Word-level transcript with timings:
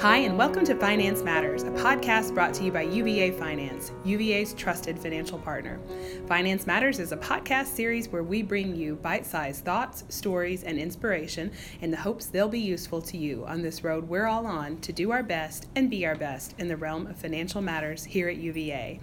Hi, 0.00 0.16
and 0.16 0.38
welcome 0.38 0.64
to 0.64 0.74
Finance 0.76 1.22
Matters, 1.22 1.62
a 1.62 1.70
podcast 1.72 2.32
brought 2.32 2.54
to 2.54 2.64
you 2.64 2.72
by 2.72 2.84
UVA 2.84 3.32
Finance, 3.32 3.92
UVA's 4.06 4.54
trusted 4.54 4.98
financial 4.98 5.38
partner. 5.38 5.78
Finance 6.26 6.66
Matters 6.66 6.98
is 6.98 7.12
a 7.12 7.18
podcast 7.18 7.66
series 7.66 8.08
where 8.08 8.22
we 8.22 8.42
bring 8.42 8.74
you 8.74 8.96
bite 8.96 9.26
sized 9.26 9.62
thoughts, 9.62 10.04
stories, 10.08 10.62
and 10.62 10.78
inspiration 10.78 11.52
in 11.82 11.90
the 11.90 11.98
hopes 11.98 12.24
they'll 12.24 12.48
be 12.48 12.58
useful 12.58 13.02
to 13.02 13.18
you 13.18 13.44
on 13.44 13.60
this 13.60 13.84
road 13.84 14.08
we're 14.08 14.24
all 14.24 14.46
on 14.46 14.78
to 14.78 14.90
do 14.90 15.10
our 15.10 15.22
best 15.22 15.68
and 15.76 15.90
be 15.90 16.06
our 16.06 16.16
best 16.16 16.54
in 16.56 16.68
the 16.68 16.78
realm 16.78 17.06
of 17.06 17.16
financial 17.16 17.60
matters 17.60 18.02
here 18.02 18.30
at 18.30 18.38
UVA. 18.38 19.00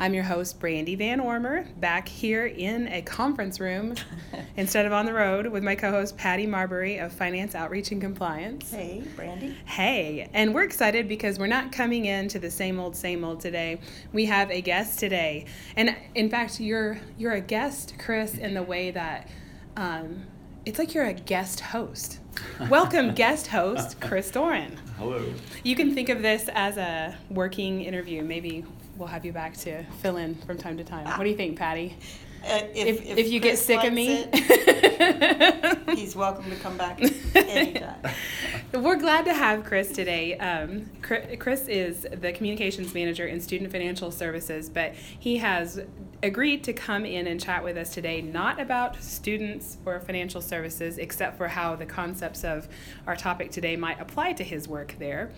I'm 0.00 0.14
your 0.14 0.24
host, 0.24 0.58
Brandy 0.58 0.94
Van 0.94 1.20
Ormer, 1.20 1.66
back 1.78 2.08
here 2.08 2.46
in 2.46 2.88
a 2.88 3.02
conference 3.02 3.60
room 3.60 3.94
instead 4.56 4.86
of 4.86 4.94
on 4.94 5.04
the 5.04 5.12
road 5.12 5.46
with 5.48 5.62
my 5.62 5.74
co 5.74 5.90
host, 5.90 6.16
Patty 6.16 6.46
Marbury 6.46 6.96
of 6.96 7.12
Finance 7.12 7.54
Outreach 7.54 7.90
and 7.90 8.00
Compliance. 8.00 8.70
Hey, 8.70 9.02
Brandy. 9.14 9.54
Hey, 9.66 10.29
and 10.32 10.54
we're 10.54 10.62
excited 10.62 11.08
because 11.08 11.38
we're 11.38 11.46
not 11.46 11.72
coming 11.72 12.04
in 12.04 12.28
to 12.28 12.38
the 12.38 12.50
same 12.50 12.78
old, 12.78 12.96
same 12.96 13.24
old 13.24 13.40
today. 13.40 13.80
We 14.12 14.26
have 14.26 14.50
a 14.50 14.60
guest 14.60 14.98
today. 14.98 15.46
And 15.76 15.96
in 16.14 16.30
fact, 16.30 16.60
you're, 16.60 16.98
you're 17.18 17.32
a 17.32 17.40
guest, 17.40 17.94
Chris, 17.98 18.36
in 18.36 18.54
the 18.54 18.62
way 18.62 18.90
that 18.90 19.28
um, 19.76 20.24
it's 20.64 20.78
like 20.78 20.94
you're 20.94 21.06
a 21.06 21.14
guest 21.14 21.60
host. 21.60 22.20
Welcome, 22.68 23.14
guest 23.14 23.48
host, 23.48 24.00
Chris 24.00 24.30
Doran. 24.30 24.78
Hello. 24.98 25.24
You 25.64 25.74
can 25.74 25.94
think 25.94 26.08
of 26.08 26.22
this 26.22 26.48
as 26.52 26.76
a 26.76 27.16
working 27.30 27.82
interview. 27.82 28.22
Maybe 28.22 28.64
we'll 28.96 29.08
have 29.08 29.24
you 29.24 29.32
back 29.32 29.56
to 29.58 29.84
fill 30.02 30.16
in 30.16 30.34
from 30.34 30.58
time 30.58 30.76
to 30.76 30.84
time. 30.84 31.06
What 31.06 31.24
do 31.24 31.30
you 31.30 31.36
think, 31.36 31.58
Patty? 31.58 31.96
Uh, 32.42 32.62
If, 32.74 33.18
if, 33.18 33.30
you 33.30 33.38
get 33.38 33.58
sick 33.58 33.84
of 33.84 33.92
me, 33.92 34.24
it, 34.32 35.88
he's 35.98 36.16
welcome 36.16 36.48
to 36.50 36.56
come 36.56 36.76
back 36.76 37.00
anytime. 37.34 38.00
We're 38.72 38.96
glad 38.96 39.24
to 39.26 39.34
have 39.34 39.64
Chris 39.64 39.92
today. 39.92 40.38
Um, 40.38 40.86
Chris 41.02 41.68
is 41.68 42.06
the 42.12 42.32
communications 42.32 42.94
manager 42.94 43.26
in 43.26 43.40
Student 43.40 43.72
Financial 43.72 44.10
Services, 44.10 44.68
but 44.70 44.94
he 44.94 45.38
has 45.38 45.80
agreed 46.22 46.64
to 46.64 46.72
come 46.72 47.04
in 47.04 47.26
and 47.26 47.40
chat 47.40 47.62
with 47.62 47.76
us 47.76 47.92
today, 47.92 48.22
not 48.22 48.60
about 48.60 49.02
students 49.02 49.78
or 49.84 50.00
financial 50.00 50.40
services, 50.40 50.98
except 50.98 51.36
for 51.36 51.48
how 51.48 51.76
the 51.76 51.86
concepts 51.86 52.44
of 52.44 52.68
our 53.06 53.16
topic 53.16 53.50
today 53.50 53.76
might 53.76 54.00
apply 54.00 54.32
to 54.34 54.44
his 54.44 54.68
work 54.68 54.94
there. 54.98 55.30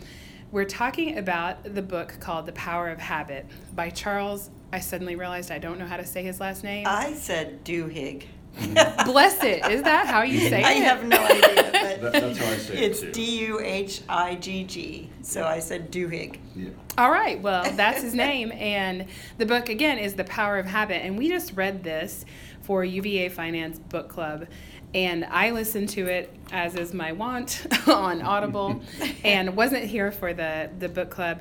We're 0.51 0.67
talking 0.67 1.17
about 1.17 1.75
the 1.75 1.83
book 1.83 2.15
called 2.21 2.45
The 2.45 2.53
Power 2.53 2.91
of 2.91 2.99
Habit 2.99 3.47
by 3.75 3.89
Charles. 3.91 4.51
I 4.73 4.81
suddenly 4.81 5.17
realized 5.17 5.51
I 5.51 5.59
don't 5.59 5.79
know 5.79 5.87
how 5.87 5.97
to 5.99 6.07
say 6.07 6.23
his 6.23 6.41
last 6.41 6.65
name. 6.65 6.87
I 6.89 7.13
said 7.15 7.65
Duhigg. 7.65 8.25
Mm-hmm. 8.59 9.11
Bless 9.11 9.43
it. 9.43 9.65
Is 9.71 9.83
that 9.83 10.07
how 10.07 10.23
you 10.23 10.39
say 10.49 10.63
I 10.63 10.73
it? 10.73 10.77
I 10.77 10.85
have 10.85 11.05
no 11.05 11.17
idea, 11.19 11.73
That- 11.73 12.13
that's 12.13 12.39
how 12.39 12.47
I 12.51 12.57
say 12.57 12.75
it 12.75 12.83
it's. 12.91 13.01
D 13.17 13.39
U 13.47 13.61
H 13.61 14.03
I 14.09 14.35
G 14.37 14.65
G. 14.65 15.11
So 15.23 15.45
I 15.45 15.59
said 15.59 15.91
Duhigg. 15.91 16.39
Yeah. 16.55 16.71
All 16.99 17.11
right, 17.11 17.41
well, 17.41 17.71
that's 17.73 18.03
his 18.03 18.15
name. 18.15 18.53
And 18.53 19.07
the 19.39 19.47
book, 19.47 19.71
again, 19.71 19.97
is 19.99 20.15
The 20.15 20.25
Power 20.25 20.59
of 20.59 20.67
Habit. 20.67 21.03
And 21.03 21.17
we 21.17 21.29
just 21.29 21.55
read 21.55 21.83
this 21.83 22.27
for 22.61 22.85
UVA 22.85 23.31
Finance 23.31 23.79
Book 23.79 24.09
Club. 24.11 24.47
And 24.95 25.25
I 25.25 25.53
listened 25.53 25.89
to 25.91 26.07
it, 26.07 26.31
as 26.51 26.75
is 26.75 26.93
my 26.93 27.13
wont, 27.13 27.67
on 27.89 28.21
Audible, 28.21 28.83
and 29.25 29.57
wasn't 29.57 29.85
here 29.85 30.13
for 30.13 30.35
the, 30.35 30.69
the 30.79 30.89
book 30.91 31.09
club. 31.09 31.41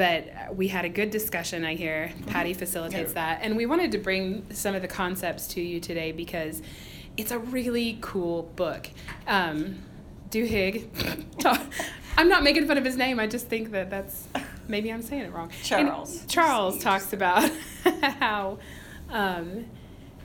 But 0.00 0.56
we 0.56 0.68
had 0.68 0.86
a 0.86 0.88
good 0.88 1.10
discussion, 1.10 1.62
I 1.62 1.74
hear. 1.74 2.10
Patty 2.26 2.54
facilitates 2.54 3.10
Yeah. 3.10 3.34
that. 3.34 3.40
And 3.42 3.54
we 3.54 3.66
wanted 3.66 3.92
to 3.92 3.98
bring 3.98 4.46
some 4.50 4.74
of 4.74 4.80
the 4.80 4.88
concepts 4.88 5.46
to 5.48 5.60
you 5.60 5.78
today 5.78 6.10
because 6.10 6.62
it's 7.18 7.30
a 7.30 7.38
really 7.38 7.98
cool 8.00 8.44
book. 8.56 8.88
Um, 9.26 9.80
Duhigg, 10.30 10.88
I'm 12.16 12.30
not 12.30 12.42
making 12.42 12.66
fun 12.66 12.78
of 12.78 12.84
his 12.86 12.96
name. 12.96 13.20
I 13.20 13.26
just 13.26 13.48
think 13.48 13.72
that 13.72 13.90
that's 13.90 14.26
maybe 14.68 14.90
I'm 14.90 15.02
saying 15.02 15.20
it 15.24 15.32
wrong. 15.34 15.50
And 15.50 15.64
Charles. 15.64 16.24
Charles 16.26 16.78
talks 16.82 17.12
about 17.12 17.50
how 18.20 18.56
um, 19.10 19.66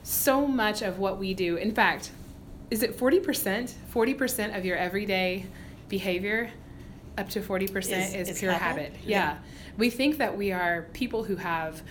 so 0.02 0.46
much 0.46 0.80
of 0.80 0.98
what 0.98 1.18
we 1.18 1.34
do, 1.34 1.56
in 1.56 1.74
fact, 1.74 2.12
is 2.70 2.82
it 2.82 2.96
40%? 2.96 3.74
40% 3.94 4.56
of 4.56 4.64
your 4.64 4.78
everyday 4.78 5.44
behavior, 5.90 6.50
up 7.18 7.28
to 7.28 7.40
40% 7.42 7.76
Is- 7.76 8.14
is, 8.14 8.28
is 8.30 8.38
pure 8.38 8.52
habit? 8.52 8.92
habit. 8.92 9.00
Yeah. 9.04 9.18
Yeah. 9.32 9.36
We 9.76 9.90
think 9.90 10.18
that 10.18 10.36
we 10.36 10.52
are 10.52 10.86
people 10.92 11.24
who 11.24 11.36
have 11.36 11.82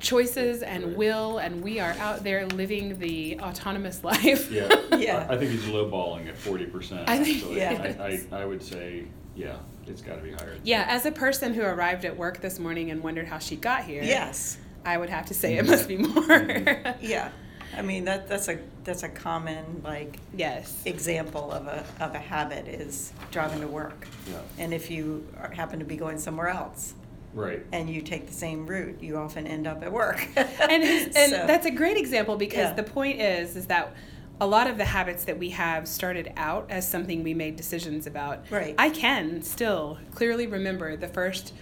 choices 0.00 0.62
and 0.62 0.84
Right. 0.84 0.96
will, 0.96 1.38
and 1.38 1.62
we 1.62 1.80
are 1.80 1.92
out 1.92 2.22
there 2.22 2.46
living 2.46 2.98
the 2.98 3.38
autonomous 3.40 4.04
life. 4.10 4.50
Yeah. 4.50 4.68
Yeah. 4.96 5.26
I, 5.28 5.34
I 5.34 5.38
think 5.38 5.50
he's 5.50 5.64
lowballing 5.64 6.26
at 6.28 6.36
forty 6.38 6.64
percent. 6.64 7.08
I 7.08 7.18
think- 7.22 7.38
actually. 7.38 7.56
Yeah. 7.58 7.94
I, 8.00 8.36
I, 8.36 8.40
I 8.42 8.44
would 8.46 8.62
say, 8.62 9.04
yeah, 9.34 9.56
it's 9.86 10.00
got 10.00 10.16
to 10.16 10.22
be 10.22 10.32
higher. 10.32 10.52
than 10.54 10.60
Yeah, 10.64 10.84
that. 10.84 10.94
as 10.94 11.06
a 11.06 11.12
person 11.12 11.52
who 11.52 11.62
arrived 11.62 12.04
at 12.06 12.16
work 12.16 12.40
this 12.40 12.58
morning 12.58 12.90
and 12.90 13.02
wondered 13.02 13.26
how 13.26 13.38
she 13.38 13.56
got 13.56 13.84
here, 13.84 14.02
Yes. 14.02 14.56
I 14.86 14.96
would 14.96 15.10
have 15.10 15.26
to 15.26 15.34
say 15.34 15.58
it 15.58 15.66
must 15.66 15.86
be 15.88 15.98
more. 15.98 16.94
Yeah. 17.00 17.30
I 17.76 17.82
mean 17.82 18.04
that 18.04 18.28
that's 18.28 18.48
a 18.48 18.58
that's 18.84 19.02
a 19.02 19.08
common 19.08 19.80
like 19.84 20.18
yes. 20.34 20.82
example 20.84 21.50
of 21.52 21.66
a 21.66 21.84
of 22.00 22.14
a 22.14 22.18
habit 22.18 22.68
is 22.68 23.12
driving 23.30 23.60
to 23.60 23.66
work. 23.68 24.06
Yeah. 24.30 24.38
And 24.58 24.74
if 24.74 24.90
you 24.90 25.26
are, 25.40 25.50
happen 25.50 25.78
to 25.78 25.84
be 25.84 25.96
going 25.96 26.18
somewhere 26.18 26.48
else 26.48 26.94
Right. 27.34 27.64
and 27.72 27.90
you 27.90 28.00
take 28.00 28.26
the 28.26 28.32
same 28.32 28.66
route, 28.66 29.02
you 29.02 29.18
often 29.18 29.46
end 29.46 29.66
up 29.66 29.82
at 29.82 29.92
work. 29.92 30.26
and 30.36 30.82
his, 30.82 31.04
and 31.16 31.30
So- 31.32 31.46
that's 31.46 31.66
a 31.66 31.70
great 31.70 31.96
example 31.96 32.36
because 32.36 32.58
Yeah. 32.70 32.72
the 32.74 32.82
point 32.82 33.20
is 33.20 33.56
is 33.56 33.66
that 33.66 33.94
a 34.40 34.46
lot 34.46 34.68
of 34.68 34.76
the 34.76 34.84
habits 34.84 35.24
that 35.24 35.38
we 35.38 35.48
have 35.50 35.88
started 35.88 36.30
out 36.36 36.66
as 36.70 36.86
something 36.86 37.22
we 37.22 37.32
made 37.32 37.56
decisions 37.56 38.06
about. 38.06 38.44
Right. 38.50 38.74
I 38.76 38.90
can 38.90 39.40
still 39.42 39.98
clearly 40.14 40.46
remember 40.46 40.94
the 40.96 41.08
first 41.08 41.54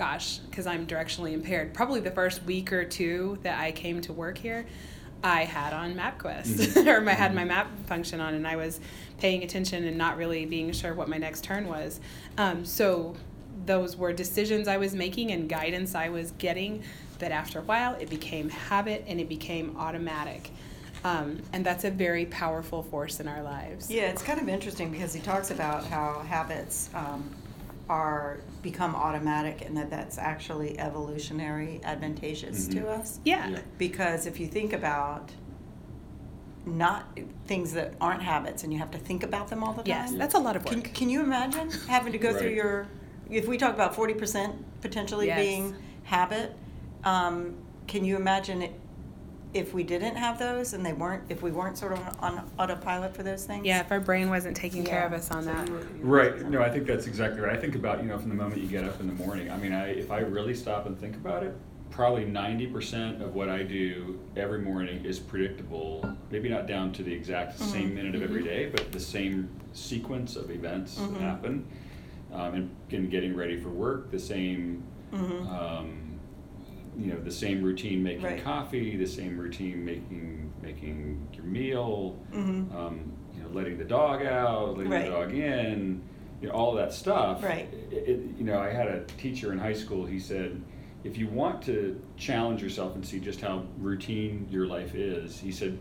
gosh, 0.00 0.38
because 0.38 0.66
I'm 0.66 0.86
directionally 0.86 1.32
impaired, 1.34 1.74
probably 1.74 2.00
the 2.00 2.10
first 2.10 2.42
week 2.44 2.72
or 2.72 2.84
two 2.84 3.38
that 3.42 3.60
I 3.60 3.70
came 3.70 4.00
to 4.02 4.14
work 4.14 4.38
here, 4.38 4.64
I 5.22 5.44
had 5.44 5.72
on 5.72 5.94
MapQuest 5.94 6.44
Mhm. 6.74 6.86
or 7.06 7.08
I 7.08 7.12
had 7.12 7.34
my 7.34 7.44
map 7.44 7.68
function 7.86 8.20
on 8.20 8.34
and 8.34 8.46
I 8.46 8.56
was 8.56 8.80
paying 9.18 9.42
attention 9.42 9.84
and 9.84 9.98
not 9.98 10.16
really 10.16 10.46
being 10.46 10.72
sure 10.72 10.94
what 10.94 11.08
my 11.08 11.18
next 11.18 11.44
turn 11.44 11.68
was. 11.68 12.00
Um, 12.38 12.64
so 12.64 13.14
those 13.66 13.96
were 13.96 14.12
decisions 14.12 14.66
I 14.66 14.78
was 14.78 14.94
making 14.94 15.30
and 15.30 15.48
guidance 15.48 15.94
I 15.94 16.08
was 16.08 16.32
getting. 16.32 16.82
But 17.18 17.32
after 17.32 17.58
a 17.58 17.62
while, 17.62 17.94
it 18.00 18.08
became 18.08 18.48
habit 18.48 19.04
and 19.06 19.20
it 19.20 19.28
became 19.28 19.76
automatic. 19.78 20.50
Um, 21.04 21.42
and 21.52 21.64
that's 21.64 21.84
a 21.84 21.90
very 21.90 22.26
powerful 22.26 22.82
force 22.82 23.20
in 23.20 23.28
our 23.28 23.42
lives. 23.42 23.90
Yeah, 23.90 24.04
it's 24.04 24.22
kind 24.22 24.40
of 24.40 24.48
interesting 24.48 24.90
because 24.90 25.12
he 25.14 25.20
talks 25.20 25.50
about 25.50 25.84
how 25.86 26.20
habits 26.20 26.90
um, 26.94 27.28
are 27.90 28.38
become 28.62 28.94
automatic 28.94 29.62
and 29.66 29.76
that 29.76 29.90
that's 29.90 30.16
actually 30.16 30.78
evolutionary 30.78 31.80
advantageous 31.82 32.68
to 32.68 32.76
Mhm. 32.82 32.98
us. 33.00 33.18
Yeah. 33.24 33.48
Yeah. 33.48 33.58
Because 33.78 34.26
if 34.26 34.38
you 34.38 34.46
think 34.46 34.72
about 34.72 35.32
not 36.64 37.18
things 37.46 37.72
that 37.72 37.94
aren't 38.00 38.22
habits 38.22 38.62
and 38.62 38.72
you 38.72 38.78
have 38.78 38.92
to 38.92 38.98
think 38.98 39.24
about 39.24 39.48
them 39.48 39.64
all 39.64 39.72
the 39.72 39.82
time. 39.82 39.86
Yes, 39.88 40.12
that's 40.12 40.34
a 40.34 40.38
lot 40.38 40.54
of 40.54 40.64
work. 40.64 40.72
Can, 40.72 40.82
can 40.82 41.08
you 41.10 41.20
imagine 41.22 41.68
having 41.88 42.12
to 42.12 42.18
go 42.18 42.32
through 42.32 42.50
your, 42.50 42.86
if 43.28 43.48
we 43.48 43.58
talk 43.58 43.74
about 43.74 43.92
40% 43.94 44.54
potentially 44.82 45.26
Yes. 45.26 45.40
being 45.44 45.74
habit, 46.04 46.54
um, 47.02 47.56
can 47.88 48.04
you 48.04 48.14
imagine 48.14 48.62
it 48.62 48.72
if 49.52 49.74
we 49.74 49.82
didn't 49.82 50.14
have 50.16 50.38
those 50.38 50.72
and 50.74 50.86
they 50.86 50.92
weren't, 50.92 51.24
if 51.28 51.42
we 51.42 51.50
weren't 51.50 51.76
sort 51.76 51.92
of 51.92 51.98
on 52.20 52.48
autopilot 52.58 53.14
for 53.14 53.22
those 53.22 53.44
things? 53.44 53.66
Yeah, 53.66 53.80
if 53.80 53.90
our 53.90 54.00
brain 54.00 54.30
wasn't 54.30 54.56
taking 54.56 54.84
care 54.84 55.04
of 55.04 55.12
us 55.12 55.30
on 55.30 55.42
So 55.44 55.52
that. 55.52 55.66
you 55.66 55.74
were- 55.74 55.80
you 55.80 56.04
were 56.06 56.16
Right. 56.16 56.48
No. 56.50 56.62
I 56.62 56.70
think 56.70 56.86
that's 56.86 57.06
exactly 57.06 57.40
right. 57.40 57.56
I 57.56 57.60
think 57.60 57.74
about, 57.74 58.02
you 58.02 58.08
know, 58.08 58.18
from 58.18 58.28
the 58.28 58.36
moment 58.36 58.60
you 58.60 58.68
get 58.68 58.84
up 58.84 59.00
in 59.00 59.06
the 59.08 59.12
morning. 59.14 59.50
I 59.50 59.56
mean, 59.56 59.72
I, 59.72 59.88
if 59.90 60.10
I 60.12 60.20
really 60.20 60.54
stop 60.54 60.86
and 60.86 60.98
think 60.98 61.16
about 61.16 61.42
it, 61.42 61.54
probably 61.90 62.24
90% 62.24 63.20
of 63.20 63.34
what 63.34 63.48
I 63.48 63.64
do 63.64 64.20
every 64.36 64.60
morning 64.60 65.04
is 65.04 65.18
predictable. 65.18 66.08
Maybe 66.30 66.48
not 66.48 66.68
down 66.68 66.92
to 66.92 67.02
the 67.02 67.12
exact 67.12 67.58
Mhm. 67.58 67.62
same 67.64 67.94
minute 67.94 68.14
of 68.14 68.22
every 68.22 68.44
Mhm. 68.44 68.70
but 68.70 68.92
the 68.92 69.00
same 69.00 69.48
sequence 69.72 70.36
of 70.36 70.50
events 70.52 70.96
Mhm. 71.00 71.14
that 71.14 71.20
happen. 71.22 71.64
Um, 72.32 72.54
and, 72.54 72.70
and 72.92 73.10
getting 73.10 73.34
ready 73.34 73.56
for 73.58 73.70
work, 73.70 74.12
the 74.12 74.18
same, 74.20 74.84
Mhm. 75.12 75.48
um, 75.52 75.94
you 76.98 77.12
know, 77.12 77.20
the 77.20 77.30
same 77.30 77.62
routine 77.62 78.02
making 78.02 78.22
Right. 78.24 78.42
coffee, 78.42 78.96
the 78.96 79.06
same 79.06 79.38
routine 79.38 79.84
making 79.84 80.52
making 80.62 81.26
your 81.32 81.44
meal, 81.44 82.18
Mhm. 82.32 82.74
um, 82.74 83.12
you 83.34 83.42
know, 83.42 83.48
letting 83.52 83.78
the 83.78 83.84
dog 83.84 84.22
out, 84.22 84.76
letting 84.76 84.92
Right. 84.92 85.06
the 85.06 85.10
dog 85.10 85.32
in, 85.32 86.02
you 86.42 86.48
know, 86.48 86.54
all 86.54 86.74
that 86.74 86.92
stuff. 86.92 87.42
Right. 87.42 87.66
It, 87.90 87.96
it, 88.08 88.20
you 88.36 88.44
know, 88.44 88.58
I 88.60 88.68
had 88.70 88.86
a 88.86 89.00
teacher 89.16 89.52
in 89.52 89.58
high 89.58 89.72
school. 89.72 90.04
He 90.04 90.18
said, 90.18 90.60
if 91.02 91.16
you 91.16 91.28
want 91.28 91.62
to 91.62 91.98
challenge 92.18 92.62
yourself 92.62 92.94
and 92.94 93.04
see 93.06 93.20
just 93.20 93.40
how 93.40 93.64
routine 93.78 94.46
your 94.50 94.66
life 94.66 94.94
is, 94.94 95.40
he 95.40 95.50
said, 95.50 95.78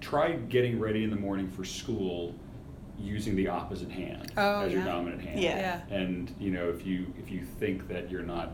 try 0.00 0.32
getting 0.36 0.78
ready 0.78 1.02
in 1.02 1.10
the 1.10 1.16
morning 1.16 1.48
for 1.48 1.64
school 1.64 2.32
using 2.96 3.34
the 3.34 3.48
opposite 3.48 3.90
hand 3.90 4.32
Oh, 4.36 4.60
as 4.60 4.72
your 4.72 4.84
dominant 4.84 5.22
hand. 5.22 5.40
Yeah. 5.40 5.80
And 5.90 6.32
you 6.38 6.52
know, 6.52 6.68
if 6.68 6.86
you 6.86 7.12
if 7.18 7.30
you 7.32 7.40
think 7.42 7.88
that 7.88 8.10
you're 8.12 8.22
not 8.22 8.52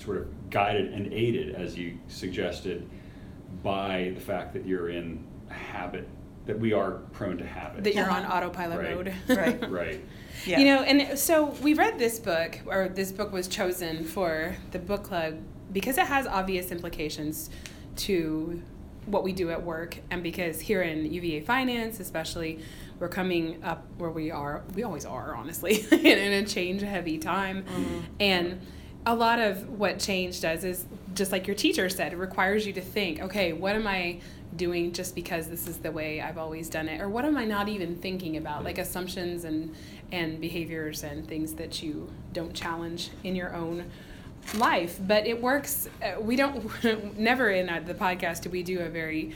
sort 0.00 0.18
of 0.18 0.50
guided 0.50 0.92
and 0.92 1.12
aided, 1.12 1.54
as 1.54 1.76
you 1.76 1.98
suggested, 2.08 2.88
by 3.62 4.12
the 4.14 4.20
fact 4.20 4.52
that 4.54 4.66
you're 4.66 4.88
in 4.90 5.24
a 5.50 5.54
habit 5.54 6.08
that 6.46 6.58
we 6.58 6.72
are 6.72 6.92
prone 7.12 7.36
to 7.38 7.46
habit. 7.46 7.84
That 7.84 7.94
you're 7.94 8.10
on 8.10 8.24
autopilot 8.24 8.78
Right. 8.78 8.94
mode. 8.96 9.14
Right. 9.28 9.70
right 9.70 10.04
Yeah. 10.46 10.58
You 10.58 10.64
know, 10.66 10.82
and 10.82 11.18
so 11.18 11.46
we 11.62 11.74
read 11.74 11.98
this 11.98 12.18
book, 12.18 12.58
or 12.66 12.88
this 12.88 13.12
book 13.12 13.32
was 13.32 13.46
chosen 13.46 14.04
for 14.04 14.56
the 14.70 14.78
book 14.78 15.04
club 15.04 15.38
because 15.72 15.98
it 15.98 16.06
has 16.06 16.26
obvious 16.26 16.72
implications 16.72 17.50
to 17.96 18.62
what 19.06 19.22
we 19.22 19.32
do 19.32 19.50
at 19.50 19.62
work, 19.62 19.98
and 20.10 20.22
because 20.22 20.60
here 20.60 20.82
in 20.82 21.12
UVA 21.12 21.40
Finance, 21.40 22.00
especially, 22.00 22.60
we're 22.98 23.08
coming 23.08 23.62
up 23.62 23.86
where 23.98 24.10
we 24.10 24.30
are, 24.30 24.62
we 24.74 24.82
always 24.82 25.04
are, 25.04 25.34
honestly, 25.34 25.86
in 25.92 26.32
a 26.32 26.44
change 26.44 26.82
heavy 26.82 27.18
time. 27.18 27.62
Mm-hmm. 27.62 27.98
And 28.20 28.60
a 29.06 29.14
lot 29.14 29.38
of 29.38 29.78
what 29.78 29.98
change 29.98 30.40
does 30.40 30.64
is 30.64 30.84
just 31.14 31.32
like 31.32 31.46
your 31.46 31.56
teacher 31.56 31.88
said, 31.88 32.12
it 32.12 32.16
requires 32.16 32.66
you 32.66 32.72
to 32.74 32.80
think, 32.80 33.20
okay, 33.20 33.52
what 33.52 33.74
am 33.74 33.86
I 33.86 34.20
doing 34.56 34.92
just 34.92 35.14
because 35.14 35.48
this 35.48 35.66
is 35.66 35.78
the 35.78 35.90
way 35.90 36.20
I've 36.20 36.38
always 36.38 36.68
done 36.68 36.88
it? 36.88 37.00
Or 37.00 37.08
what 37.08 37.24
am 37.24 37.36
I 37.36 37.44
not 37.44 37.68
even 37.68 37.96
thinking 37.96 38.36
about? 38.36 38.64
Like 38.64 38.78
assumptions 38.78 39.44
and, 39.44 39.74
and 40.12 40.40
behaviors 40.40 41.02
and 41.02 41.26
things 41.26 41.54
that 41.54 41.82
you 41.82 42.10
don't 42.32 42.52
challenge 42.54 43.10
in 43.24 43.34
your 43.34 43.54
own 43.54 43.90
life. 44.54 44.98
But 45.00 45.26
it 45.26 45.40
works. 45.40 45.88
uh, 46.02 46.20
We 46.20 46.36
don't, 46.36 47.18
never 47.18 47.50
in 47.50 47.66
the 47.86 47.94
podcast 47.94 48.42
do 48.42 48.50
we 48.50 48.62
do 48.62 48.80
a 48.80 48.88
very 48.88 49.34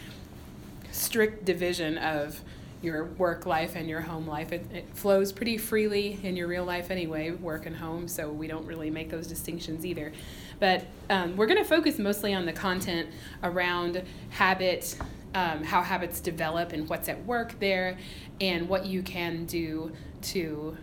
strict 0.93 1.44
division 1.44 1.99
of 1.99 2.40
your 2.84 3.04
work 3.04 3.46
life 3.46 3.75
and 3.75 3.88
your 3.88 4.02
home 4.02 4.26
life. 4.26 4.52
It, 4.52 4.66
it 4.72 4.86
flows 4.94 5.32
pretty 5.32 5.58
freely 5.58 6.20
in 6.22 6.36
your 6.36 6.46
real 6.46 6.64
life 6.64 6.90
anyway, 6.90 7.31
work 7.31 7.66
and 7.66 7.75
home, 7.75 8.06
so 8.06 8.31
we 8.31 8.46
don't 8.46 8.66
really 8.66 8.90
make 8.90 9.10
those 9.10 9.26
distinctions 9.26 9.84
either. 9.84 10.12
But 10.60 10.86
um, 11.10 11.36
we're 11.36 11.46
going 11.46 11.62
to 11.62 11.69
focus 11.69 11.98
mostly 11.98 12.34
on 12.34 12.46
the 12.46 12.52
content 12.52 13.08
around 13.42 14.02
habit, 14.31 14.96
um, 15.34 15.64
how 15.64 15.82
habits 15.82 16.20
develop 16.20 16.72
and 16.72 16.88
what's 16.88 17.08
at 17.08 17.25
work 17.25 17.58
there, 17.58 17.98
and 18.40 18.69
what 18.69 18.86
you 18.86 19.02
can 19.02 19.46
do 19.46 19.92
to 20.22 20.76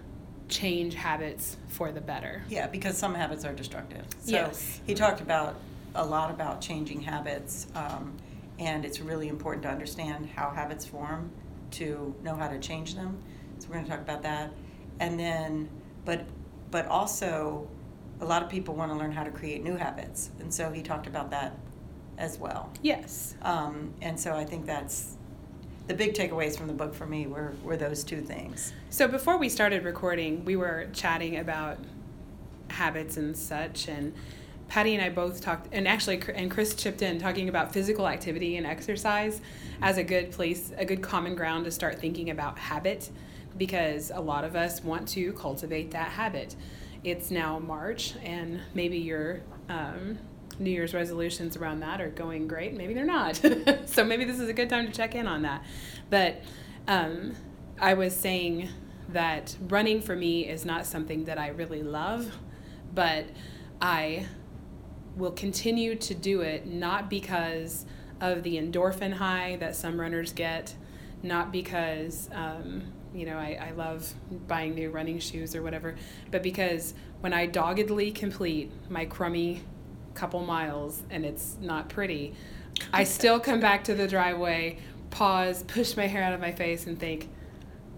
change 0.50 0.96
habits 0.96 1.56
for 1.70 1.92
the 1.92 2.02
better. 2.02 2.44
Yeah, 2.50 2.68
because 2.68 2.98
some 2.98 3.16
habits 3.16 3.46
are 3.46 3.54
destructive. 3.54 4.06
So 4.20 4.32
Yes. 4.32 4.82
he 4.86 4.94
talked 4.94 5.22
about 5.22 5.56
a 5.96 6.06
lot 6.06 6.30
about 6.32 6.62
changing 6.62 7.02
habits, 7.02 7.68
um, 7.76 8.18
and 8.60 8.84
it's 8.86 9.00
really 9.00 9.30
important 9.30 9.64
to 9.64 9.70
understand 9.70 10.30
how 10.36 10.50
habits 10.52 10.86
form 10.86 11.32
to 11.72 12.14
know 12.24 12.36
how 12.36 12.48
to 12.48 12.60
change 12.60 12.96
them. 12.96 13.22
So 13.60 13.68
we're 13.68 13.76
going 13.76 13.86
to 13.86 13.92
talk 13.92 14.02
about 14.02 14.24
that, 14.24 14.52
and 15.00 15.20
then, 15.20 15.70
but 16.06 16.26
but 16.72 16.88
also, 16.88 17.68
a 18.22 18.26
lot 18.26 18.42
of 18.44 18.50
people 18.50 18.76
want 18.76 18.92
to 18.92 18.98
learn 18.98 19.12
how 19.12 19.24
to 19.24 19.32
create 19.32 19.64
new 19.64 19.76
habits, 19.76 20.32
and 20.40 20.54
so 20.54 20.72
he 20.72 20.82
talked 20.82 21.08
about 21.08 21.32
that 21.32 21.58
as 22.18 22.38
well. 22.38 22.72
Yes. 22.82 23.36
Um, 23.42 23.94
and 24.02 24.20
so 24.20 24.34
I 24.34 24.46
think 24.46 24.66
that's 24.66 25.18
the 25.88 25.94
big 25.94 26.14
takeaways 26.14 26.58
from 26.58 26.68
the 26.68 26.74
book 26.74 26.94
for 26.94 27.06
me 27.06 27.28
were 27.28 27.54
were 27.64 27.78
those 27.78 28.04
two 28.04 28.22
things. 28.22 28.74
So 28.90 29.08
before 29.08 29.38
we 29.38 29.50
started 29.50 29.84
recording, 29.84 30.46
we 30.46 30.56
were 30.56 30.88
chatting 30.94 31.38
about 31.38 31.80
habits 32.70 33.18
and 33.18 33.36
such, 33.36 33.88
and 33.88 34.14
Patty 34.72 34.96
and 34.96 35.04
I 35.04 35.10
both 35.10 35.42
talked, 35.42 35.68
and 35.74 35.86
actually, 35.86 36.24
and 36.34 36.50
Chris 36.50 36.74
chipped 36.74 37.02
in 37.02 37.20
talking 37.20 37.50
about 37.50 37.74
physical 37.74 38.08
activity 38.08 38.56
and 38.56 38.66
exercise 38.66 39.42
as 39.82 39.98
a 39.98 40.04
good 40.04 40.32
place, 40.32 40.72
a 40.78 40.86
good 40.86 41.02
common 41.02 41.36
ground 41.36 41.66
to 41.66 41.72
start 41.72 42.00
thinking 42.00 42.30
about 42.30 42.58
habit, 42.58 43.10
because 43.58 44.12
a 44.16 44.22
lot 44.22 44.46
of 44.46 44.56
us 44.56 44.82
want 44.82 45.10
to 45.10 45.34
cultivate 45.34 45.92
that 45.92 46.12
habit. 46.12 46.56
It's 47.04 47.30
now 47.30 47.60
March, 47.60 48.14
and 48.24 48.62
maybe 48.74 48.98
your 48.98 49.42
um, 49.68 50.18
New 50.58 50.70
Year's 50.70 50.94
resolutions 50.94 51.58
around 51.58 51.82
that 51.82 52.00
are 52.00 52.10
going 52.10 52.48
great. 52.48 52.74
Maybe 52.74 52.94
they're 52.94 53.04
not. 53.04 53.42
so 53.88 54.06
maybe 54.06 54.24
this 54.24 54.40
is 54.40 54.48
a 54.48 54.54
good 54.54 54.70
time 54.70 54.86
to 54.86 54.94
check 54.94 55.16
in 55.16 55.28
on 55.28 55.42
that. 55.42 55.66
But 56.10 56.44
um, 56.88 57.36
I 57.78 57.96
was 57.96 58.16
saying 58.16 58.70
that 59.10 59.54
running 59.68 60.02
for 60.02 60.16
me 60.16 60.48
is 60.48 60.64
not 60.64 60.86
something 60.86 61.26
that 61.26 61.38
I 61.38 61.50
really 61.50 61.84
love, 61.84 62.32
but 62.96 63.26
I 63.82 64.28
will 65.16 65.32
continue 65.32 65.96
to 65.96 66.14
do 66.14 66.42
it 66.42 66.66
not 66.66 67.10
because 67.10 67.86
of 68.20 68.44
the 68.44 68.58
endorphin 68.58 69.14
high 69.14 69.58
that 69.60 69.76
some 69.76 70.00
runners 70.00 70.32
get, 70.32 70.74
not 71.24 71.52
because 71.52 72.30
um, 72.34 72.84
you 73.14 73.26
know 73.26 73.38
I, 73.38 73.70
I 73.70 73.72
love 73.72 74.14
buying 74.48 74.76
new 74.76 74.90
running 74.90 75.20
shoes 75.20 75.56
or 75.56 75.64
whatever, 75.64 75.96
but 76.30 76.44
because 76.44 76.94
when 77.20 77.34
I 77.34 77.46
doggedly 77.46 78.12
complete 78.12 78.72
my 78.90 79.06
crummy 79.06 79.62
couple 80.14 80.42
miles 80.46 81.04
and 81.10 81.26
it's 81.26 81.58
not 81.62 81.90
pretty, 81.90 82.34
I 82.94 83.04
still 83.04 83.40
come 83.40 83.60
back 83.60 83.84
to 83.86 83.96
the 83.96 84.08
driveway, 84.08 84.78
pause, 85.10 85.64
push 85.64 85.98
my 85.98 86.08
hair 86.08 86.24
out 86.24 86.34
of 86.34 86.40
my 86.40 86.52
face, 86.52 86.88
and 86.88 87.00
think, 87.00 87.30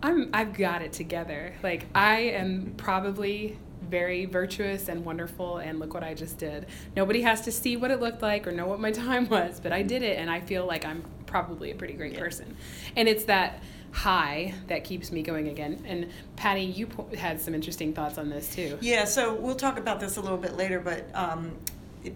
I'm 0.02 0.30
I've 0.34 0.54
got 0.54 0.82
it 0.82 0.94
together. 0.94 1.54
Like 1.62 1.86
I 1.94 2.20
am 2.22 2.74
probably 2.78 3.58
very 3.94 4.26
virtuous 4.26 4.90
and 4.90 5.06
wonderful 5.06 5.58
and 5.60 5.80
look 5.80 5.94
what 5.94 6.04
I 6.04 6.16
just 6.16 6.40
did. 6.40 6.66
Nobody 6.96 7.22
has 7.22 7.42
to 7.42 7.52
see 7.52 7.78
what 7.78 7.92
it 7.92 8.00
looked 8.02 8.24
like 8.24 8.48
or 8.48 8.52
know 8.52 8.66
what 8.66 8.80
my 8.80 8.90
time 9.06 9.30
was, 9.30 9.60
but 9.60 9.72
I 9.72 9.84
did 9.84 10.02
it 10.02 10.18
and 10.18 10.32
I 10.32 10.40
feel 10.40 10.66
like 10.66 10.84
I'm 10.84 11.04
probably 11.28 11.70
a 11.70 11.76
pretty 11.76 11.94
great 11.94 12.18
person. 12.18 12.58
And 12.96 13.08
it's 13.08 13.26
that 13.26 13.62
high 13.92 14.56
that 14.66 14.84
keeps 14.84 15.12
me 15.12 15.22
going 15.22 15.48
again. 15.50 15.84
And 15.86 16.10
Patty, 16.36 16.64
you 16.64 16.88
po- 16.88 17.08
had 17.16 17.40
some 17.40 17.54
interesting 17.54 17.94
thoughts 17.94 18.18
on 18.18 18.32
this 18.32 18.56
too. 18.56 18.80
Yeah, 18.82 19.06
so 19.06 19.36
we'll 19.36 19.54
talk 19.54 19.78
about 19.78 20.00
this 20.00 20.18
a 20.18 20.22
little 20.22 20.40
bit 20.40 20.58
later, 20.58 20.80
but 20.80 21.08
um, 21.14 21.56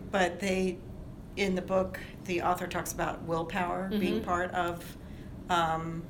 but 0.10 0.40
they 0.40 0.80
in 1.36 1.54
the 1.54 1.62
book 1.62 2.00
the 2.26 2.42
author 2.42 2.66
talks 2.66 2.92
about 2.92 3.22
willpower 3.26 3.90
being 3.90 4.20
Mhm. 4.22 4.26
part 4.26 4.52
of 4.56 4.84
um, 5.52 6.02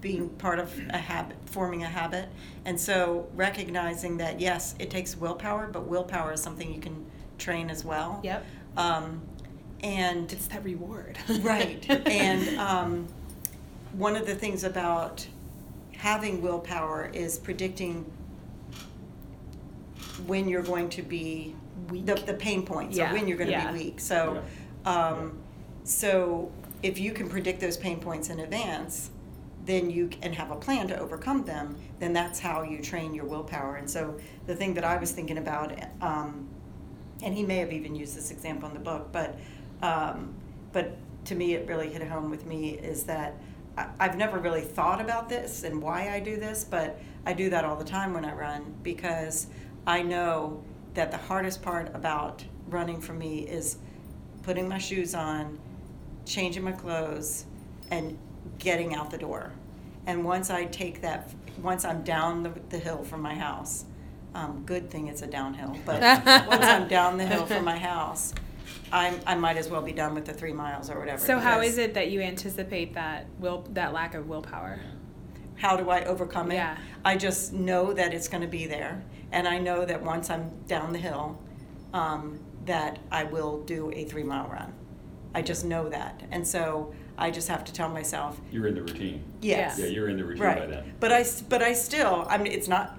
being 0.00 0.28
part 0.30 0.58
of 0.58 0.72
a 0.90 0.98
habit, 0.98 1.36
forming 1.46 1.82
a 1.82 1.88
habit, 1.88 2.28
and 2.64 2.78
so 2.80 3.28
recognizing 3.34 4.16
that 4.18 4.40
yes, 4.40 4.74
it 4.78 4.90
takes 4.90 5.16
willpower, 5.16 5.68
but 5.72 5.86
willpower 5.86 6.32
is 6.32 6.42
something 6.42 6.72
you 6.72 6.80
can 6.80 7.04
train 7.38 7.70
as 7.70 7.84
well. 7.84 8.20
Yep. 8.22 8.44
Um, 8.76 9.20
and 9.82 10.32
It's 10.32 10.46
that 10.48 10.62
reward. 10.64 11.18
right 11.40 11.84
and 12.06 12.58
um, 12.58 13.08
one 13.92 14.14
of 14.16 14.26
the 14.26 14.34
things 14.34 14.62
about 14.64 15.26
having 15.96 16.40
willpower 16.42 17.10
is 17.12 17.38
predicting 17.38 18.10
when 20.26 20.48
you're 20.48 20.62
going 20.62 20.88
to 20.90 21.02
be 21.02 21.54
Weak. 21.88 22.06
the, 22.06 22.14
the 22.14 22.34
pain 22.34 22.64
points 22.64 22.96
Yeah, 22.96 23.10
or 23.10 23.14
when 23.14 23.26
you're 23.26 23.36
going 23.38 23.48
to 23.48 23.52
yeah. 23.52 23.72
be 23.72 23.78
weak 23.78 24.00
so 24.00 24.42
um, 24.84 25.38
so 25.84 26.50
if 26.82 26.98
you 26.98 27.12
can 27.12 27.28
predict 27.28 27.60
those 27.60 27.76
pain 27.76 28.00
points 28.00 28.28
in 28.28 28.40
advance 28.40 29.10
then 29.64 29.90
you 29.90 30.10
c- 30.10 30.18
and 30.22 30.34
have 30.34 30.50
a 30.50 30.56
plan 30.56 30.88
to 30.88 30.98
overcome 30.98 31.44
them 31.44 31.76
then 31.98 32.12
that's 32.12 32.40
how 32.40 32.62
you 32.62 32.80
train 32.80 33.14
your 33.14 33.26
willpower. 33.26 33.76
And 33.76 33.88
so 33.88 34.18
the 34.46 34.56
thing 34.56 34.74
that 34.74 34.84
i 34.84 34.96
was 34.96 35.12
thinking 35.12 35.38
about 35.38 35.72
um, 36.00 36.48
and 37.22 37.34
he 37.34 37.44
may 37.44 37.58
have 37.58 37.72
even 37.72 37.94
used 37.94 38.16
this 38.16 38.30
example 38.30 38.68
in 38.68 38.74
the 38.74 38.80
book, 38.80 39.12
but 39.12 39.38
um, 39.82 40.34
but 40.72 40.96
to 41.26 41.34
me 41.34 41.54
it 41.54 41.68
really 41.68 41.90
hit 41.90 42.06
home 42.06 42.30
with 42.30 42.46
me 42.46 42.70
is 42.70 43.04
that 43.04 43.34
I, 43.76 43.86
I've 43.98 44.16
never 44.16 44.38
really 44.38 44.62
thought 44.62 45.00
about 45.00 45.28
this 45.28 45.64
and 45.64 45.82
why 45.82 46.14
I 46.14 46.20
do 46.20 46.36
this, 46.36 46.64
but 46.64 46.98
I 47.26 47.32
do 47.32 47.50
that 47.50 47.64
all 47.64 47.76
the 47.76 47.84
time 47.84 48.14
when 48.14 48.24
I 48.24 48.32
run 48.32 48.74
because 48.82 49.48
I 49.86 50.02
know 50.02 50.62
that 50.94 51.10
the 51.10 51.16
hardest 51.16 51.62
part 51.62 51.94
about 51.94 52.44
running 52.68 53.00
for 53.00 53.12
me 53.12 53.40
is 53.40 53.76
putting 54.42 54.68
my 54.68 54.78
shoes 54.78 55.14
on, 55.14 55.58
changing 56.24 56.62
my 56.62 56.72
clothes, 56.72 57.44
and 57.90 58.18
getting 58.58 58.94
out 58.94 59.10
the 59.10 59.18
door. 59.18 59.52
And 60.06 60.24
once 60.24 60.50
I 60.50 60.64
take 60.66 61.02
that, 61.02 61.32
once 61.62 61.84
I'm 61.84 62.02
down 62.02 62.42
the, 62.42 62.52
the 62.70 62.78
hill 62.78 63.04
from 63.04 63.22
my 63.22 63.34
house, 63.34 63.84
um, 64.34 64.62
good 64.64 64.90
thing 64.90 65.08
it's 65.08 65.22
a 65.22 65.26
downhill, 65.26 65.76
but 65.84 66.00
once 66.46 66.64
I'm 66.64 66.88
down 66.88 67.18
the 67.18 67.26
hill 67.26 67.46
from 67.46 67.64
my 67.64 67.78
house, 67.78 68.32
I'm, 68.92 69.20
I 69.26 69.34
might 69.34 69.56
as 69.56 69.68
well 69.68 69.82
be 69.82 69.92
done 69.92 70.14
with 70.14 70.24
the 70.24 70.32
three 70.32 70.52
miles 70.52 70.90
or 70.90 70.98
whatever. 70.98 71.24
So 71.24 71.38
how 71.38 71.60
is 71.60 71.78
it 71.78 71.94
that 71.94 72.10
you 72.10 72.20
anticipate 72.20 72.94
that 72.94 73.26
will 73.38 73.64
that 73.70 73.92
lack 73.92 74.14
of 74.14 74.28
willpower? 74.28 74.80
How 75.56 75.76
do 75.76 75.90
I 75.90 76.04
overcome 76.04 76.50
it? 76.50 76.56
Yeah. 76.56 76.76
I 77.04 77.16
just 77.16 77.52
know 77.52 77.92
that 77.92 78.14
it's 78.14 78.28
going 78.28 78.40
to 78.40 78.48
be 78.48 78.66
there, 78.66 79.02
and 79.30 79.46
I 79.46 79.58
know 79.58 79.84
that 79.84 80.02
once 80.02 80.30
I'm 80.30 80.50
down 80.66 80.92
the 80.92 80.98
hill, 80.98 81.38
um, 81.92 82.40
that 82.64 82.98
I 83.10 83.24
will 83.24 83.60
do 83.62 83.92
a 83.92 84.04
three 84.04 84.22
mile 84.22 84.48
run. 84.48 84.72
I 85.34 85.42
just 85.42 85.64
know 85.64 85.88
that, 85.88 86.22
and 86.30 86.46
so 86.46 86.94
I 87.20 87.30
just 87.30 87.48
have 87.48 87.64
to 87.66 87.72
tell 87.72 87.88
myself, 87.90 88.40
You're 88.50 88.66
in 88.66 88.74
the 88.74 88.80
routine. 88.82 89.22
yes. 89.42 89.78
Yeah, 89.78 89.86
you're 89.86 90.08
in 90.08 90.16
the 90.16 90.24
routine 90.24 90.42
right. 90.42 90.58
by 90.58 90.66
then. 90.66 90.94
But 90.98 91.12
I, 91.12 91.20
s- 91.20 91.42
but 91.42 91.62
I 91.62 91.74
still, 91.74 92.26
I 92.28 92.38
mean, 92.38 92.52
it's 92.52 92.66
not. 92.66 92.98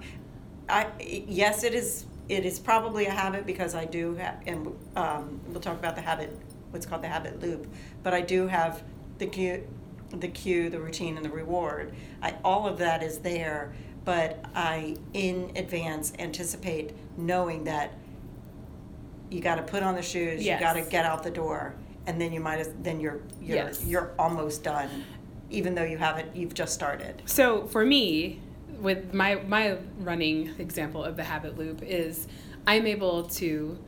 I 0.68 0.86
yes, 1.00 1.64
it 1.64 1.74
is. 1.74 2.06
It 2.28 2.46
is 2.46 2.58
probably 2.60 3.06
a 3.06 3.10
habit 3.10 3.44
because 3.46 3.74
I 3.74 3.84
do 3.84 4.14
have, 4.14 4.40
and 4.46 4.68
um, 4.96 5.40
we'll 5.48 5.60
talk 5.60 5.76
about 5.78 5.96
the 5.96 6.00
habit, 6.02 6.34
what's 6.70 6.86
called 6.86 7.02
the 7.02 7.08
habit 7.08 7.42
loop. 7.42 7.66
But 8.04 8.14
I 8.14 8.20
do 8.20 8.46
have 8.46 8.82
the 9.18 9.26
cue, 9.26 9.66
the 10.12 10.28
cue, 10.28 10.70
the 10.70 10.78
routine, 10.80 11.16
and 11.16 11.26
the 11.26 11.30
reward. 11.30 11.92
I, 12.22 12.34
all 12.44 12.66
of 12.68 12.78
that 12.78 13.02
is 13.02 13.18
there, 13.18 13.72
but 14.04 14.42
I 14.54 14.96
in 15.14 15.50
advance 15.56 16.12
anticipate 16.20 16.94
knowing 17.18 17.64
that 17.64 17.92
you 19.30 19.40
got 19.40 19.56
to 19.56 19.62
put 19.62 19.82
on 19.82 19.96
the 19.96 20.02
shoes, 20.02 20.42
Yes. 20.44 20.60
you 20.60 20.66
got 20.66 20.74
to 20.74 20.82
get 20.88 21.04
out 21.04 21.22
the 21.24 21.30
door, 21.30 21.74
and 22.06 22.20
then 22.20 22.32
you 22.32 22.40
might 22.40 22.58
as 22.60 22.70
then 22.82 23.00
you're 23.00 23.20
you're 23.40 23.56
Yes. 23.56 23.84
you're 23.84 24.12
almost 24.18 24.62
done, 24.64 24.88
even 25.50 25.74
though 25.74 25.84
you 25.84 25.98
haven't 25.98 26.34
you've 26.36 26.54
just 26.54 26.74
started. 26.74 27.22
So 27.26 27.66
for 27.66 27.84
me, 27.84 28.40
with 28.80 29.14
my 29.14 29.36
my 29.46 29.78
running 29.98 30.50
example 30.58 31.04
of 31.04 31.16
the 31.16 31.24
habit 31.24 31.56
loop 31.58 31.82
is 31.82 32.26
I'm 32.66 32.86
able 32.86 33.24
to 33.24 33.78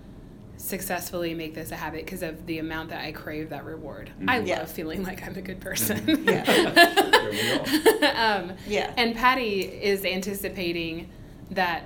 successfully 0.56 1.35
make 1.35 1.52
this 1.54 1.73
a 1.73 1.76
habit 1.76 2.04
because 2.04 2.23
of 2.23 2.47
the 2.47 2.59
amount 2.59 2.88
that 2.90 3.04
I 3.04 3.11
crave 3.12 3.50
that 3.50 3.64
reward. 3.64 4.11
I 4.28 4.38
Yeah. 4.38 4.61
love 4.61 4.71
feeling 4.71 5.02
like 5.02 5.26
I'm 5.26 5.37
a 5.37 5.42
good 5.42 5.61
person. 5.61 6.25
Yeah. 6.25 6.44
There 6.44 7.30
we 7.30 7.99
go. 8.00 8.06
um, 8.14 8.52
Yeah. 8.66 8.92
And 8.97 9.14
Patty 9.16 9.62
is 9.62 10.04
anticipating 10.04 11.11
that 11.50 11.85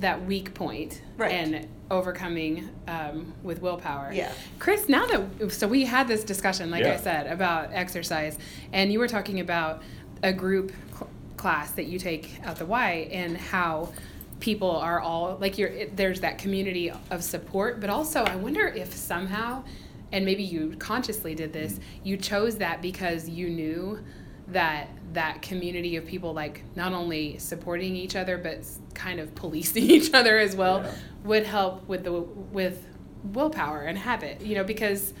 that 0.00 0.24
weak 0.26 0.52
point 0.54 1.00
Right. 1.16 1.30
and 1.32 1.68
overcoming 1.90 2.68
um, 2.86 3.32
with 3.42 3.60
willpower. 3.60 4.12
Yeah. 4.12 4.32
Chris, 4.58 4.88
now 4.88 5.06
that 5.06 5.52
so 5.52 5.66
we 5.66 5.84
had 5.84 6.06
this 6.08 6.24
discussion, 6.24 6.70
like 6.70 6.84
I 6.84 6.96
said, 6.96 7.26
about 7.26 7.70
exercise, 7.72 8.38
and 8.72 8.92
you 8.92 8.98
were 8.98 9.08
talking 9.08 9.40
about 9.40 9.82
a 10.22 10.32
group 10.32 10.72
cl- 10.92 11.08
class 11.36 11.72
that 11.72 11.86
you 11.86 11.98
take 11.98 12.40
at 12.44 12.56
the 12.56 12.66
Y 12.66 13.08
and 13.10 13.36
how 13.36 13.92
people 14.40 14.70
are 14.70 15.00
all 15.00 15.36
like 15.40 15.58
you're 15.58 15.68
it, 15.68 15.96
there's 15.96 16.20
that 16.20 16.38
community 16.38 16.90
of 17.10 17.22
support 17.22 17.78
but 17.78 17.90
also 17.90 18.24
i 18.24 18.34
wonder 18.36 18.66
if 18.66 18.94
somehow 18.94 19.62
and 20.12 20.24
maybe 20.24 20.42
you 20.42 20.74
consciously 20.78 21.34
did 21.34 21.52
this 21.52 21.78
you 22.02 22.16
chose 22.16 22.56
that 22.56 22.80
because 22.80 23.28
you 23.28 23.50
knew 23.50 24.02
that 24.52 24.88
that 25.12 25.42
community 25.42 25.96
of 25.96 26.06
people 26.06 26.32
like 26.32 26.62
not 26.76 26.92
only 26.92 27.36
supporting 27.38 27.96
each 27.96 28.14
other 28.14 28.38
but 28.38 28.58
kind 28.94 29.18
of 29.20 29.34
policing 29.34 29.82
each 29.90 30.12
other 30.14 30.38
as 30.38 30.54
well 30.56 30.82
Yeah. 30.84 30.92
would 31.24 31.46
help 31.46 31.86
with 31.88 32.04
the 32.04 32.12
with 32.12 32.86
willpower 33.24 33.82
and 33.82 33.98
habit 33.98 34.40
you 34.40 34.54
know 34.54 34.64
because 34.64 35.12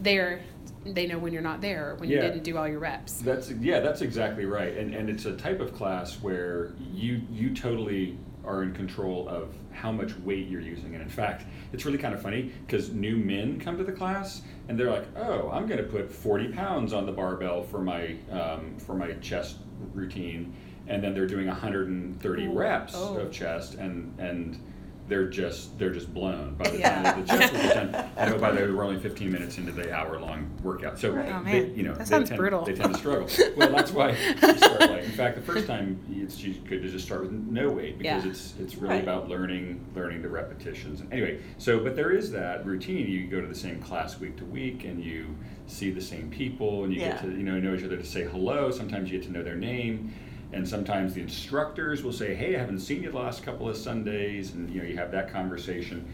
they're 0.00 0.40
they 0.84 1.06
know 1.06 1.18
when 1.18 1.32
you're 1.32 1.42
not 1.42 1.60
there 1.60 1.90
or 1.90 1.94
when 1.96 2.08
you 2.08 2.20
didn't 2.20 2.44
do 2.44 2.56
all 2.56 2.68
your 2.68 2.78
reps 2.78 3.14
That's 3.20 3.50
yeah, 3.50 3.80
that's 3.80 4.00
exactly 4.00 4.44
right. 4.44 4.76
And 4.76 4.94
and 4.94 5.10
it's 5.10 5.24
a 5.26 5.36
type 5.36 5.60
of 5.60 5.74
class 5.74 6.14
where 6.22 6.72
you 6.94 7.20
you 7.30 7.54
totally 7.54 8.16
are 8.48 8.62
in 8.62 8.72
control 8.72 9.28
of 9.28 9.54
how 9.72 9.92
much 9.92 10.16
weight 10.20 10.48
you're 10.48 10.60
using. 10.62 10.94
And 10.94 11.02
in 11.02 11.08
fact, 11.08 11.44
it's 11.72 11.84
really 11.84 11.98
kind 11.98 12.14
of 12.14 12.22
funny 12.22 12.50
because 12.66 12.90
new 12.92 13.16
men 13.16 13.60
come 13.60 13.76
to 13.76 13.84
the 13.84 13.92
class 13.92 14.42
and 14.68 14.78
they're 14.78 14.90
like, 14.90 15.04
"Oh, 15.16 15.50
I'm 15.52 15.66
going 15.66 15.78
to 15.78 15.84
put 15.88 16.10
40 16.10 16.48
pounds 16.48 16.92
on 16.92 17.06
the 17.06 17.12
barbell 17.12 17.62
for 17.62 17.80
my 17.80 18.16
um, 18.30 18.76
for 18.78 18.94
my 18.94 19.12
chest 19.14 19.58
routine," 19.94 20.54
and 20.88 21.02
then 21.04 21.14
they're 21.14 21.26
doing 21.26 21.46
130 21.46 22.46
Ooh. 22.46 22.52
reps 22.52 22.94
Oh. 22.96 23.18
of 23.18 23.30
chest, 23.30 23.74
and 23.74 24.14
and 24.18 24.58
they're 25.08 25.26
just 25.28 25.76
they're 25.78 25.90
just 25.92 26.12
blown 26.12 26.54
by 26.54 26.68
the 26.68 26.78
Yeah. 26.78 26.94
time 26.94 27.02
that 27.02 27.26
the 27.26 27.38
chest 27.38 27.52
was 27.52 27.62
done. 27.62 28.10
I 28.16 28.28
know 28.28 28.38
by 28.38 28.50
the 28.52 28.60
way, 28.60 28.70
we're 28.70 28.84
only 28.84 29.00
15 29.00 29.32
minutes 29.32 29.58
into 29.58 29.72
the 29.72 29.92
hour 29.92 30.18
long 30.20 30.50
workout, 30.62 30.98
so 30.98 31.10
Right. 31.10 31.28
Oh, 31.32 31.42
they, 31.42 31.66
you 31.70 31.82
know 31.82 31.92
That 31.94 32.00
they 32.00 32.04
sounds 32.04 32.28
tend- 32.28 32.38
brutal. 32.38 32.64
They 32.64 32.74
tend 32.74 32.92
to 32.92 32.98
struggle. 32.98 33.28
well, 33.56 33.70
that's 33.70 33.90
why 33.90 34.10
you 34.10 34.56
start 34.58 34.80
light. 34.80 35.04
In 35.04 35.10
fact, 35.12 35.36
the 35.36 35.42
first 35.42 35.66
time 35.66 35.98
it's 36.10 36.42
you- 36.42 36.54
good 36.54 36.82
to 36.82 36.88
just 36.88 37.06
start 37.06 37.22
with 37.22 37.32
no 37.32 37.70
weight 37.70 37.98
because 37.98 38.24
Yeah. 38.24 38.30
it's 38.30 38.54
it's 38.60 38.76
really 38.76 38.94
Right. 38.94 39.02
about 39.02 39.28
learning 39.28 39.80
learning 39.94 40.22
the 40.22 40.28
repetitions. 40.28 41.00
And 41.00 41.12
anyway, 41.12 41.38
so 41.58 41.80
but 41.80 41.96
there 41.96 42.10
is 42.10 42.30
that 42.32 42.64
routine. 42.66 43.08
You 43.08 43.26
go 43.28 43.40
to 43.40 43.46
the 43.46 43.54
same 43.54 43.80
class 43.80 44.20
week 44.20 44.36
to 44.36 44.44
week, 44.44 44.84
and 44.84 45.02
you 45.02 45.34
see 45.66 45.90
the 45.90 46.00
same 46.02 46.30
people, 46.30 46.84
and 46.84 46.92
you 46.92 47.00
get 47.00 47.20
to 47.22 47.28
you 47.28 47.42
know 47.42 47.58
know 47.58 47.74
each 47.74 47.84
other 47.84 47.96
to 47.96 48.04
say 48.04 48.24
hello. 48.24 48.70
Sometimes 48.70 49.10
you 49.10 49.18
get 49.18 49.26
to 49.26 49.32
know 49.32 49.42
their 49.42 49.56
name. 49.56 50.12
And 50.52 50.66
sometimes 50.66 51.14
the 51.14 51.20
instructors 51.20 52.02
will 52.02 52.12
say, 52.12 52.34
"Hey, 52.34 52.56
I 52.56 52.58
haven't 52.58 52.80
seen 52.80 53.02
you 53.02 53.10
the 53.10 53.18
last 53.18 53.42
couple 53.42 53.68
of 53.68 53.76
Sundays," 53.76 54.54
and 54.54 54.70
you 54.70 54.80
know 54.80 54.86
you 54.88 54.96
have 54.96 55.10
that 55.12 55.30
conversation. 55.30 56.06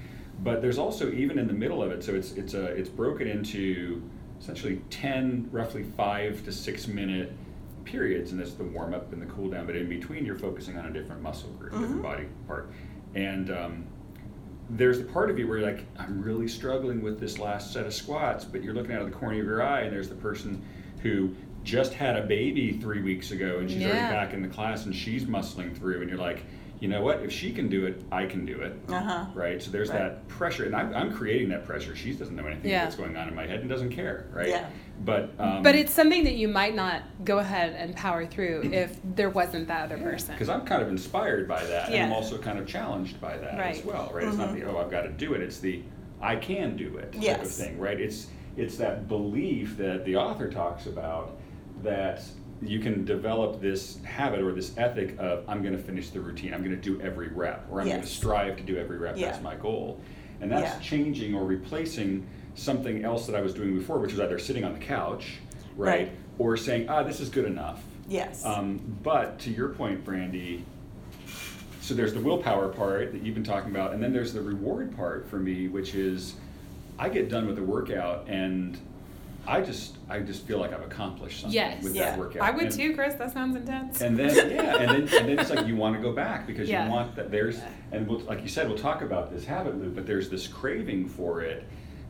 But 0.42 0.60
there's 0.60 0.78
also 0.78 1.12
even 1.12 1.38
in 1.38 1.46
the 1.46 1.52
middle 1.52 1.82
of 1.82 1.92
it, 1.92 2.02
so 2.02 2.14
it's 2.14 2.32
it's 2.32 2.54
a 2.54 2.64
it's 2.66 2.88
broken 2.88 3.28
into 3.28 4.02
essentially 4.40 4.82
ten, 4.90 5.48
roughly 5.52 5.84
five 5.96 6.44
to 6.46 6.52
six 6.52 6.88
minute 6.88 7.32
periods, 7.84 8.32
and 8.32 8.40
that's 8.40 8.54
the 8.54 8.64
warm 8.64 8.92
up 8.92 9.12
and 9.12 9.22
the 9.22 9.26
cool 9.26 9.48
down. 9.50 9.66
But 9.66 9.76
in 9.76 9.88
between, 9.88 10.26
you're 10.26 10.34
focusing 10.38 10.76
on 10.78 10.86
a 10.86 10.90
different 10.90 11.22
muscle 11.22 11.50
group, 11.50 11.70
different 11.72 11.98
Mhm. 11.98 12.02
body 12.02 12.24
part, 12.48 12.70
and 13.14 13.50
um, 13.50 13.84
there's 14.70 14.98
the 14.98 15.04
part 15.04 15.30
of 15.30 15.38
you 15.38 15.46
where 15.46 15.58
you're 15.58 15.66
like, 15.70 15.84
I'm 15.98 16.22
really 16.22 16.48
struggling 16.48 17.02
with 17.02 17.20
this 17.20 17.38
last 17.38 17.72
set 17.72 17.86
of 17.86 17.92
squats, 17.94 18.44
but 18.44 18.64
you're 18.64 18.74
looking 18.74 18.92
out 18.96 19.02
of 19.02 19.06
the 19.10 19.14
corner 19.16 19.38
of 19.38 19.44
your 19.44 19.62
eye, 19.62 19.82
and 19.82 19.92
there's 19.92 20.08
the 20.08 20.14
person 20.16 20.60
who 21.02 21.30
just 21.64 21.94
had 21.94 22.16
a 22.16 22.22
baby 22.22 22.72
three 22.72 23.02
weeks 23.02 23.30
ago, 23.30 23.58
and 23.58 23.70
she's 23.70 23.82
Yeah. 23.82 23.88
already 23.88 24.14
back 24.14 24.34
in 24.34 24.42
the 24.42 24.48
class, 24.48 24.84
and 24.84 24.94
she's 24.94 25.24
muscling 25.24 25.74
through, 25.76 26.02
and 26.02 26.10
you're 26.10 26.18
like, 26.18 26.42
you 26.80 26.88
know 26.88 27.00
what? 27.00 27.22
If 27.22 27.32
she 27.32 27.52
can 27.52 27.68
do 27.68 27.86
it, 27.86 28.02
I 28.12 28.26
can 28.26 28.44
do 28.44 28.60
it. 28.60 28.74
Uh-huh. 28.88 29.24
Right. 29.34 29.62
So 29.62 29.70
there's 29.70 29.88
Right. 29.88 30.00
that 30.00 30.28
pressure, 30.28 30.64
and 30.64 30.76
I'm, 30.76 30.94
I'm 30.94 31.12
creating 31.12 31.48
that 31.48 31.64
pressure. 31.64 31.96
She 31.96 32.12
doesn't 32.12 32.36
know 32.36 32.46
anything 32.46 32.70
Yeah. 32.70 32.84
that's 32.84 32.96
going 32.96 33.16
on 33.16 33.28
in 33.28 33.34
my 33.34 33.46
head 33.46 33.60
and 33.60 33.68
doesn't 33.70 33.90
care. 33.90 34.26
Right. 34.34 34.48
Yeah. 34.48 34.66
But 35.04 35.30
um, 35.38 35.62
but 35.62 35.74
it's 35.74 35.92
something 35.92 36.24
that 36.24 36.34
you 36.34 36.46
might 36.46 36.74
not 36.74 37.02
go 37.24 37.38
ahead 37.38 37.74
and 37.78 37.96
power 37.96 38.26
through 38.26 38.62
if 38.72 38.98
there 39.16 39.30
wasn't 39.30 39.66
that 39.68 39.84
other 39.90 39.96
person 40.02 40.34
because 40.34 40.48
I'm 40.48 40.64
kind 40.66 40.82
of 40.82 40.88
inspired 40.88 41.48
by 41.48 41.64
that, 41.64 41.88
and 41.88 42.04
I'm 42.06 42.12
also 42.12 42.36
kind 42.38 42.58
of 42.58 42.66
challenged 42.66 43.20
by 43.20 43.36
that 43.38 43.54
as 43.54 43.58
Right. 43.58 43.84
well, 43.86 44.10
right? 44.14 44.24
It's 44.26 44.36
not 44.36 44.50
Mhm. 44.50 44.60
the 44.60 44.64
oh 44.70 44.78
I've 44.78 44.90
got 44.90 45.02
to 45.02 45.10
do 45.10 45.32
it; 45.34 45.40
it's 45.40 45.58
the 45.60 45.80
I 46.20 46.36
can 46.36 46.76
do 46.76 46.96
it 46.98 47.12
type 47.12 47.42
of 47.42 47.50
thing, 47.50 47.78
right? 47.78 47.98
It's 48.00 48.28
it's 48.56 48.76
that 48.76 49.08
belief 49.08 49.76
that 49.78 50.04
the 50.04 50.16
author 50.16 50.48
talks 50.50 50.86
about 50.86 51.38
that 51.84 52.22
you 52.62 52.80
can 52.80 53.04
develop 53.04 53.60
this 53.60 54.02
habit 54.04 54.40
or 54.40 54.52
this 54.52 54.76
ethic 54.78 55.16
of 55.18 55.44
I'm 55.48 55.62
going 55.62 55.76
to 55.76 55.82
finish 55.82 56.10
the 56.10 56.20
routine, 56.20 56.54
I'm 56.54 56.64
going 56.64 56.74
to 56.74 56.80
do 56.80 57.00
every 57.00 57.28
rep, 57.28 57.66
or 57.70 57.80
I'm 57.80 57.88
going 57.88 58.00
to 58.00 58.06
strive 58.06 58.56
to 58.56 58.62
do 58.62 58.76
every 58.76 58.98
rep. 58.98 59.16
Yeah. 59.16 59.30
That's 59.30 59.42
my 59.42 59.54
goal, 59.54 60.00
and 60.40 60.50
that's 60.50 60.74
Yeah. 60.74 60.80
changing 60.80 61.34
or 61.34 61.44
replacing 61.44 62.26
something 62.54 63.04
else 63.04 63.26
that 63.26 63.36
I 63.36 63.40
was 63.42 63.52
doing 63.54 63.76
before, 63.76 63.98
which 63.98 64.12
was 64.12 64.20
either 64.20 64.38
sitting 64.38 64.64
on 64.64 64.72
the 64.72 64.78
couch, 64.78 65.38
right, 65.76 65.88
Right. 66.08 66.12
or 66.38 66.56
saying 66.56 66.88
ah 66.88 67.02
this 67.02 67.20
is 67.20 67.28
good 67.28 67.44
enough. 67.44 67.82
Yes. 68.08 68.44
Um, 68.44 68.80
but 69.02 69.38
to 69.40 69.50
your 69.50 69.70
point, 69.70 70.04
Brandy, 70.04 70.64
so 71.80 71.94
there's 71.94 72.14
the 72.14 72.20
willpower 72.20 72.68
part 72.68 73.12
that 73.12 73.22
you've 73.22 73.34
been 73.34 73.44
talking 73.44 73.70
about, 73.70 73.92
and 73.92 74.02
then 74.02 74.12
there's 74.12 74.32
the 74.32 74.40
reward 74.40 74.96
part 74.96 75.28
for 75.28 75.38
me, 75.38 75.68
which 75.68 75.94
is 75.94 76.36
I 76.98 77.08
get 77.08 77.28
done 77.28 77.46
with 77.46 77.56
the 77.56 77.62
workout 77.62 78.26
and 78.28 78.78
I 79.46 79.60
just 79.60 79.96
I 80.08 80.20
just 80.20 80.46
feel 80.46 80.58
like 80.58 80.72
I've 80.72 80.82
accomplished 80.82 81.40
something 81.42 81.54
yes 81.54 81.82
with 81.82 81.94
Yeah. 81.94 82.10
that 82.10 82.18
workout. 82.18 82.42
i 82.42 82.50
would 82.50 82.64
And- 82.66 82.72
too 82.74 82.94
chris 82.94 83.14
that 83.14 83.32
sounds 83.32 83.56
intense 83.56 84.00
And 84.00 84.16
then 84.16 84.50
yeah, 84.50 84.76
and 84.78 84.88
then 84.90 85.00
and 85.20 85.28
then 85.28 85.38
it's 85.38 85.50
like 85.50 85.66
you 85.66 85.76
want 85.76 85.96
to 85.96 86.02
go 86.02 86.12
back 86.12 86.46
because 86.46 86.68
Yeah. 86.68 86.84
you 86.86 86.90
want 86.90 87.14
that 87.16 87.30
there's 87.30 87.60
and 87.92 88.06
we'll, 88.06 88.20
like 88.20 88.42
you 88.42 88.48
said 88.48 88.68
we'll 88.68 88.78
talk 88.78 89.02
about 89.02 89.30
this 89.32 89.44
habit 89.44 89.76
loop, 89.78 89.94
but 89.94 90.06
there's 90.06 90.28
this 90.30 90.46
craving 90.48 91.08
for 91.08 91.42
it. 91.42 91.64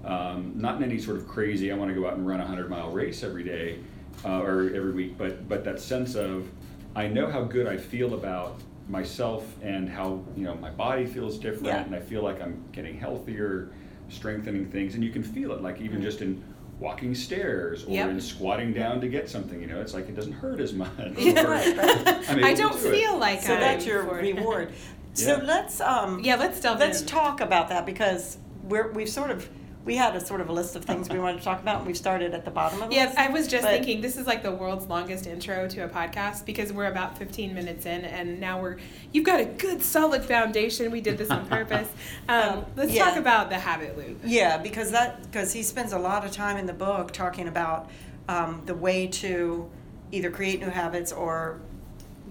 Um, 0.05 0.53
not 0.57 0.77
in 0.77 0.83
any 0.85 0.99
sort 0.99 1.17
of 1.17 1.27
crazy. 1.27 1.73
I 1.73 1.77
want 1.77 1.91
to 1.91 1.95
go 1.99 2.07
out 2.07 2.15
and 2.15 2.27
run 2.27 2.41
a 2.41 2.47
hundred 2.47 2.69
mile 2.69 2.91
race 2.91 3.23
every 3.23 3.43
day 3.43 3.79
uh, 4.25 4.41
or 4.43 4.71
every 4.75 4.93
week, 4.93 5.17
but 5.19 5.49
but 5.49 5.65
that 5.65 5.81
sense 5.81 6.15
of 6.15 6.49
I 6.95 7.09
know 7.09 7.27
how 7.31 7.43
good 7.43 7.67
I 7.67 7.77
feel 7.79 8.15
about 8.15 8.61
myself 8.89 9.47
and 9.63 9.89
how 9.89 10.23
you 10.37 10.45
know 10.45 10.55
my 10.57 10.71
body 10.71 11.07
feels 11.07 11.39
different, 11.39 11.67
Yeah. 11.67 11.85
and 11.85 11.95
I 11.95 12.01
feel 12.01 12.23
like 12.23 12.41
I'm 12.43 12.63
getting 12.71 12.99
healthier, 12.99 13.71
strengthening 14.11 14.67
things, 14.67 14.95
and 14.95 15.03
you 15.03 15.11
can 15.11 15.23
feel 15.23 15.53
it 15.53 15.63
like 15.63 15.81
even 15.81 16.03
just 16.03 16.21
in 16.21 16.43
walking 16.81 17.15
stairs 17.15 17.85
or 17.85 17.91
Yep. 17.91 18.11
in 18.11 18.21
squatting 18.21 18.73
down 18.73 19.01
to 19.01 19.09
get 19.09 19.29
something. 19.29 19.61
You 19.61 19.67
know, 19.69 19.81
it's 19.81 19.95
like 19.95 20.09
it 20.09 20.17
doesn't 20.17 20.33
hurt 20.33 20.61
as 20.61 20.73
much. 20.73 20.91
Yeah. 21.19 21.43
Right, 21.43 21.77
right. 21.77 22.07
I'm 22.29 22.39
able 22.39 22.45
I 22.49 22.55
to 22.55 22.63
don't 22.63 22.81
do 22.83 22.89
it. 22.89 22.99
feel 23.01 23.17
like 23.19 23.43
so 23.43 23.55
I'm 23.55 23.61
that's 23.61 23.87
your 23.87 24.05
for- 24.05 24.15
reward. 24.17 24.73
So 25.17 25.37
Yeah. 25.37 25.45
let's 25.45 25.81
um 25.81 26.21
yeah 26.25 26.35
let's 26.35 26.61
delve 26.61 26.81
let's 26.81 27.01
in. 27.03 27.07
talk 27.07 27.41
about 27.41 27.69
that 27.69 27.87
because 27.87 28.37
we're 28.65 28.91
we've 28.91 29.09
sort 29.09 29.31
of 29.31 29.49
we 29.85 29.97
had 29.97 30.17
a 30.17 30.21
sort 30.25 30.41
of 30.41 30.49
a 30.49 30.53
list 30.53 30.77
of 30.77 30.85
things 30.85 31.11
we 31.11 31.19
wanted 31.19 31.39
to 31.39 31.45
talk 31.45 31.61
about 31.61 31.79
and 31.79 31.87
we've 31.87 31.97
started 31.97 32.33
at 32.33 32.45
the 32.45 32.51
bottom 32.51 32.81
of 32.83 32.89
the 32.89 32.95
Yeah, 32.95 33.05
list. 33.07 33.19
I 33.19 33.29
was 33.29 33.47
just 33.47 33.67
thinking 33.67 34.01
this 34.01 34.17
is 34.17 34.27
like 34.27 34.43
the 34.43 34.51
world's 34.53 34.87
longest 34.87 35.27
intro 35.27 35.69
to 35.69 35.81
a 35.85 35.89
podcast 35.89 36.47
because 36.47 36.73
we're 36.73 36.87
about 36.87 37.19
15 37.19 37.53
minutes 37.55 37.85
in 37.85 38.05
and 38.05 38.41
now 38.41 38.61
we're 38.63 38.79
you've 39.13 39.27
got 39.27 39.41
a 39.41 39.45
good 39.45 39.83
solid 39.83 40.25
foundation. 40.25 40.91
We 40.91 41.01
did 41.03 41.19
this 41.19 41.31
on 41.31 41.47
purpose. 41.47 41.89
Um, 42.29 42.59
Um, 42.61 42.65
let's 42.77 42.93
yeah. 42.93 43.05
talk 43.05 43.17
about 43.19 43.51
the 43.51 43.59
habit 43.59 43.99
loop. 43.99 44.21
Yeah, 44.25 44.57
because 44.57 44.91
that 44.93 45.23
because 45.25 45.53
he 45.53 45.63
spends 45.63 45.93
a 45.93 45.99
lot 45.99 46.25
of 46.25 46.33
time 46.33 46.57
in 46.57 46.65
the 46.65 46.73
book 46.73 47.13
talking 47.13 47.49
about 47.49 47.91
um, 48.29 48.63
the 48.65 48.75
way 48.75 49.07
to 49.09 49.69
either 50.13 50.31
create 50.31 50.61
new 50.61 50.71
habits 50.71 51.13
or 51.13 51.61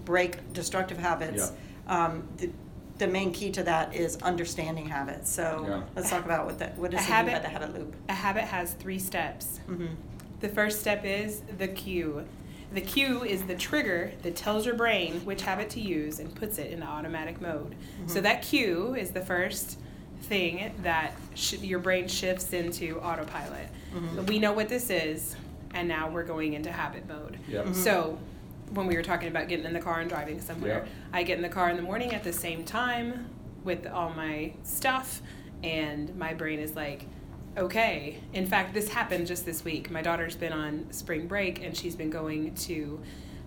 break 0.04 0.52
destructive 0.52 0.98
habits. 0.98 1.52
Um, 1.86 2.24
the, 2.38 2.50
the 2.98 3.06
main 3.08 3.32
key 3.32 3.50
to 3.50 3.62
that 3.64 3.94
is 3.94 4.16
understanding 4.22 4.86
habits. 4.86 5.30
So 5.30 5.64
Yeah. 5.68 5.82
let's 5.96 6.10
talk 6.10 6.24
about 6.24 6.46
what 6.46 6.58
that 6.60 6.78
what 6.78 6.90
does 6.92 7.00
A 7.00 7.02
he 7.04 7.12
mean 7.12 7.24
by 7.26 7.30
habit- 7.32 7.42
the 7.42 7.48
habit 7.48 7.74
loop? 7.74 7.94
A 8.08 8.12
habit 8.14 8.44
has 8.44 8.72
three 8.74 8.98
steps. 8.98 9.58
hmm 9.66 9.86
The 10.40 10.48
first 10.48 10.80
step 10.80 11.04
is 11.04 11.40
the 11.58 11.68
cue. 11.68 12.24
The 12.72 12.80
cue 12.80 13.22
is 13.24 13.42
the 13.44 13.54
trigger 13.54 14.12
that 14.22 14.34
tells 14.36 14.66
your 14.66 14.74
brain 14.74 15.20
which 15.24 15.42
habit 15.42 15.70
to 15.70 15.80
use 15.80 16.18
and 16.18 16.34
puts 16.34 16.58
it 16.58 16.70
in 16.72 16.82
automatic 16.82 17.40
mode. 17.40 17.72
Mm-hmm. 17.74 18.08
So 18.08 18.20
that 18.20 18.42
cue 18.42 18.94
is 18.94 19.10
the 19.12 19.20
first 19.22 19.78
thing 20.22 20.72
that 20.82 21.12
sh- 21.34 21.54
your 21.60 21.78
brain 21.78 22.08
shifts 22.08 22.52
into 22.52 22.98
autopilot. 23.00 23.68
Mm-hmm. 23.94 24.26
We 24.26 24.38
know 24.38 24.52
what 24.52 24.68
this 24.68 24.90
is, 24.90 25.36
and 25.72 25.86
now 25.88 26.08
we're 26.10 26.24
going 26.24 26.54
into 26.54 26.72
habit 26.72 27.06
mode. 27.08 27.38
Yep. 27.48 27.64
Mm-hmm. 27.64 27.74
So 27.74 28.18
when 28.74 28.86
we 28.86 28.96
were 28.96 29.02
talking 29.02 29.28
about 29.28 29.48
getting 29.48 29.64
in 29.64 29.72
the 29.72 29.80
car 29.80 30.00
and 30.00 30.08
driving 30.08 30.40
somewhere, 30.40 30.78
Yep. 30.84 30.88
I 31.12 31.22
get 31.22 31.36
in 31.36 31.42
the 31.42 31.48
car 31.48 31.70
in 31.70 31.76
the 31.76 31.82
morning 31.82 32.12
at 32.12 32.24
the 32.24 32.32
same 32.32 32.64
time 32.64 33.28
with 33.62 33.86
all 33.86 34.10
my 34.10 34.52
stuff, 34.62 35.22
and 35.62 36.14
my 36.16 36.34
brain 36.34 36.58
is 36.58 36.74
like, 36.76 37.06
okay. 37.56 38.20
In 38.32 38.46
fact, 38.46 38.74
this 38.74 38.88
happened 38.88 39.26
just 39.26 39.44
this 39.46 39.64
week. 39.64 39.90
My 39.90 40.02
daughter's 40.02 40.36
been 40.36 40.52
on 40.52 40.86
spring 40.92 41.26
break, 41.26 41.62
and 41.64 41.76
she's 41.76 41.96
been 41.96 42.10
going 42.10 42.54
to 42.56 43.00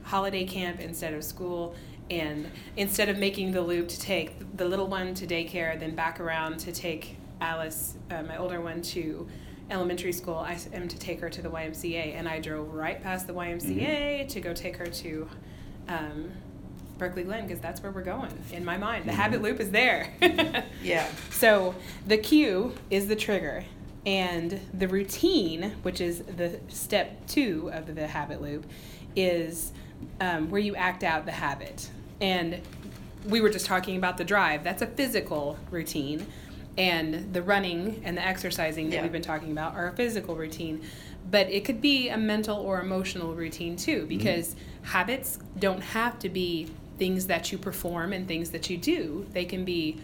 holiday 0.03 0.45
camp 0.45 0.79
instead 0.79 1.13
of 1.13 1.23
school. 1.23 1.75
And 2.09 2.49
instead 2.77 3.09
of 3.09 3.17
making 3.17 3.51
the 3.51 3.61
loop 3.61 3.89
to 3.89 3.99
take 3.99 4.55
the 4.55 4.63
little 4.65 4.87
one 4.87 5.13
to 5.15 5.27
daycare, 5.27 5.77
then 5.77 5.93
back 5.93 6.21
around 6.21 6.57
to 6.59 6.71
take 6.71 7.17
Alice, 7.41 7.95
uh, 8.09 8.23
my 8.23 8.37
older 8.37 8.61
one, 8.61 8.81
to 8.81 9.27
elementary 9.69 10.13
school, 10.13 10.35
I 10.37 10.57
am 10.73 10.87
to 10.87 10.97
take 10.97 11.19
her 11.21 11.29
to 11.29 11.41
the 11.41 11.49
YMCA. 11.49 12.15
And 12.15 12.27
I 12.27 12.39
drove 12.39 12.73
right 12.73 13.01
past 13.01 13.27
the 13.27 13.33
YMCA 13.33 14.27
to 14.29 14.39
go 14.41 14.53
take 14.53 14.77
her 14.77 14.87
to 14.87 15.27
um, 15.89 16.31
Berkeley 16.97 17.23
Glen 17.23 17.45
because 17.47 17.61
that's 17.61 17.81
where 17.83 17.91
we're 17.91 18.03
going 18.03 18.31
in 18.51 18.65
my 18.65 18.77
mind. 18.77 19.05
The 19.05 19.11
Mhm. 19.11 19.15
habit 19.15 19.41
loop 19.41 19.59
is 19.59 19.71
there. 19.71 20.13
Yeah. 20.83 21.07
So 21.31 21.75
the 22.05 22.17
cue 22.17 22.73
is 22.89 23.07
the 23.07 23.15
trigger, 23.15 23.65
and 24.05 24.59
the 24.73 24.87
routine, 24.87 25.75
which 25.83 25.99
is 26.01 26.19
the 26.23 26.59
step 26.69 27.27
two 27.27 27.69
of 27.73 27.93
the 27.95 28.07
habit 28.07 28.41
loop, 28.41 28.65
is 29.15 29.73
um, 30.21 30.49
where 30.49 30.61
you 30.61 30.75
act 30.75 31.03
out 31.03 31.25
the 31.25 31.31
habit. 31.31 31.89
And 32.21 32.61
we 33.27 33.41
were 33.41 33.49
just 33.49 33.65
talking 33.65 33.97
about 33.97 34.17
the 34.17 34.23
drive. 34.23 34.63
That's 34.63 34.81
a 34.81 34.87
physical 34.87 35.57
routine, 35.71 36.25
and 36.77 37.33
the 37.33 37.41
running 37.41 38.01
and 38.03 38.17
the 38.17 38.25
exercising 38.25 38.89
that 38.89 38.97
Yeah. 38.97 39.01
we've 39.01 39.11
been 39.11 39.21
talking 39.21 39.51
about 39.51 39.75
are 39.75 39.87
a 39.87 39.93
physical 39.93 40.35
routine. 40.35 40.81
But 41.29 41.49
it 41.49 41.65
could 41.65 41.81
be 41.81 42.09
a 42.09 42.17
mental 42.17 42.57
or 42.57 42.79
emotional 42.79 43.33
routine 43.33 43.75
too, 43.75 43.99
mm-hmm. 43.99 44.07
because 44.07 44.55
habits 44.83 45.39
don't 45.59 45.81
have 45.81 46.19
to 46.19 46.29
be 46.29 46.69
things 46.97 47.27
that 47.27 47.51
you 47.51 47.57
perform 47.57 48.13
and 48.13 48.27
things 48.27 48.51
that 48.51 48.69
you 48.69 48.77
do. 48.77 49.25
They 49.33 49.45
can 49.45 49.65
be 49.65 49.97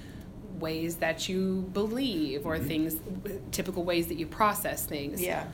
ways 0.60 0.98
that 0.98 1.27
you 1.30 1.70
believe 1.74 2.46
or 2.46 2.58
mm-hmm. 2.58 2.68
things 2.68 2.96
typical 3.51 3.84
ways 3.84 4.08
that 4.08 4.15
you 4.15 4.25
process 4.25 4.86
things 4.86 5.22
Yeah. 5.22 5.46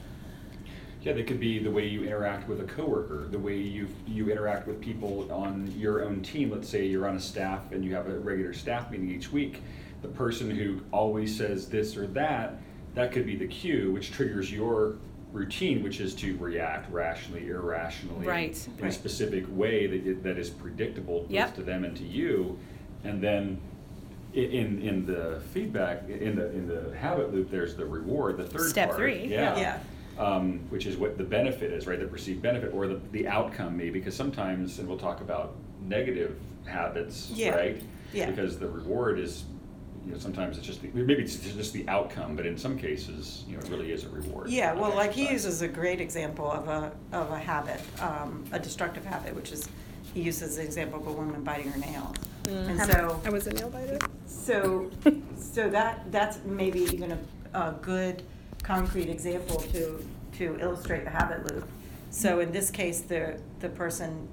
Yeah, 1.01 1.13
they 1.13 1.23
could 1.23 1.39
be 1.39 1.59
the 1.59 1.71
way 1.71 1.88
you 1.88 2.03
interact 2.03 2.49
with 2.49 2.59
a 2.59 2.65
coworker, 2.65 3.25
the 3.29 3.39
way 3.39 3.55
you 3.55 3.88
you 4.05 4.29
interact 4.29 4.67
with 4.67 4.81
people 4.81 5.31
on 5.31 5.73
your 5.77 6.03
own 6.03 6.21
team. 6.21 6.51
Let's 6.51 6.67
say 6.67 6.85
you're 6.85 7.07
on 7.07 7.15
a 7.15 7.21
staff 7.21 7.71
and 7.71 7.85
you 7.85 7.95
have 7.95 8.07
a 8.07 8.19
regular 8.19 8.53
staff 8.53 8.91
meeting 8.91 9.09
each 9.09 9.31
week. 9.31 9.61
The 10.01 10.07
person 10.07 10.49
who 10.49 10.79
always 10.91 11.35
says 11.35 11.67
this 11.67 11.97
or 11.97 12.07
that, 12.07 12.55
that 12.95 13.11
could 13.11 13.25
be 13.25 13.35
the 13.35 13.47
cue, 13.47 13.91
which 13.91 14.11
triggers 14.11 14.51
your 14.51 14.95
routine, 15.33 15.83
which 15.83 15.99
is 15.99 16.15
to 16.15 16.35
react 16.37 16.91
rationally, 16.91 17.47
irrationally, 17.49 18.25
Right, 18.25 18.67
in 18.77 18.83
right. 18.83 18.89
a 18.89 18.91
specific 18.93 19.45
way 19.49 19.85
that 19.87 20.07
it, 20.07 20.23
that 20.23 20.37
is 20.39 20.49
predictable 20.49 21.21
both 21.21 21.31
Yep. 21.31 21.55
to 21.55 21.63
them 21.63 21.83
and 21.83 21.95
to 21.97 22.03
you, 22.03 22.57
and 23.03 23.21
then. 23.21 23.59
In 24.31 24.79
in 24.83 25.07
the 25.07 25.41
feedback 25.55 26.07
in 26.07 26.35
the 26.35 26.51
in 26.51 26.67
the 26.67 26.95
habit 26.95 27.33
loop, 27.33 27.49
there's 27.49 27.73
the 27.75 27.83
reward, 27.83 28.37
the 28.37 28.43
third 28.43 28.69
Step 28.69 28.89
part. 28.89 28.99
three, 28.99 29.25
yeah, 29.25 29.57
Yeah. 29.59 30.23
um, 30.23 30.59
which 30.69 30.85
is 30.85 30.97
what 30.97 31.17
the 31.17 31.23
benefit 31.23 31.73
is, 31.73 31.87
right? 31.87 31.99
The 31.99 32.05
perceived 32.05 32.39
benefit 32.39 32.71
or 32.71 32.85
the, 32.85 33.01
the 33.11 33.27
outcome, 33.27 33.75
maybe, 33.75 33.89
because 33.97 34.15
sometimes, 34.15 34.77
and 34.77 34.87
we'll 34.87 34.99
talk 34.99 35.21
about 35.21 35.55
negative 35.81 36.37
habits, 36.67 37.31
Yeah. 37.33 37.55
right? 37.55 37.81
Yeah. 38.13 38.29
Because 38.29 38.59
the 38.59 38.67
reward 38.67 39.17
is, 39.17 39.45
you 40.05 40.11
know, 40.13 40.17
sometimes 40.17 40.57
it's 40.57 40.65
just 40.65 40.81
the, 40.81 40.89
maybe 40.93 41.23
it's 41.23 41.35
just 41.37 41.73
the 41.73 41.87
outcome, 41.87 42.35
but 42.35 42.45
in 42.45 42.57
some 42.57 42.77
cases, 42.77 43.43
you 43.47 43.55
know, 43.55 43.59
it 43.63 43.69
really 43.69 43.91
is 43.91 44.03
a 44.03 44.09
reward. 44.09 44.49
Yeah, 44.49 44.73
well, 44.73 44.95
like 44.95 45.11
he 45.11 45.29
uses 45.29 45.61
a 45.61 45.67
great 45.67 46.01
example 46.01 46.51
of 46.51 46.67
a, 46.67 46.91
of 47.11 47.31
a 47.31 47.37
habit, 47.39 47.81
um, 47.99 48.43
a 48.51 48.59
destructive 48.59 49.05
habit, 49.05 49.35
which 49.35 49.51
is, 49.51 49.69
he 50.13 50.21
uses 50.21 50.55
the 50.55 50.63
example 50.63 50.99
of 50.99 51.07
a 51.07 51.11
woman 51.11 51.43
biting 51.43 51.71
her 51.71 51.79
nail. 51.79 52.13
And 52.47 52.79
so, 52.91 53.21
I 53.25 53.29
was 53.29 53.45
a 53.47 53.53
nail 53.53 53.69
biter. 53.69 53.99
so, 54.25 54.89
so 55.37 55.69
that, 55.69 56.11
that's 56.11 56.39
maybe 56.45 56.79
even 56.81 57.11
a, 57.11 57.19
a 57.53 57.75
good 57.81 58.23
concrete 58.63 59.09
example 59.09 59.57
to, 59.57 60.03
to 60.37 60.57
illustrate 60.59 61.03
the 61.03 61.11
habit 61.11 61.51
loop. 61.51 61.67
So 62.09 62.39
in 62.39 62.51
this 62.51 62.71
case, 62.71 63.01
the, 63.01 63.39
the 63.59 63.69
person, 63.69 64.27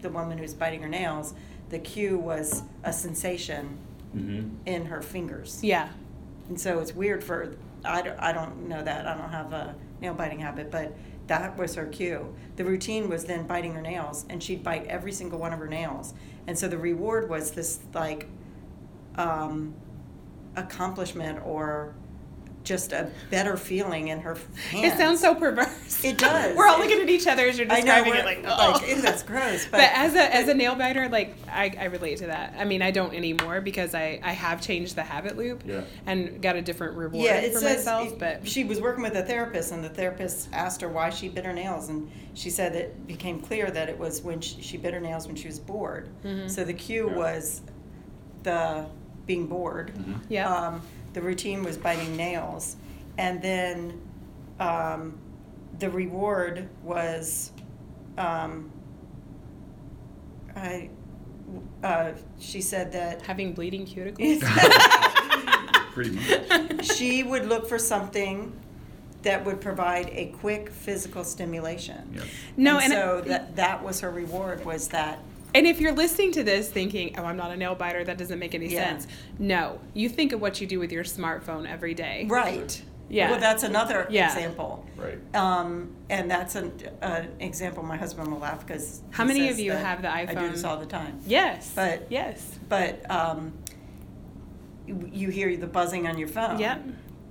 the 0.00 0.08
woman 0.08 0.38
who's 0.38 0.54
biting 0.54 0.80
her 0.82 0.88
nails, 0.88 1.34
the 1.68 1.78
cue 1.78 2.18
was 2.18 2.62
a 2.84 2.92
sensation 2.92 3.76
Mhm. 4.16 4.50
in 4.66 4.86
her 4.86 5.02
fingers. 5.02 5.62
Yeah. 5.62 5.88
And 6.48 6.58
so 6.60 6.78
it's 6.78 6.94
weird 6.94 7.22
for, 7.22 7.54
I 7.84 8.02
don't, 8.02 8.18
I 8.18 8.32
don't 8.32 8.68
know 8.68 8.82
that, 8.82 9.06
I 9.06 9.14
don't 9.16 9.30
have 9.30 9.52
a 9.52 9.74
nail 10.00 10.14
biting 10.14 10.38
habit, 10.40 10.70
but 10.70 10.94
that 11.26 11.58
was 11.58 11.74
her 11.74 11.86
cue. 11.86 12.34
The 12.56 12.64
routine 12.64 13.08
was 13.10 13.24
then 13.26 13.46
biting 13.46 13.74
her 13.74 13.82
nails, 13.82 14.24
and 14.30 14.42
she'd 14.42 14.62
bite 14.64 14.86
every 14.86 15.12
single 15.12 15.38
one 15.38 15.52
of 15.52 15.58
her 15.58 15.68
nails. 15.68 16.14
And 16.46 16.58
so 16.58 16.68
the 16.68 16.78
reward 16.78 17.28
was 17.28 17.50
this 17.50 17.80
like 17.92 18.28
um, 19.16 19.74
accomplishment 20.56 21.40
or 21.44 21.94
just 22.68 22.92
a 22.92 23.10
better 23.30 23.56
feeling 23.56 24.08
in 24.08 24.20
her 24.20 24.36
hands. 24.70 24.92
It 24.94 24.98
sounds 24.98 25.20
so 25.20 25.34
perverse. 25.34 26.04
It 26.04 26.18
does. 26.18 26.54
We're 26.54 26.66
all 26.68 26.78
looking 26.78 27.00
at 27.00 27.08
each 27.08 27.26
other 27.26 27.48
as 27.48 27.58
you're 27.58 27.66
I 27.72 27.80
know, 27.80 28.04
describing 28.04 28.14
it 28.14 28.24
like, 28.24 28.44
oh. 28.46 28.72
like, 28.78 28.88
ew, 28.88 29.00
that's 29.00 29.22
gross, 29.22 29.64
But, 29.70 29.78
but- 29.78 29.90
as 29.94 30.14
a 30.14 30.34
as 30.34 30.48
a 30.48 30.54
nail 30.54 30.74
biter, 30.76 31.08
like 31.08 31.34
I, 31.50 31.74
I 31.80 31.84
relate 31.86 32.18
to 32.18 32.26
that. 32.26 32.54
I 32.58 32.64
mean, 32.64 32.82
I 32.82 32.90
don't 32.90 33.14
anymore 33.14 33.60
because 33.62 33.94
I, 33.94 34.20
I 34.22 34.32
have 34.32 34.60
changed 34.60 34.94
the 34.96 35.02
habit 35.02 35.36
loop 35.38 35.62
Yeah. 35.64 35.80
and 36.06 36.40
got 36.42 36.56
a 36.56 36.62
different 36.62 36.94
reward 36.96 37.24
Yeah, 37.24 37.36
it 37.38 37.54
for 37.54 37.60
says 37.60 37.78
myself. 37.86 38.12
it- 38.12 38.18
But 38.18 38.46
she 38.46 38.64
was 38.64 38.80
working 38.80 39.02
with 39.02 39.16
a 39.16 39.22
therapist, 39.22 39.72
and 39.72 39.82
the 39.82 39.88
therapist 39.88 40.48
asked 40.52 40.82
her 40.82 40.88
why 40.88 41.08
she 41.10 41.28
bit 41.30 41.44
her 41.46 41.52
nails, 41.54 41.88
and 41.88 42.10
she 42.34 42.50
said 42.50 42.76
it 42.76 43.06
became 43.06 43.40
clear 43.40 43.70
that 43.70 43.88
it 43.88 43.98
was 43.98 44.20
when 44.22 44.40
she, 44.40 44.60
she 44.60 44.76
bit 44.76 44.92
her 44.94 45.00
nails 45.00 45.26
when 45.26 45.34
she 45.36 45.48
was 45.48 45.58
bored. 45.58 46.08
Mhm. 46.24 46.50
So 46.50 46.64
the 46.64 46.74
cue 46.74 47.08
Yeah. 47.10 47.16
was 47.16 47.62
the 48.42 48.86
being 49.26 49.46
bored. 49.46 49.92
Mhm. 49.96 50.20
Yeah. 50.28 50.48
Um, 50.54 50.82
the 51.12 51.20
routine 51.22 51.62
was 51.62 51.76
biting 51.76 52.16
nails, 52.16 52.76
and 53.16 53.40
then 53.42 54.00
um, 54.60 55.18
the 55.78 55.90
reward 55.90 56.68
was. 56.82 57.52
Um, 58.16 58.70
I, 60.56 60.90
uh, 61.84 62.12
she 62.40 62.60
said 62.60 62.92
that 62.92 63.22
having 63.22 63.52
bleeding 63.52 63.86
cuticles. 63.86 64.40
Pretty 65.92 66.10
much. 66.10 66.96
she 66.96 67.22
would 67.22 67.46
look 67.46 67.68
for 67.68 67.78
something 67.78 68.52
that 69.22 69.44
would 69.44 69.60
provide 69.60 70.10
a 70.12 70.26
quick 70.40 70.70
physical 70.70 71.24
stimulation. 71.24 72.10
Yeah. 72.14 72.22
No, 72.56 72.78
and, 72.78 72.84
and- 72.84 72.92
so 72.92 73.20
that 73.28 73.56
that 73.56 73.82
was 73.82 74.00
her 74.00 74.10
reward 74.10 74.64
was 74.64 74.88
that 74.88 75.20
And 75.58 75.66
if 75.66 75.80
you're 75.80 75.92
listening 75.92 76.30
to 76.32 76.44
this 76.44 76.68
thinking, 76.68 77.16
oh, 77.18 77.24
I'm 77.24 77.36
not 77.36 77.50
a 77.50 77.56
nail 77.56 77.74
biter, 77.74 78.04
that 78.04 78.16
doesn't 78.16 78.38
make 78.38 78.54
any 78.54 78.68
Yeah. 78.68 78.90
sense. 78.90 79.08
No, 79.40 79.80
you 79.92 80.08
think 80.08 80.32
of 80.32 80.40
what 80.40 80.60
you 80.60 80.68
do 80.68 80.78
with 80.78 80.92
your 80.92 81.02
smartphone 81.02 81.68
every 81.68 81.94
day. 81.94 82.26
right. 82.28 82.80
Yeah. 83.10 83.30
Well, 83.30 83.40
that's 83.40 83.62
another 83.62 84.06
Yeah. 84.10 84.26
example. 84.26 84.84
Right. 84.94 85.18
Um, 85.34 85.96
and 86.10 86.30
that's 86.30 86.54
an, 86.56 86.72
an 87.00 87.30
example. 87.40 87.82
My 87.82 87.96
husband 87.96 88.30
will 88.30 88.38
laugh 88.38 88.64
because 88.66 89.00
How 89.10 89.24
many 89.24 89.48
of 89.48 89.58
you 89.58 89.72
have 89.72 90.02
the 90.02 90.08
iPhone? 90.08 90.36
I 90.36 90.46
do 90.46 90.50
this 90.50 90.62
all 90.62 90.76
the 90.76 90.84
time. 90.86 91.18
Yes. 91.26 91.72
But- 91.74 92.06
yes. 92.10 92.46
But 92.68 93.10
um, 93.10 93.54
you, 94.86 95.10
you 95.10 95.28
hear 95.30 95.56
the 95.56 95.66
buzzing 95.66 96.06
on 96.06 96.18
your 96.18 96.28
phone. 96.28 96.58
Yep. 96.58 96.82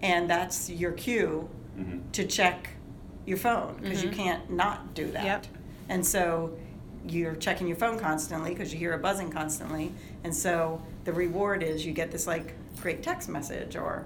And 0.01 0.27
that's 0.29 0.67
your 0.69 0.91
cue 0.93 1.47
Mhm. 1.79 2.11
to 2.11 2.25
check 2.25 2.69
your 3.27 3.37
phone 3.37 3.77
because 3.79 4.03
you 4.03 4.09
Mhm. 4.09 4.13
can't 4.15 4.51
not 4.51 4.95
do 4.95 5.11
that. 5.11 5.23
Yep. 5.23 5.45
And 5.89 6.03
so 6.05 6.57
you're 7.11 7.35
checking 7.35 7.67
your 7.67 7.77
phone 7.77 7.99
constantly 7.99 8.51
because 8.51 8.71
you 8.73 8.79
hear 8.79 8.93
a 8.93 8.97
buzzing 8.97 9.29
constantly. 9.31 9.91
And 10.23 10.35
so 10.35 10.81
the 11.05 11.13
reward 11.13 11.63
is 11.63 11.85
you 11.85 11.93
get 11.93 12.11
this 12.11 12.27
like 12.27 12.53
great 12.81 13.03
text 13.03 13.29
message 13.29 13.75
or, 13.75 14.05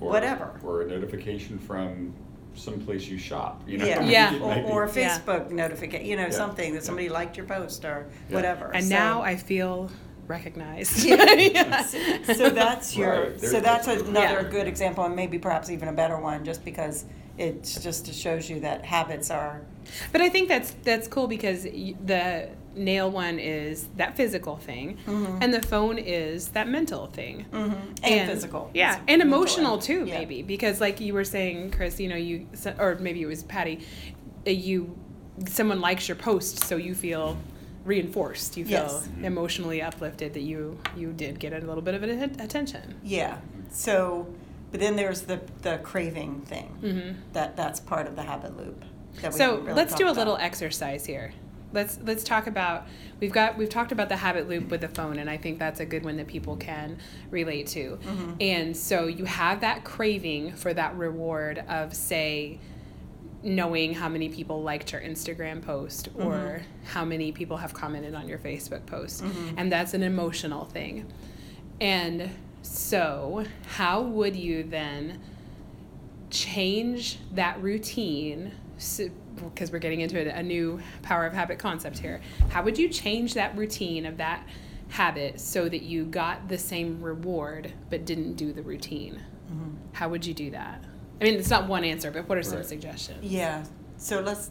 Or- 0.00 0.10
whatever. 0.10 0.58
Or 0.62 0.82
a 0.82 0.86
notification 0.86 1.58
from 1.58 2.12
someplace 2.54 3.06
you 3.06 3.18
shop, 3.18 3.62
you 3.66 3.78
know? 3.78 3.86
yeah. 3.86 4.02
Yeah. 4.34 4.38
Or, 4.40 4.54
or 4.72 4.84
a 4.84 4.92
Yeah. 4.94 5.18
Facebook 5.18 5.50
notification, 5.50 6.06
you 6.06 6.16
know, 6.16 6.24
Yeah. 6.24 6.30
something 6.30 6.72
that 6.72 6.80
Yeah. 6.80 6.84
somebody 6.86 7.08
liked 7.08 7.36
your 7.36 7.46
post 7.46 7.84
or 7.84 8.06
Yeah. 8.28 8.34
whatever. 8.36 8.70
And 8.74 8.84
So- 8.84 8.94
now 8.94 9.22
I 9.22 9.36
feel 9.36 9.90
recognized. 10.28 11.04
Yeah. 11.04 11.32
Yeah. 11.34 11.82
so 11.82 12.50
that's 12.50 12.96
your 12.96 13.30
Right. 13.30 13.40
so 13.40 13.60
that's 13.60 13.86
another 13.88 14.42
Yeah. 14.42 14.48
good 14.50 14.66
example 14.68 15.04
and 15.04 15.16
maybe 15.16 15.38
perhaps 15.38 15.70
even 15.70 15.88
a 15.88 15.92
better 15.92 16.18
one 16.18 16.44
just 16.44 16.64
because 16.64 17.04
it 17.38 17.62
just 17.82 18.12
shows 18.14 18.48
you 18.50 18.60
that 18.60 18.84
habits 18.84 19.30
are 19.30 19.62
But 20.12 20.20
I 20.20 20.28
think 20.28 20.48
that's 20.48 20.74
that's 20.84 21.08
cool 21.08 21.26
because 21.26 21.62
the 21.64 22.48
nail 22.74 23.10
one 23.10 23.38
is 23.38 23.88
that 23.96 24.16
physical 24.16 24.56
thing, 24.56 24.96
Mhm. 25.06 25.38
and 25.42 25.52
the 25.52 25.60
phone 25.62 25.98
is 25.98 26.48
that 26.48 26.68
mental 26.68 27.06
thing. 27.06 27.44
mhm, 27.52 27.74
and, 28.02 28.30
physical 28.30 28.70
Yeah, 28.74 28.98
and 29.08 29.20
emotional 29.20 29.78
too, 29.78 30.04
yeah. 30.06 30.18
maybe 30.18 30.42
because 30.42 30.80
like 30.80 31.00
you 31.00 31.12
were 31.14 31.24
saying, 31.24 31.70
Chris, 31.72 31.98
you 32.00 32.08
know, 32.08 32.16
you 32.16 32.46
or 32.78 32.96
maybe 33.00 33.20
it 33.22 33.26
was 33.26 33.42
Patty, 33.42 33.80
uh, 34.46 34.50
you 34.50 34.96
someone 35.46 35.80
likes 35.80 36.08
your 36.08 36.16
post, 36.16 36.64
so 36.64 36.76
you 36.76 36.94
feel 36.94 37.36
reinforced. 37.84 38.56
You 38.56 38.64
feel 38.64 38.74
Yes. 38.74 39.08
Emotionally 39.22 39.82
uplifted 39.82 40.34
that 40.34 40.42
you 40.42 40.78
you 40.96 41.12
did 41.12 41.38
get 41.40 41.52
a 41.52 41.58
little 41.66 41.82
bit 41.82 41.94
of 41.94 42.02
attention. 42.02 42.94
Yeah. 43.02 43.38
So, 43.70 44.26
but 44.72 44.80
then 44.80 44.96
there's 44.96 45.22
the 45.22 45.40
the 45.62 45.78
craving 45.84 46.40
thing. 46.40 46.66
hmm 46.80 47.32
That 47.34 47.56
that's 47.56 47.78
part 47.78 48.08
of 48.08 48.16
the 48.16 48.22
habit 48.22 48.56
loop. 48.56 48.84
That 49.20 49.32
we 49.32 49.38
So 49.38 49.58
really 49.58 49.74
let's 49.74 49.94
do 49.94 50.04
a 50.04 50.06
talked 50.08 50.18
little 50.18 50.36
exercise 50.38 51.06
here. 51.06 51.32
Let's 51.74 51.98
let's 52.02 52.22
talk 52.24 52.46
about 52.48 52.86
we've 53.20 53.32
got 53.32 53.56
we've 53.56 53.68
talked 53.70 53.92
about 53.92 54.08
the 54.10 54.16
habit 54.16 54.48
loop 54.48 54.70
with 54.70 54.80
the 54.82 54.88
phone, 54.88 55.18
and 55.18 55.30
I 55.30 55.36
think 55.38 55.58
that's 55.58 55.80
a 55.80 55.86
good 55.86 56.04
one 56.04 56.16
that 56.16 56.26
people 56.26 56.56
can 56.56 56.98
relate 57.30 57.66
to. 57.68 57.98
Mhm. 58.02 58.36
And 58.42 58.76
so 58.76 59.06
you 59.06 59.24
have 59.24 59.60
that 59.60 59.84
craving 59.84 60.52
for 60.56 60.74
that 60.74 60.96
reward 60.96 61.62
of 61.68 61.94
say 61.94 62.58
knowing 63.44 63.92
how 63.94 64.08
many 64.08 64.28
people 64.28 64.62
liked 64.62 64.92
your 64.92 65.00
Instagram 65.00 65.60
post 65.62 66.08
or 66.16 66.34
Mhm. 66.34 66.62
how 66.84 67.04
many 67.04 67.32
people 67.32 67.56
have 67.56 67.74
commented 67.74 68.14
on 68.14 68.28
your 68.28 68.38
Facebook 68.38 68.86
post. 68.86 69.24
Mhm. 69.24 69.54
And 69.56 69.72
that's 69.72 69.94
an 69.94 70.02
emotional 70.02 70.64
thing. 70.66 71.06
And 71.80 72.30
so, 72.62 73.44
how 73.66 74.02
would 74.02 74.34
you 74.36 74.62
then 74.62 75.20
change 76.30 77.18
that 77.34 77.60
routine? 77.62 78.52
Because 79.36 79.70
we're 79.72 79.78
getting 79.78 80.00
into 80.00 80.18
a, 80.18 80.38
a 80.38 80.42
new 80.42 80.80
power 81.02 81.26
of 81.26 81.32
habit 81.32 81.58
concept 81.58 81.98
here. 81.98 82.20
How 82.50 82.62
would 82.62 82.78
you 82.78 82.88
change 82.88 83.34
that 83.34 83.56
routine 83.56 84.06
of 84.06 84.16
that 84.18 84.46
habit 84.88 85.40
so 85.40 85.68
that 85.68 85.82
you 85.82 86.04
got 86.04 86.48
the 86.48 86.58
same 86.58 87.00
reward 87.02 87.72
but 87.90 88.04
didn't 88.04 88.34
do 88.34 88.52
the 88.52 88.62
routine? 88.62 89.20
Mhm. 89.52 89.76
How 89.92 90.08
would 90.08 90.24
you 90.26 90.34
do 90.34 90.50
that? 90.50 90.84
I 91.20 91.24
mean, 91.24 91.34
it's 91.34 91.50
not 91.50 91.68
one 91.68 91.84
answer, 91.84 92.10
but 92.10 92.28
what 92.28 92.36
are 92.38 92.42
some 92.42 92.58
Right. 92.58 92.66
suggestions? 92.66 93.22
Yeah, 93.24 93.64
so 93.96 94.20
let's, 94.20 94.50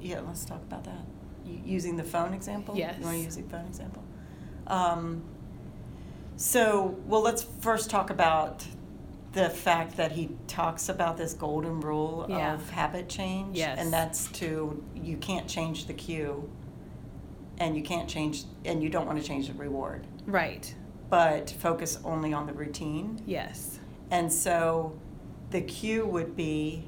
yeah, 0.00 0.20
let's 0.20 0.44
talk 0.44 0.60
about 0.62 0.84
that. 0.84 1.04
U- 1.46 1.60
Using 1.64 1.96
the 1.96 2.02
phone 2.04 2.34
example? 2.34 2.76
Yes. 2.76 2.96
You 2.98 3.04
want 3.04 3.18
to 3.18 3.22
use 3.24 3.36
the 3.36 3.42
phone 3.44 3.66
example? 3.66 4.02
Um, 4.66 5.22
so, 6.36 6.96
well, 7.06 7.22
let's 7.22 7.42
first 7.60 7.90
talk 7.90 8.10
about 8.10 8.64
the 9.32 9.50
fact 9.50 9.96
that 9.96 10.12
he 10.12 10.30
talks 10.46 10.88
about 10.88 11.16
this 11.16 11.34
golden 11.34 11.80
rule 11.80 12.26
Yeah. 12.28 12.54
of 12.54 12.70
habit 12.70 13.08
change. 13.08 13.56
Yes. 13.58 13.78
And 13.78 13.92
that's 13.92 14.28
to, 14.32 14.82
you 14.94 15.16
can't 15.16 15.48
change 15.48 15.86
the 15.86 15.92
cue, 15.94 16.48
and 17.58 17.76
you 17.76 17.82
can't 17.82 18.08
change, 18.08 18.44
and 18.64 18.82
you 18.82 18.88
don't 18.88 19.06
want 19.06 19.20
to 19.20 19.24
change 19.26 19.48
the 19.48 19.54
reward, 19.54 20.06
Right. 20.26 20.72
but 21.10 21.50
focus 21.50 21.98
only 22.04 22.32
on 22.32 22.46
the 22.46 22.52
routine. 22.52 23.20
Yes. 23.26 23.80
And 24.10 24.32
so 24.32 24.92
the 25.50 25.60
cue 25.60 26.06
would 26.06 26.36
be, 26.36 26.84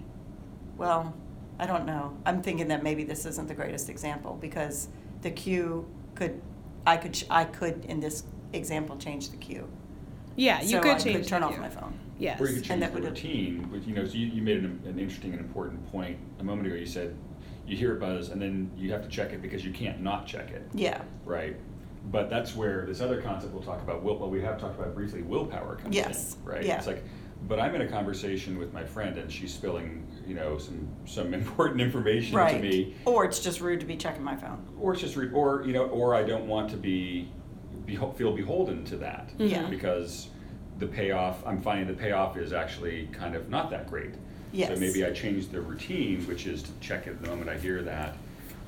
well, 0.77 1.15
I 1.59 1.67
don't 1.67 1.87
know. 1.87 2.17
I'm 2.25 2.43
thinking 2.43 2.69
that 2.69 2.83
maybe 2.83 3.03
this 3.03 3.27
isn't 3.27 3.49
the 3.49 3.55
greatest 3.55 3.89
example 3.89 4.37
because 4.41 4.89
the 5.23 5.31
cue 5.31 5.87
could, 6.15 6.41
I 6.87 6.97
could, 6.97 7.25
I 7.31 7.45
could 7.45 7.85
in 7.87 7.99
this 8.01 8.23
example 8.57 8.97
change 8.97 9.31
the 9.31 9.37
cue. 9.37 9.69
Yeah, 10.37 10.61
you 10.63 10.69
so 10.69 10.81
could 10.81 10.91
I 10.93 10.99
change. 10.99 11.17
could 11.19 11.29
turn 11.29 11.41
the 11.41 11.47
off 11.47 11.53
view. 11.55 11.63
my 11.63 11.69
phone. 11.69 11.99
Yes. 12.19 12.41
Or 12.41 12.49
you 12.49 12.61
could 12.61 12.71
And 12.71 12.83
that 12.83 12.93
the 12.95 13.01
would- 13.01 13.09
routine, 13.11 13.69
but 13.71 13.87
you 13.87 13.95
know, 13.95 14.05
so 14.05 14.15
you, 14.15 14.27
you 14.27 14.43
made 14.43 14.59
an, 14.59 14.81
an 14.87 14.99
interesting 14.99 15.33
and 15.33 15.41
important 15.41 15.91
point 15.93 16.19
a 16.41 16.45
moment 16.45 16.67
ago. 16.67 16.77
You 16.77 16.87
said 16.87 17.15
you 17.67 17.77
hear 17.77 17.97
a 17.97 18.01
buzz 18.01 18.29
and 18.31 18.41
then 18.41 18.71
you 18.77 18.93
have 18.93 19.03
to 19.03 19.09
check 19.09 19.33
it 19.33 19.43
because 19.43 19.65
you 19.65 19.73
can't 19.73 20.01
not 20.01 20.27
check 20.27 20.51
it, 20.51 20.63
Yeah. 20.75 21.03
right? 21.25 21.57
But 22.11 22.31
that's 22.31 22.55
where 22.55 22.87
this 22.87 23.01
other 23.01 23.21
concept 23.21 23.53
we'll 23.53 23.63
talk 23.63 23.83
about, 23.83 24.03
will, 24.05 24.17
well, 24.19 24.31
we 24.31 24.41
have 24.43 24.61
talked 24.61 24.79
about 24.79 24.95
briefly, 24.95 25.23
willpower 25.23 25.77
comes 25.77 25.95
Yes. 25.95 26.37
in, 26.37 26.45
right? 26.45 26.65
Yeah. 26.65 26.79
It's 26.79 26.87
like, 26.87 27.03
but 27.49 27.59
I'm 27.59 27.75
in 27.75 27.81
a 27.83 27.89
conversation 27.89 28.57
with 28.59 28.73
my 28.73 28.85
friend 28.85 29.19
and 29.19 29.31
she's 29.31 29.53
spilling, 29.53 30.07
you 30.27 30.35
know, 30.35 30.57
some, 30.59 30.89
some 31.07 31.35
important 31.43 31.81
information 31.81 32.33
to 32.33 32.37
Right. 32.39 32.61
me. 32.63 32.95
Or 33.05 33.25
it's 33.25 33.41
just 33.41 33.61
rude 33.61 33.81
to 33.81 33.87
be 33.87 33.97
checking 33.97 34.23
my 34.23 34.37
phone. 34.37 34.65
Or 34.81 34.93
it's 34.93 35.03
just, 35.03 35.17
rude. 35.17 35.33
or, 35.35 35.65
you 35.67 35.73
know, 35.73 35.87
or 35.87 36.15
I 36.15 36.23
don't 36.23 36.47
want 36.47 36.71
to 36.71 36.77
be, 36.77 37.29
beho- 37.87 38.15
feel 38.17 38.33
beholden 38.33 38.85
to 38.87 38.97
that. 38.99 39.29
Mm-hmm. 39.29 39.47
Yeah. 39.47 39.69
Because 39.69 40.29
the 40.79 40.87
payoff, 40.87 41.47
I'm 41.47 41.61
finding 41.63 41.87
the 41.87 41.95
payoff 41.95 42.37
is 42.37 42.53
actually 42.53 43.09
kind 43.13 43.35
of 43.35 43.49
not 43.49 43.71
that 43.71 43.89
great. 43.89 44.11
Yes. 44.53 44.69
So 44.69 44.77
maybe 44.77 45.05
I 45.05 45.11
change 45.13 45.49
the 45.49 45.61
routine, 45.61 46.27
which 46.27 46.47
is 46.47 46.63
to 46.63 46.71
check 46.81 47.07
it 47.07 47.21
the 47.23 47.29
moment 47.29 47.49
I 47.51 47.57
hear 47.59 47.83
that. 47.83 48.17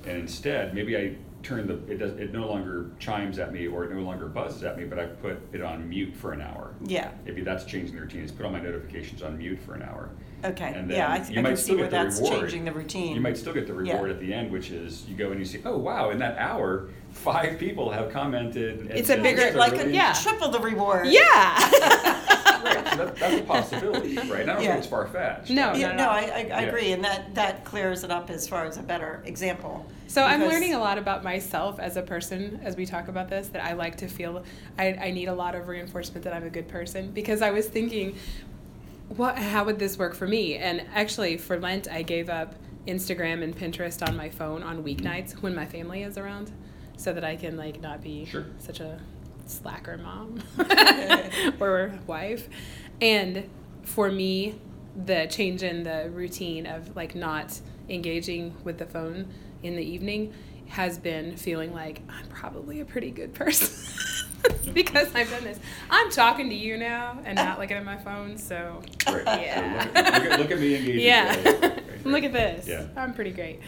And 0.06 0.18
instead, 0.18 0.74
maybe 0.74 0.96
I 0.96 1.16
turn 1.42 1.66
the, 1.66 1.74
it 1.92 1.98
does, 1.98 2.12
it 2.18 2.32
no 2.32 2.48
longer 2.48 2.90
chimes 2.98 3.38
at 3.38 3.52
me 3.52 3.66
or 3.68 3.84
it 3.84 3.92
no 3.92 4.00
longer 4.00 4.26
buzzes 4.26 4.64
at 4.64 4.76
me, 4.76 4.84
but 4.84 4.98
I 4.98 5.06
put 5.06 5.38
it 5.52 5.62
on 5.62 5.88
mute 5.88 6.14
for 6.16 6.32
an 6.32 6.40
hour. 6.40 6.74
Yeah. 6.84 7.10
Maybe 7.24 7.42
that's 7.42 7.64
changing 7.64 7.94
the 7.94 8.00
routine, 8.02 8.22
is 8.22 8.32
put 8.32 8.44
all 8.46 8.52
my 8.52 8.60
notifications 8.60 9.22
on 9.22 9.38
mute 9.38 9.60
for 9.64 9.74
an 9.74 9.82
hour. 9.82 10.10
Okay. 10.44 10.72
And 10.74 10.90
yeah, 10.90 11.10
I, 11.10 11.18
then 11.18 11.26
th- 11.26 11.34
you 11.34 11.38
I 11.40 11.42
might 11.42 11.48
can 11.50 11.56
still 11.56 11.74
see 11.74 11.80
where 11.80 11.90
get 11.90 11.98
the 11.98 12.04
that's 12.04 12.20
reward. 12.20 12.40
changing 12.40 12.64
the 12.64 12.72
routine. 12.72 13.14
You 13.14 13.20
might 13.20 13.36
still 13.36 13.52
get 13.52 13.66
the 13.66 13.72
Yeah. 13.82 13.92
reward 13.94 14.10
at 14.10 14.20
the 14.20 14.32
end, 14.32 14.50
which 14.52 14.70
is 14.70 15.04
you 15.08 15.16
go 15.16 15.30
and 15.30 15.40
you 15.40 15.44
see, 15.46 15.60
oh 15.64 15.76
wow, 15.78 16.10
in 16.10 16.18
that 16.20 16.36
hour, 16.38 16.90
five 17.10 17.58
people 17.58 17.90
have 17.90 18.10
commented. 18.12 18.80
and 18.80 18.90
It's 18.90 19.08
a 19.08 19.14
said 19.14 19.22
bigger- 19.22 19.36
this 19.40 19.50
is 19.50 19.56
like 19.56 19.72
really- 19.72 19.90
a, 19.90 19.94
Yeah. 19.94 20.12
triple 20.12 20.48
the 20.50 20.60
reward. 20.60 21.06
Yeah. 21.08 22.24
Right, 22.58 22.88
so 22.88 22.96
that, 22.96 23.16
that's 23.16 23.34
a 23.36 23.42
possibility, 23.44 24.16
right? 24.18 24.42
I 24.42 24.44
don't 24.46 24.60
Yeah. 24.62 24.68
think 24.70 24.78
it's 24.78 24.86
far 24.88 25.06
fetched. 25.06 25.48
No, 25.48 25.72
Yeah, 25.74 25.88
not 25.92 25.96
no. 25.96 26.08
I, 26.08 26.18
I, 26.18 26.22
I 26.22 26.42
Yeah. 26.42 26.60
agree, 26.62 26.90
and 26.92 27.04
that, 27.04 27.32
that 27.36 27.64
clears 27.64 28.02
it 28.02 28.10
up 28.10 28.30
as 28.30 28.48
far 28.48 28.64
as 28.66 28.76
a 28.78 28.82
better 28.82 29.22
example. 29.26 29.86
So 30.08 30.24
I'm 30.24 30.40
Because- 30.40 30.54
learning 30.54 30.74
a 30.74 30.78
lot 30.80 30.98
about 30.98 31.22
myself 31.22 31.78
as 31.78 31.96
a 31.96 32.02
person 32.02 32.60
as 32.64 32.76
we 32.76 32.84
talk 32.84 33.06
about 33.06 33.30
this. 33.30 33.46
That 33.48 33.64
I 33.64 33.74
like 33.74 33.96
to 33.98 34.08
feel 34.08 34.42
I, 34.76 34.86
I 34.94 35.10
need 35.12 35.26
a 35.28 35.34
lot 35.34 35.54
of 35.54 35.68
reinforcement 35.68 36.24
that 36.24 36.32
I'm 36.34 36.42
a 36.44 36.50
good 36.50 36.66
person 36.66 37.12
because 37.12 37.42
I 37.42 37.52
was 37.52 37.68
thinking, 37.68 38.16
what 39.08 39.38
how 39.38 39.64
would 39.64 39.78
this 39.78 39.98
work 39.98 40.14
for 40.14 40.26
me? 40.26 40.56
And 40.56 40.82
actually 40.94 41.36
for 41.36 41.58
Lent 41.58 41.88
I 41.90 42.02
gave 42.02 42.28
up 42.28 42.54
Instagram 42.86 43.42
and 43.42 43.56
Pinterest 43.56 44.06
on 44.06 44.16
my 44.16 44.28
phone 44.30 44.62
on 44.62 44.82
weeknights 44.82 45.32
when 45.42 45.54
my 45.54 45.66
family 45.66 46.02
is 46.02 46.16
around, 46.16 46.52
so 46.96 47.12
that 47.12 47.24
I 47.24 47.36
can 47.36 47.56
like 47.56 47.80
not 47.80 48.02
be 48.02 48.24
Sure. 48.24 48.46
such 48.58 48.80
a 48.80 48.98
slacker 49.46 49.98
mom 49.98 50.42
or 51.60 51.98
wife. 52.06 52.48
And 53.00 53.48
for 53.82 54.10
me, 54.10 54.56
the 55.04 55.26
change 55.30 55.62
in 55.62 55.84
the 55.84 56.10
routine 56.12 56.66
of 56.66 56.94
like 56.96 57.14
not 57.14 57.60
engaging 57.88 58.54
with 58.64 58.78
the 58.78 58.86
phone 58.86 59.28
in 59.62 59.76
the 59.76 59.82
evening 59.82 60.32
has 60.68 60.98
been 60.98 61.36
feeling 61.36 61.72
like 61.72 62.02
I'm 62.08 62.26
probably 62.28 62.80
a 62.80 62.84
pretty 62.84 63.10
good 63.10 63.34
person 63.34 63.92
because 64.72 65.14
I've 65.14 65.30
done 65.30 65.44
this. 65.44 65.58
I'm 65.90 66.10
talking 66.10 66.48
to 66.50 66.54
you 66.54 66.76
now 66.76 67.18
and 67.24 67.36
not 67.36 67.58
looking 67.58 67.76
at 67.76 67.84
my 67.84 67.96
phone, 67.96 68.36
so 68.38 68.80
Right. 69.06 69.24
So 69.24 69.32
Yeah. 69.40 69.86
look, 69.94 69.96
at, 69.96 70.22
look, 70.22 70.32
at, 70.32 70.40
look 70.40 70.50
at 70.52 70.58
me 70.60 70.76
engaging. 70.76 71.00
yeah. 71.00 71.48
Right, 71.58 71.82
Look 72.04 72.22
at 72.24 72.32
this. 72.32 72.66
Yeah. 72.68 72.86
I'm 72.96 73.12
pretty 73.12 73.32
great. 73.32 73.60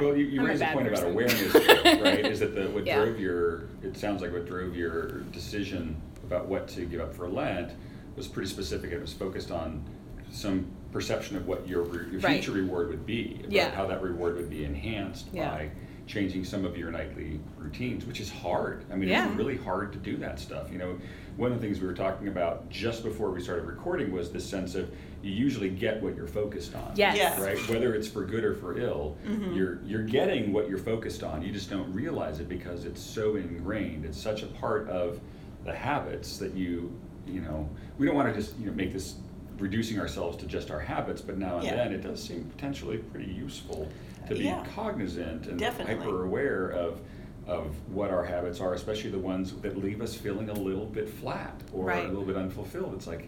Well, 0.00 0.16
you, 0.16 0.26
you 0.26 0.40
I'm 0.40 0.46
a 0.46 0.48
raised 0.50 0.62
a 0.62 0.72
point 0.72 0.88
about 0.88 1.04
awareness, 1.04 1.54
right? 1.54 2.26
Is 2.26 2.40
that 2.40 2.54
the 2.54 2.68
what 2.70 2.86
Yeah. 2.86 2.96
drove 3.04 3.18
your? 3.20 3.64
It 3.82 3.96
sounds 3.96 4.20
like 4.22 4.32
what 4.32 4.46
drove 4.46 4.74
your 4.76 5.20
decision 5.32 6.00
about 6.24 6.46
what 6.46 6.68
to 6.68 6.84
give 6.86 7.00
up 7.00 7.14
for 7.14 7.28
Lent 7.28 7.72
was 8.16 8.26
pretty 8.26 8.48
specific. 8.48 8.90
It 8.92 9.00
was 9.00 9.12
focused 9.12 9.50
on 9.50 9.82
some 10.30 10.66
perception 10.92 11.36
of 11.36 11.46
what 11.46 11.66
your 11.68 11.82
re- 11.82 12.10
your 12.10 12.20
future 12.20 12.52
reward 12.52 12.88
would 12.88 13.06
be, 13.06 13.36
about 13.40 13.52
Yeah. 13.52 13.70
how 13.70 13.86
that 13.86 14.02
reward 14.02 14.36
would 14.36 14.50
be 14.50 14.64
enhanced 14.64 15.28
Yeah. 15.32 15.50
by 15.50 15.70
changing 16.08 16.42
some 16.44 16.64
of 16.64 16.76
your 16.76 16.90
nightly 16.90 17.38
routines, 17.58 18.06
which 18.06 18.18
is 18.18 18.30
hard. 18.30 18.82
I 18.90 18.96
mean, 18.96 19.10
Yeah. 19.10 19.28
it's 19.28 19.36
really 19.36 19.58
hard 19.58 19.92
to 19.92 19.98
do 19.98 20.16
that 20.16 20.40
stuff. 20.40 20.72
You 20.72 20.78
know, 20.78 20.98
one 21.36 21.52
of 21.52 21.60
the 21.60 21.64
things 21.66 21.80
we 21.80 21.86
were 21.86 21.92
talking 21.94 22.28
about 22.28 22.68
just 22.70 23.04
before 23.04 23.30
we 23.30 23.40
started 23.42 23.66
recording 23.66 24.10
was 24.10 24.32
this 24.32 24.44
sense 24.44 24.74
of 24.74 24.90
you 25.22 25.30
usually 25.32 25.68
get 25.68 26.02
what 26.02 26.16
you're 26.16 26.26
focused 26.26 26.74
on 26.74 26.92
Yes. 26.96 27.16
Yeah. 27.16 27.40
right? 27.44 27.58
Whether 27.68 27.94
it's 27.94 28.08
for 28.08 28.24
good 28.24 28.42
or 28.42 28.54
for 28.54 28.78
ill, 28.78 29.16
Mhm. 29.26 29.54
you're 29.54 29.80
you're 29.84 30.02
getting 30.04 30.52
what 30.52 30.68
you're 30.68 30.78
focused 30.78 31.22
on. 31.22 31.42
You 31.42 31.52
just 31.52 31.68
don't 31.70 31.92
realize 31.92 32.40
it 32.40 32.48
because 32.48 32.84
it's 32.86 33.00
so 33.02 33.36
ingrained. 33.36 34.04
It's 34.06 34.18
such 34.18 34.42
a 34.42 34.46
part 34.46 34.88
of 34.88 35.20
the 35.64 35.74
habits 35.74 36.38
that 36.38 36.54
you 36.54 36.90
you 37.26 37.42
know. 37.42 37.68
We 37.98 38.06
don't 38.06 38.14
want 38.16 38.32
to 38.34 38.40
just 38.40 38.58
you 38.58 38.66
know 38.66 38.72
make 38.72 38.92
this 38.94 39.16
reducing 39.58 39.98
ourselves 40.00 40.36
to 40.38 40.46
just 40.46 40.70
our 40.70 40.78
habits, 40.80 41.20
but 41.20 41.36
now 41.36 41.56
and 41.56 41.64
Yeah. 41.64 41.76
then 41.76 41.92
it 41.92 42.00
does 42.02 42.22
seem 42.22 42.44
potentially 42.44 42.96
pretty 42.98 43.30
useful 43.30 43.88
to 44.26 44.34
be 44.34 44.44
Yeah. 44.44 44.64
cognizant 44.74 45.46
and 45.46 45.58
Definitely. 45.58 45.94
hyper 45.96 46.24
aware 46.24 46.70
of 46.70 47.00
of 47.46 47.74
what 47.90 48.10
our 48.10 48.22
habits 48.26 48.60
are, 48.60 48.74
especially 48.74 49.08
the 49.08 49.18
ones 49.18 49.54
that 49.62 49.78
leave 49.82 50.02
us 50.02 50.14
feeling 50.14 50.50
a 50.50 50.52
little 50.52 50.84
bit 50.84 51.08
flat 51.08 51.58
or 51.72 51.86
Right. 51.86 52.04
a 52.04 52.08
little 52.08 52.26
bit 52.26 52.36
unfulfilled. 52.36 52.92
It's 52.92 53.06
like, 53.06 53.26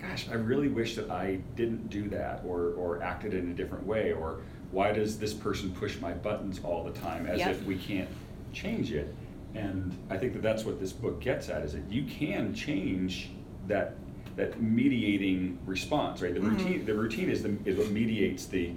gosh, 0.00 0.28
I 0.30 0.34
really 0.34 0.68
wish 0.68 0.94
that 0.94 1.10
I 1.10 1.40
didn't 1.56 1.90
do 1.90 2.08
that 2.10 2.44
or, 2.46 2.74
or 2.76 3.02
acted 3.02 3.34
in 3.34 3.50
a 3.50 3.52
different 3.54 3.84
way, 3.84 4.12
or 4.12 4.36
why 4.70 4.92
does 4.92 5.18
this 5.18 5.34
person 5.34 5.72
push 5.72 6.00
my 6.00 6.12
buttons 6.12 6.60
all 6.62 6.84
the 6.84 6.92
time 6.92 7.26
as 7.26 7.40
Yep. 7.40 7.50
if 7.50 7.64
we 7.66 7.74
can't 7.74 8.08
change 8.52 8.92
it? 8.92 9.12
And 9.56 9.92
I 10.08 10.18
think 10.18 10.34
that 10.34 10.42
that's 10.42 10.64
what 10.64 10.78
this 10.78 10.92
book 10.92 11.20
gets 11.20 11.48
at 11.48 11.62
is 11.62 11.72
that 11.72 11.82
you 11.90 12.04
can 12.04 12.54
change 12.54 13.30
that 13.66 13.94
that 14.36 14.62
mediating 14.62 15.58
response, 15.66 16.22
right? 16.22 16.32
The 16.32 16.38
Mhm. 16.38 16.50
routine 16.58 16.84
the 16.84 16.94
routine 16.94 17.28
is 17.28 17.42
the 17.42 17.56
is 17.64 17.76
what 17.76 17.90
mediates 17.90 18.46
the 18.46 18.70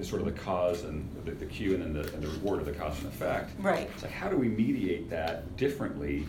the, 0.00 0.04
the 0.04 0.08
sort 0.08 0.20
of 0.20 0.26
the 0.34 0.40
cause 0.40 0.84
and 0.84 1.08
the, 1.24 1.32
the 1.32 1.46
cue 1.46 1.74
and 1.74 1.82
then 1.82 1.92
the, 1.92 2.12
and 2.14 2.22
the 2.22 2.28
reward 2.28 2.60
of 2.60 2.66
the 2.66 2.72
cause 2.72 2.98
and 2.98 3.08
effect. 3.08 3.50
Right. 3.60 3.88
It's 3.94 4.02
like 4.02 4.12
how 4.12 4.28
do 4.28 4.36
we 4.36 4.48
mediate 4.48 5.10
that 5.10 5.56
differently, 5.56 6.26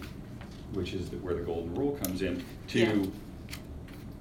which 0.74 0.94
is 0.94 1.10
the, 1.10 1.18
where 1.18 1.34
the 1.34 1.42
golden 1.42 1.74
rule 1.76 1.92
comes 2.04 2.22
in 2.22 2.44
to 2.70 2.80
Yeah. 2.80 3.06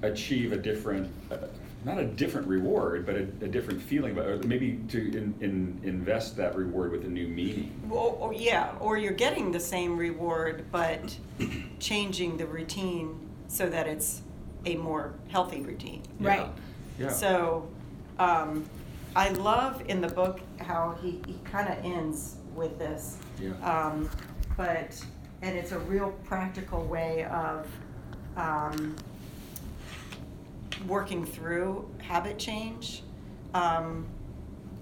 achieve 0.03 0.53
a 0.53 0.57
different, 0.57 1.11
uh, 1.31 1.37
not 1.85 1.99
a 1.99 2.05
different 2.05 2.47
reward, 2.47 3.07
but 3.07 3.15
a, 3.15 3.21
a 3.21 3.49
different 3.49 3.81
feeling, 3.81 4.15
but 4.15 4.45
maybe 4.45 4.79
to 4.89 4.99
in, 4.99 5.35
in, 5.41 5.81
invest 5.83 6.37
that 6.37 6.55
reward 6.55 6.93
with 6.93 7.05
a 7.05 7.09
new 7.09 7.27
meaning. 7.27 7.73
Or, 7.91 8.17
or 8.21 8.35
yeah, 8.35 8.73
or 8.81 8.99
you're 8.99 9.13
getting 9.13 9.51
the 9.51 9.61
same 9.61 9.97
reward, 9.97 10.67
but 10.71 11.17
changing 11.79 12.37
the 12.37 12.47
routine 12.47 13.19
so 13.49 13.69
that 13.69 13.87
it's 13.87 14.23
a 14.67 14.77
more 14.77 15.15
healthy 15.29 15.61
routine. 15.63 16.03
Right. 16.21 16.47
Yeah. 16.99 17.09
So, 17.09 17.67
um, 18.19 18.69
I 19.17 19.31
love 19.31 19.83
in 19.89 20.01
the 20.01 20.09
book 20.09 20.41
how 20.61 20.97
he, 21.03 21.21
he 21.27 21.37
kind 21.45 21.69
of 21.69 21.85
ends 21.85 22.37
with 22.55 22.79
this. 22.79 23.19
Yeah. 23.41 23.51
Um, 23.63 24.09
but, 24.57 25.03
and 25.43 25.57
it's 25.57 25.73
a 25.73 25.79
real 25.81 26.13
practical 26.25 26.85
way 26.85 27.25
of 27.25 27.67
um, 28.37 28.95
working 30.87 31.25
through 31.25 31.89
habit 31.99 32.39
change. 32.39 33.03
Um, 33.55 34.07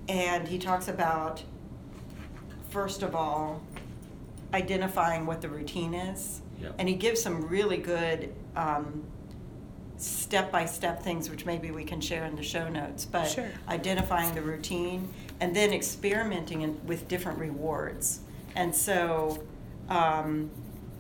and 0.09 0.47
he 0.47 0.59
talks 0.59 0.89
about, 0.89 1.43
first 2.69 3.03
of 3.03 3.15
all, 3.15 3.63
identifying 4.53 5.27
what 5.27 5.41
the 5.41 5.49
routine 5.49 5.95
is. 5.95 6.43
Yep. 6.61 6.75
And 6.79 6.89
he 6.89 6.95
gives 6.95 7.23
some 7.23 7.47
really 7.49 7.77
good 7.77 8.35
um, 8.57 9.05
step 9.99 10.51
by 10.51 10.65
step 10.65 11.03
things, 11.03 11.29
which 11.29 11.45
maybe 11.45 11.71
we 11.71 11.85
can 11.85 12.01
share 12.01 12.25
in 12.25 12.37
the 12.37 12.43
show 12.43 12.69
notes. 12.69 13.05
But 13.05 13.29
Sure. 13.29 13.51
identifying 13.69 14.35
the 14.35 14.43
routine 14.43 15.13
and 15.41 15.55
then 15.55 15.73
experimenting 15.73 16.63
in, 16.63 16.87
with 16.87 17.09
different 17.09 17.39
rewards. 17.39 18.21
And 18.55 18.75
so 18.75 19.43
um, 19.89 20.51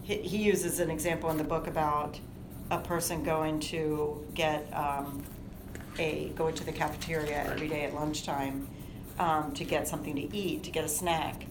he, 0.02 0.16
he 0.16 0.36
uses 0.38 0.80
an 0.80 0.90
example 0.90 1.30
in 1.30 1.36
the 1.36 1.44
book 1.44 1.66
about 1.66 2.18
a 2.70 2.78
person 2.78 3.22
going 3.22 3.60
to 3.60 4.26
get 4.34 4.66
um, 4.74 5.22
a 5.98 6.30
going 6.30 6.54
to 6.54 6.64
the 6.64 6.72
cafeteria 6.72 7.44
every 7.44 7.68
day 7.68 7.84
at 7.84 7.94
lunchtime 7.94 8.68
um, 9.18 9.52
to 9.54 9.64
get 9.64 9.88
something 9.88 10.14
to 10.14 10.36
eat, 10.36 10.62
to 10.64 10.70
get 10.70 10.84
a 10.84 10.88
snack, 10.88 11.46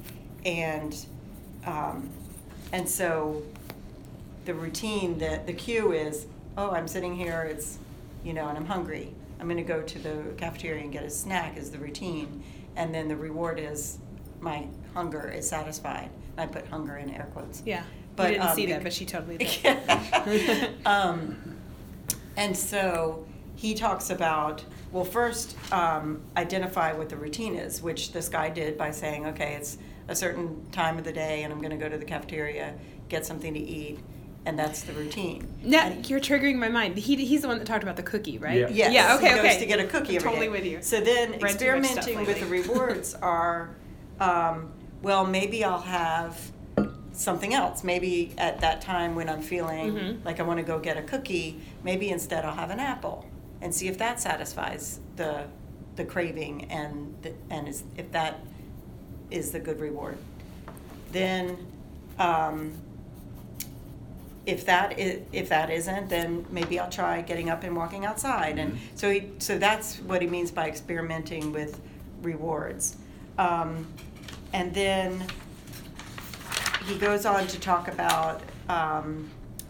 and 0.45 1.05
um, 1.65 2.09
and 2.71 2.87
so 2.87 3.43
the 4.45 4.53
routine 4.53 5.17
that 5.19 5.47
the 5.47 5.53
cue 5.53 5.91
is, 5.91 6.27
oh, 6.57 6.71
I'm 6.71 6.87
sitting 6.87 7.15
here, 7.15 7.43
it's 7.43 7.77
you 8.23 8.33
know, 8.33 8.47
and 8.47 8.57
I'm 8.57 8.65
hungry. 8.65 9.13
I'm 9.39 9.47
going 9.47 9.57
to 9.57 9.63
go 9.63 9.81
to 9.83 9.99
the 9.99 10.33
cafeteria 10.37 10.81
and 10.81 10.91
get 10.91 11.03
a 11.03 11.09
snack 11.09 11.57
is 11.57 11.69
the 11.69 11.77
routine, 11.77 12.43
and 12.75 12.93
then 12.93 13.07
the 13.07 13.15
reward 13.15 13.59
is 13.59 13.99
my 14.41 14.67
hunger 14.93 15.29
is 15.29 15.47
satisfied. 15.47 16.09
And 16.35 16.49
I 16.49 16.51
put 16.51 16.67
hunger 16.67 16.97
in 16.97 17.09
air 17.11 17.29
quotes. 17.33 17.63
Yeah. 17.65 17.83
But, 18.15 18.23
you 18.23 18.33
didn't 18.33 18.49
um, 18.49 18.55
see 18.55 18.65
that, 18.67 18.83
but 18.83 18.93
she 18.93 19.05
totally 19.05 19.37
did. 19.63 20.85
um, 20.85 21.37
and 22.35 22.57
so 22.57 23.25
he 23.55 23.75
talks 23.75 24.09
about 24.09 24.63
well, 24.91 25.03
first 25.03 25.57
um, 25.71 26.21
identify 26.37 26.93
what 26.93 27.09
the 27.09 27.17
routine 27.17 27.55
is, 27.55 27.81
which 27.81 28.13
this 28.13 28.29
guy 28.29 28.49
did 28.49 28.77
by 28.77 28.91
saying, 28.91 29.25
okay, 29.27 29.53
it's 29.55 29.77
a 30.07 30.15
certain 30.15 30.65
time 30.71 30.97
of 30.97 31.03
the 31.03 31.11
day, 31.11 31.43
and 31.43 31.51
I'm 31.51 31.59
going 31.59 31.71
to 31.71 31.77
go 31.77 31.89
to 31.89 31.97
the 31.97 32.05
cafeteria, 32.05 32.73
get 33.09 33.25
something 33.25 33.53
to 33.53 33.59
eat, 33.59 33.99
and 34.47 34.57
that's 34.57 34.81
the 34.83 34.93
routine. 34.93 35.45
Now, 35.61 35.87
And- 35.87 36.09
you're 36.09 36.21
triggering 36.21 36.55
my 36.55 36.69
mind. 36.69 36.97
He, 36.97 37.17
he's 37.25 37.41
the 37.41 37.49
one 37.49 37.57
that 37.59 37.67
talked 37.67 37.83
about 37.83 37.97
the 37.97 38.03
cookie, 38.03 38.37
right? 38.37 38.57
Yeah. 38.61 38.67
Yes. 38.69 38.93
Yeah, 38.93 39.15
okay, 39.17 39.27
he 39.29 39.35
goes 39.35 39.45
okay. 39.45 39.59
to 39.59 39.65
get 39.65 39.79
a 39.81 39.85
cookie 39.85 40.15
every 40.15 40.29
Totally 40.29 40.45
day. 40.47 40.51
with 40.51 40.65
you. 40.65 40.81
So 40.81 41.01
then 41.01 41.31
Read 41.31 41.59
too 41.59 41.75
much 41.75 41.85
stuff 41.85 42.07
experimenting 42.07 42.25
with 42.25 42.39
the 42.39 42.45
rewards 42.45 43.13
are, 43.21 43.71
um, 44.21 44.71
well, 45.01 45.25
maybe 45.25 45.65
I'll 45.65 45.81
have 45.81 46.39
something 47.11 47.53
else. 47.53 47.83
Maybe 47.83 48.33
at 48.37 48.61
that 48.61 48.79
time 48.79 49.15
when 49.15 49.27
I'm 49.27 49.41
feeling 49.41 49.91
Mhm. 49.93 50.25
like 50.25 50.39
I 50.39 50.43
want 50.43 50.59
to 50.59 50.65
go 50.65 50.79
get 50.79 50.95
a 50.95 51.01
cookie, 51.01 51.59
maybe 51.83 52.09
instead 52.09 52.45
I'll 52.45 52.55
have 52.55 52.69
an 52.69 52.79
apple 52.79 53.25
and 53.61 53.75
see 53.75 53.89
if 53.89 53.97
that 53.97 54.19
satisfies 54.21 54.99
the 55.17 55.45
the 55.97 56.05
craving 56.05 56.65
and 56.71 57.15
the, 57.23 57.33
and 57.49 57.67
is, 57.67 57.83
if 57.97 58.11
that 58.11 58.39
is 59.29 59.51
the 59.51 59.59
good 59.59 59.79
reward. 59.81 60.17
Then. 61.11 61.57
Um, 62.19 62.73
if 64.47 64.65
that 64.65 64.97
is, 64.97 65.19
if 65.33 65.49
that 65.49 65.69
isn't, 65.69 66.09
then 66.09 66.45
maybe 66.49 66.79
I'll 66.79 66.89
try 66.89 67.21
getting 67.21 67.49
up 67.49 67.63
and 67.63 67.75
walking 67.75 68.05
outside. 68.05 68.57
And 68.57 68.73
Mhm. 68.73 68.77
so 68.95 69.11
he, 69.11 69.29
so 69.39 69.57
that's 69.59 69.97
what 69.99 70.21
he 70.21 70.27
means 70.27 70.51
by 70.51 70.67
experimenting 70.69 71.51
with 71.51 71.79
rewards. 72.21 72.95
Um, 73.37 73.85
and 74.53 74.73
then 74.73 75.23
he 76.87 76.97
goes 76.97 77.25
on 77.25 77.45
to 77.47 77.59
talk 77.59 77.89
about 77.89 78.41
um, 78.69 79.29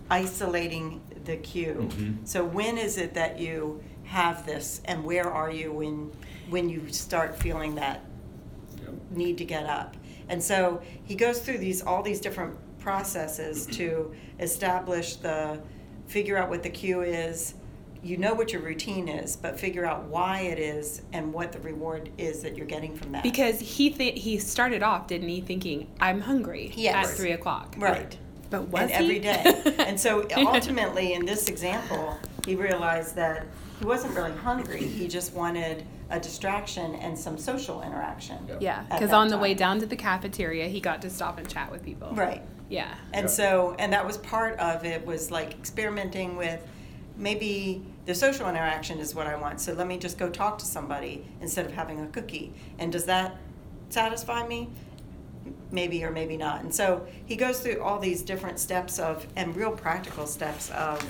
isolating 0.10 1.02
the 1.26 1.38
cue. 1.38 1.90
Mhm. 1.92 2.18
So 2.28 2.44
when 2.46 2.78
is 2.78 2.98
it 2.98 3.14
that 3.16 3.40
you 3.40 3.82
have 4.06 4.46
this, 4.46 4.82
and 4.86 5.04
where 5.04 5.30
are 5.30 5.52
you 5.52 5.72
when 5.74 6.12
when 6.50 6.70
you 6.70 6.82
start 6.92 7.38
feeling 7.38 7.76
that 7.76 8.00
Yep. 8.82 8.94
need 9.12 9.38
to 9.40 9.44
get 9.46 9.66
up. 9.66 9.98
And 10.30 10.42
so 10.42 10.82
he 11.04 11.14
goes 11.16 11.40
through 11.40 11.58
these 11.58 11.82
all 11.82 12.02
these 12.04 12.22
different 12.22 12.56
processes 12.88 13.66
to 13.66 14.10
establish 14.40 15.18
the 15.18 15.60
figure 16.08 16.38
out 16.38 16.50
what 16.50 16.64
the 16.64 16.70
cue 16.70 17.02
is. 17.02 17.56
You 18.02 18.16
know 18.16 18.34
what 18.34 18.54
your 18.54 18.62
routine 18.62 19.10
is, 19.10 19.36
but 19.36 19.60
figure 19.60 19.84
out 19.84 20.06
why 20.06 20.42
it 20.44 20.58
is 20.58 21.02
and 21.12 21.34
what 21.34 21.52
the 21.52 21.60
reward 21.60 22.10
is 22.18 22.42
that 22.44 22.56
you're 22.56 22.66
getting 22.66 22.96
from 22.96 23.12
that. 23.12 23.24
Because 23.24 23.60
he 23.60 23.90
th- 23.90 24.24
he 24.24 24.38
started 24.38 24.84
off, 24.84 25.08
didn't 25.08 25.28
he, 25.28 25.42
thinking 25.42 25.92
I'm 26.00 26.22
hungry 26.22 26.72
Yes. 26.78 27.10
at 27.10 27.18
three 27.18 27.34
o'clock. 27.34 27.76
right. 27.78 28.18
But 28.50 28.70
was 28.70 28.84
and 28.84 28.92
he? 28.92 28.96
every 28.96 29.20
day. 29.20 29.76
and 29.86 30.00
so 30.00 30.26
ultimately, 30.38 31.12
in 31.12 31.26
this 31.26 31.50
example, 31.50 32.18
he 32.46 32.56
realized 32.56 33.18
that 33.18 33.48
he 33.80 33.86
wasn't 33.86 34.16
really 34.16 34.32
hungry. 34.32 34.88
He 34.88 35.10
just 35.10 35.34
wanted 35.34 35.84
a 36.10 36.22
distraction 36.22 36.96
and 36.96 37.20
some 37.20 37.38
social 37.38 37.82
interaction. 37.82 38.38
Yeah. 38.48 38.58
yeah, 38.62 38.84
because 38.84 39.10
that 39.10 39.18
on 39.18 39.28
the 39.28 39.38
way 39.38 39.54
down 39.54 39.82
to 39.82 39.86
the 39.86 39.98
cafeteria, 39.98 40.70
he 40.70 40.80
got 40.80 41.02
to 41.02 41.10
stop 41.10 41.38
and 41.38 41.50
chat 41.50 41.70
with 41.70 41.84
people. 41.84 42.14
Right. 42.14 42.42
Yeah. 42.70 42.94
And 43.14 43.26
Yeah. 43.26 43.32
so, 43.32 43.76
and 43.80 43.94
that 43.94 44.06
was 44.06 44.18
part 44.18 44.60
of 44.60 44.86
it 44.86 45.06
was 45.06 45.32
like 45.32 45.52
experimenting 45.54 46.36
with 46.36 46.66
maybe 47.16 47.84
the 48.06 48.14
social 48.16 48.48
interaction 48.50 49.00
is 49.00 49.16
what 49.16 49.28
I 49.28 49.36
want. 49.36 49.60
So 49.60 49.74
let 49.74 49.88
me 49.88 49.98
just 49.98 50.18
go 50.18 50.30
talk 50.30 50.58
to 50.60 50.66
somebody 50.66 51.26
instead 51.42 51.66
of 51.66 51.74
having 51.74 52.02
a 52.02 52.08
cookie. 52.08 52.54
And 52.80 52.92
does 52.92 53.06
that 53.06 53.38
satisfy 53.90 54.48
me? 54.48 54.70
Maybe 55.72 56.04
or 56.04 56.12
maybe 56.12 56.38
not. 56.38 56.62
And 56.62 56.74
so 56.74 57.06
he 57.26 57.36
goes 57.36 57.60
through 57.60 57.82
all 57.82 58.00
these 58.00 58.22
different 58.22 58.60
steps 58.60 59.00
of, 59.00 59.26
and 59.36 59.56
real 59.56 59.72
practical 59.72 60.26
steps 60.28 60.70
of 60.72 61.02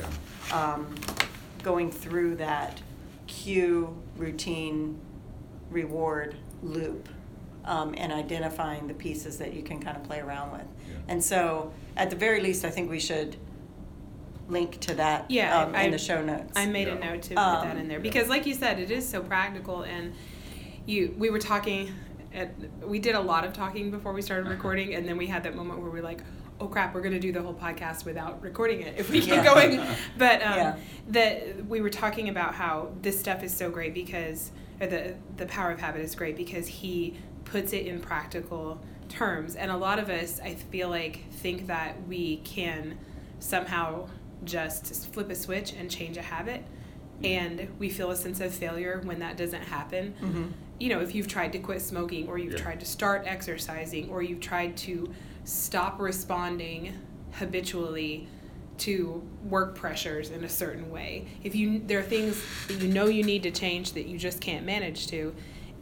um, 0.53 0.93
going 1.61 1.91
through 1.91 2.35
that 2.37 2.81
cue, 3.27 3.95
routine, 4.15 4.99
reward 5.69 6.35
loop 6.63 7.09
um, 7.65 7.93
and 7.97 8.11
identifying 8.11 8.87
the 8.87 8.93
pieces 8.93 9.37
that 9.37 9.53
you 9.53 9.61
can 9.61 9.79
kind 9.81 9.97
of 9.97 10.03
play 10.03 10.19
around 10.19 10.51
with. 10.51 10.65
Yeah. 11.07 11.13
And 11.13 11.23
so, 11.23 11.71
at 11.95 12.09
the 12.09 12.15
very 12.15 12.41
least, 12.41 12.65
I 12.65 12.69
think 12.69 12.89
we 12.89 12.99
should 12.99 13.37
link 14.49 14.79
to 14.79 14.95
that 14.95 15.29
Yeah, 15.29 15.61
um, 15.63 15.75
I- 15.75 15.83
in 15.83 15.91
the 15.91 15.97
show 15.97 16.23
notes. 16.23 16.53
I 16.55 16.65
made 16.67 16.87
a 16.87 16.95
note 16.95 17.21
to 17.23 17.29
put 17.29 17.37
Um, 17.37 17.67
that 17.67 17.77
in 17.77 17.87
there 17.87 17.97
yeah. 17.97 18.01
because, 18.03 18.29
like 18.29 18.45
you 18.45 18.53
said, 18.53 18.79
it 18.79 18.91
is 18.91 19.07
so 19.07 19.21
practical. 19.21 19.81
And 19.83 20.13
you, 20.85 21.13
we 21.17 21.29
were 21.29 21.39
talking, 21.39 21.91
at, 22.33 22.51
we 22.81 22.99
did 22.99 23.15
a 23.15 23.19
lot 23.19 23.43
of 23.45 23.51
talking 23.53 23.91
before 23.91 24.13
we 24.13 24.21
started 24.21 24.47
recording, 24.49 24.95
and 24.95 25.07
then 25.07 25.17
we 25.17 25.27
had 25.27 25.43
that 25.43 25.55
moment 25.55 25.81
where 25.81 25.89
we're 25.91 26.01
like, 26.03 26.21
"Oh 26.61 26.67
crap, 26.67 26.95
we're 26.95 27.01
gonna 27.01 27.19
do 27.19 27.31
the 27.33 27.41
whole 27.41 27.53
podcast 27.53 28.05
without 28.05 28.41
recording 28.41 28.81
it 28.81 28.95
if 28.97 29.09
we 29.09 29.19
keep 29.19 29.29
Yeah. 29.29 29.43
going." 29.43 29.81
But 30.17 30.41
um, 30.43 30.53
Yeah. 30.57 30.75
that 31.09 31.65
we 31.67 31.81
were 31.81 31.89
talking 31.89 32.29
about 32.29 32.53
how 32.55 32.91
this 33.01 33.19
stuff 33.19 33.43
is 33.43 33.53
so 33.53 33.69
great 33.69 33.93
because 33.93 34.51
or 34.79 34.87
the 34.87 35.15
the 35.35 35.45
power 35.45 35.71
of 35.71 35.79
habit 35.79 36.01
is 36.01 36.15
great 36.15 36.37
because 36.37 36.67
he 36.67 37.17
puts 37.43 37.73
it 37.73 37.85
in 37.85 37.99
practical 37.99 38.79
terms, 39.09 39.55
and 39.55 39.71
a 39.71 39.77
lot 39.77 39.99
of 39.99 40.09
us, 40.09 40.39
I 40.43 40.55
feel 40.55 40.89
like, 40.89 41.23
think 41.31 41.67
that 41.67 42.07
we 42.07 42.37
can 42.37 42.97
somehow 43.39 44.07
just 44.43 45.13
flip 45.13 45.29
a 45.29 45.35
switch 45.35 45.73
and 45.73 45.89
change 45.89 46.17
a 46.17 46.21
habit 46.21 46.63
and 47.23 47.67
we 47.79 47.89
feel 47.89 48.11
a 48.11 48.15
sense 48.15 48.39
of 48.39 48.53
failure 48.53 49.01
when 49.03 49.17
that 49.19 49.35
doesn't 49.35 49.63
happen 49.63 50.13
Mhm. 50.21 50.51
you 50.79 50.89
know 50.89 50.99
if 51.01 51.15
you've 51.15 51.27
tried 51.27 51.51
to 51.53 51.57
quit 51.59 51.81
smoking 51.81 52.27
or 52.27 52.37
you've 52.37 52.53
Yeah. 52.53 52.59
tried 52.59 52.79
to 52.79 52.85
start 52.85 53.23
exercising 53.25 54.09
or 54.09 54.21
you've 54.21 54.39
tried 54.39 54.77
to 54.77 55.11
stop 55.43 55.99
responding 55.99 56.93
habitually 57.31 58.27
to 58.79 59.23
work 59.49 59.75
pressures 59.75 60.29
in 60.29 60.43
a 60.43 60.49
certain 60.49 60.91
way 60.91 61.25
if 61.43 61.55
you 61.55 61.79
there 61.87 61.97
are 61.99 62.03
things 62.03 62.39
that 62.67 62.75
you 62.79 62.87
know 62.87 63.05
you 63.07 63.23
need 63.23 63.41
to 63.43 63.51
change 63.51 63.93
that 63.93 64.05
you 64.07 64.17
just 64.19 64.39
can't 64.39 64.63
manage 64.65 65.07
to 65.07 65.33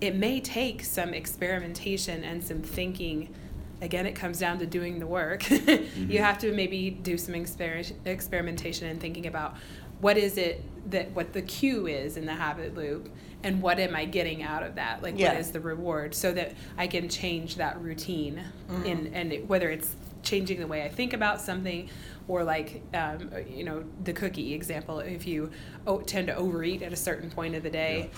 it 0.02 0.16
may 0.16 0.40
take 0.40 0.84
some 0.84 1.14
experimentation 1.14 2.24
and 2.24 2.44
some 2.44 2.62
thinking. 2.62 3.34
Again 3.82 4.06
it 4.06 4.14
comes 4.16 4.40
down 4.40 4.60
to 4.60 4.66
doing 4.66 5.00
the 5.00 5.08
work. 5.08 5.46
You 5.50 6.20
have 6.20 6.38
to 6.40 6.54
maybe 6.54 6.90
do 6.90 7.18
some 7.18 7.36
exper- 7.36 7.94
experimentation 8.06 8.88
and 8.88 9.00
thinking 9.02 9.28
about 9.28 9.56
what 10.00 10.18
is 10.18 10.38
it 10.38 10.64
that 10.92 11.12
what 11.12 11.34
the 11.34 11.42
cue 11.42 11.88
is 11.88 12.16
in 12.18 12.26
the 12.26 12.34
habit 12.34 12.76
loop 12.76 13.10
and 13.44 13.62
what 13.62 13.80
am 13.80 13.96
i 13.96 14.06
getting 14.06 14.44
out 14.44 14.64
of 14.64 14.76
that? 14.76 15.02
Like 15.04 15.16
Yeah. 15.18 15.32
what 15.34 15.40
is 15.42 15.52
the 15.52 15.60
reward? 15.60 16.14
So 16.16 16.32
that 16.34 16.54
i 16.78 16.88
can 16.88 17.10
change 17.10 17.56
that 17.56 17.80
routine 17.82 18.42
Mhm. 18.70 18.86
in 18.86 19.14
and 19.14 19.34
it, 19.34 19.48
whether 19.50 19.70
it's 19.70 19.96
changing 20.24 20.60
the 20.60 20.68
way 20.68 20.84
i 20.84 20.90
think 20.90 21.14
about 21.14 21.40
something 21.40 21.88
or 22.28 22.44
like 22.44 22.82
um, 22.96 23.30
you 23.48 23.64
know 23.64 23.84
the 24.04 24.12
cookie 24.14 24.54
example 24.56 25.00
if 25.00 25.28
you 25.28 25.52
o- 25.86 26.02
tend 26.02 26.26
to 26.28 26.36
overeat 26.36 26.82
at 26.82 26.92
a 26.92 26.96
certain 26.96 27.30
point 27.30 27.54
of 27.56 27.62
the 27.62 27.70
day 27.70 28.10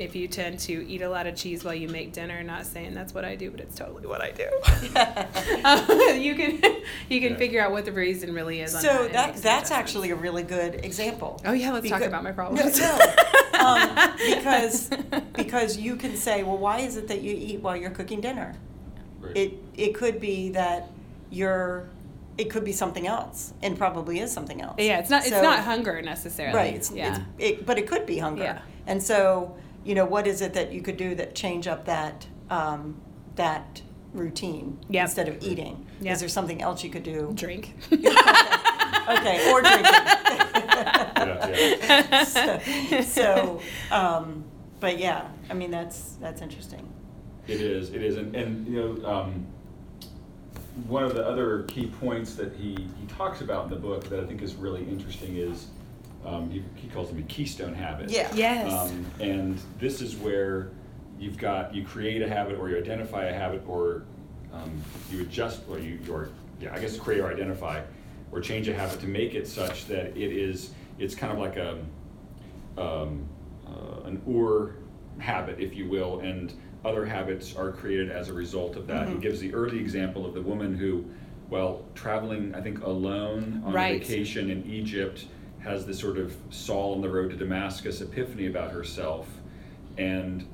if 0.00 0.16
you 0.16 0.26
tend 0.26 0.58
to 0.58 0.84
eat 0.88 1.02
a 1.02 1.08
lot 1.08 1.26
of 1.26 1.36
cheese 1.36 1.62
while 1.62 1.74
you 1.74 1.86
make 1.86 2.10
dinner 2.12 2.42
not 2.42 2.64
saying 2.64 2.94
that's 2.94 3.12
what 3.12 3.22
i 3.24 3.36
do 3.36 3.50
but 3.50 3.60
it's 3.60 3.76
totally 3.76 4.06
what 4.06 4.22
i 4.22 4.30
do 4.30 4.44
um, 5.64 6.18
you 6.20 6.34
can 6.34 6.52
you 7.10 7.20
can 7.20 7.32
Yeah. 7.32 7.36
figure 7.36 7.60
out 7.62 7.70
what 7.70 7.84
the 7.84 7.92
reason 7.92 8.32
really 8.32 8.60
is 8.60 8.72
so 8.72 9.04
and 9.04 9.14
that 9.14 9.34
make 9.34 9.42
that's 9.42 9.70
actually 9.70 10.10
a 10.10 10.16
really 10.16 10.42
good 10.42 10.84
example. 10.84 11.40
oh 11.44 11.52
yeah 11.52 11.70
let's 11.70 11.88
talk 11.88 12.00
about 12.00 12.22
my 12.24 12.30
No, 12.30 12.34
problems 12.34 12.80
no. 12.80 12.98
um, 13.60 13.96
because 14.16 14.88
because 15.34 15.76
you 15.76 15.96
can 15.96 16.16
say, 16.16 16.42
well, 16.42 16.56
why 16.56 16.78
is 16.80 16.96
it 16.96 17.08
that 17.08 17.20
you 17.20 17.34
eat 17.36 17.60
while 17.60 17.76
you're 17.76 17.90
cooking 17.90 18.20
dinner? 18.22 18.54
Right. 19.20 19.36
It 19.36 19.52
it 19.76 19.94
could 19.94 20.18
be 20.18 20.50
that 20.50 20.88
you're 21.30 21.88
it 22.38 22.48
could 22.48 22.64
be 22.64 22.72
something 22.72 23.06
else, 23.06 23.52
and 23.62 23.76
probably 23.76 24.18
is 24.20 24.32
something 24.32 24.62
else. 24.62 24.76
yeah 24.78 24.98
it's 24.98 25.10
not 25.10 25.26
it's 25.26 25.42
not 25.42 25.58
hunger 25.60 26.00
necessarily 26.00 26.56
Right. 26.56 26.74
It's, 26.74 26.90
yeah 26.90 27.16
it's, 27.38 27.60
it, 27.60 27.66
but 27.66 27.76
it 27.78 27.86
could 27.86 28.06
be 28.06 28.16
hunger. 28.18 28.44
Yeah. 28.44 28.62
And 28.86 29.02
so 29.02 29.54
you 29.84 29.94
know, 29.94 30.04
what 30.04 30.26
is 30.26 30.40
it 30.40 30.54
that 30.54 30.72
you 30.72 30.82
could 30.82 30.96
do 30.96 31.14
that 31.16 31.34
change 31.34 31.66
up 31.66 31.84
that 31.86 32.26
um, 32.50 33.00
that 33.36 33.82
routine 34.12 34.78
Yep. 34.88 35.02
instead 35.04 35.28
of 35.28 35.42
eating? 35.42 35.86
Yep. 36.00 36.12
Is 36.14 36.20
there 36.20 36.28
something 36.28 36.62
else 36.62 36.82
you 36.84 36.90
could 36.90 37.02
do? 37.02 37.30
Drink. 37.34 37.74
okay, 37.92 39.50
or 39.50 39.62
drinking. 39.62 39.94
Yeah, 41.20 42.24
so, 42.24 42.60
so 43.02 43.60
um, 43.90 44.44
but 44.80 44.98
yeah, 44.98 45.28
I 45.48 45.54
mean 45.54 45.70
that's 45.70 46.12
that's 46.20 46.42
interesting. 46.42 46.86
It 47.46 47.60
is, 47.60 47.90
it 47.90 48.02
is, 48.02 48.16
and, 48.16 48.34
and 48.36 48.66
you 48.68 48.80
know, 49.00 49.06
um, 49.08 49.46
one 50.86 51.02
of 51.02 51.14
the 51.14 51.26
other 51.26 51.64
key 51.64 51.86
points 52.00 52.34
that 52.34 52.54
he, 52.54 52.74
he 53.00 53.06
talks 53.08 53.40
about 53.40 53.64
in 53.64 53.70
the 53.70 53.76
book 53.76 54.04
that 54.08 54.20
I 54.20 54.26
think 54.26 54.40
is 54.40 54.54
really 54.54 54.82
interesting 54.84 55.36
is 55.36 55.66
um, 56.24 56.50
he, 56.50 56.62
he 56.74 56.88
calls 56.88 57.08
them 57.08 57.18
a 57.18 57.22
keystone 57.22 57.74
habit. 57.74 58.10
Yeah. 58.10 58.28
Yes. 58.34 58.72
Um, 58.72 59.04
and 59.20 59.60
this 59.78 60.00
is 60.00 60.16
where 60.16 60.70
you've 61.18 61.38
got 61.38 61.74
you 61.74 61.84
create 61.84 62.22
a 62.22 62.28
habit 62.28 62.58
or 62.58 62.68
you 62.70 62.76
identify 62.78 63.24
a 63.26 63.32
habit 63.34 63.62
or 63.66 64.04
um, 64.52 64.70
you 65.10 65.20
adjust 65.22 65.62
or 65.68 65.78
you 65.78 65.98
or 66.10 66.30
yeah 66.60 66.72
I 66.74 66.78
guess 66.78 66.96
create 66.98 67.20
or 67.20 67.30
identify 67.30 67.82
or 68.32 68.40
change 68.40 68.68
a 68.68 68.74
habit 68.74 69.00
to 69.00 69.06
make 69.06 69.34
it 69.34 69.46
such 69.46 69.86
that 69.86 70.16
it 70.16 70.32
is 70.32 70.70
it's 70.98 71.14
kind 71.14 71.32
of 71.32 71.38
like 71.38 71.56
a 71.56 71.78
um, 72.78 73.26
uh, 73.66 74.02
an 74.04 74.22
or 74.26 74.76
habit 75.18 75.58
if 75.60 75.74
you 75.74 75.88
will 75.88 76.20
and 76.20 76.52
other 76.84 77.04
habits 77.04 77.54
are 77.54 77.70
created 77.72 78.10
as 78.10 78.28
a 78.30 78.32
result 78.32 78.76
of 78.76 78.86
that. 78.86 79.06
He 79.08 79.14
Mhm. 79.14 79.20
gives 79.20 79.40
the 79.40 79.52
early 79.52 79.78
example 79.78 80.24
of 80.24 80.32
the 80.32 80.40
woman 80.42 80.74
who 80.74 81.04
well 81.50 81.84
traveling 81.94 82.54
I 82.54 82.60
think 82.62 82.82
alone 82.82 83.62
on 83.66 83.72
Right. 83.74 83.96
a 83.96 83.98
vacation 83.98 84.50
in 84.50 84.64
Egypt 84.70 85.26
has 85.60 85.86
this 85.86 85.98
sort 85.98 86.18
of 86.18 86.34
Saul 86.50 86.94
on 86.94 87.00
the 87.00 87.08
road 87.08 87.30
to 87.30 87.36
Damascus 87.36 88.00
epiphany 88.00 88.46
about 88.46 88.70
herself 88.72 89.28
and 89.98 90.46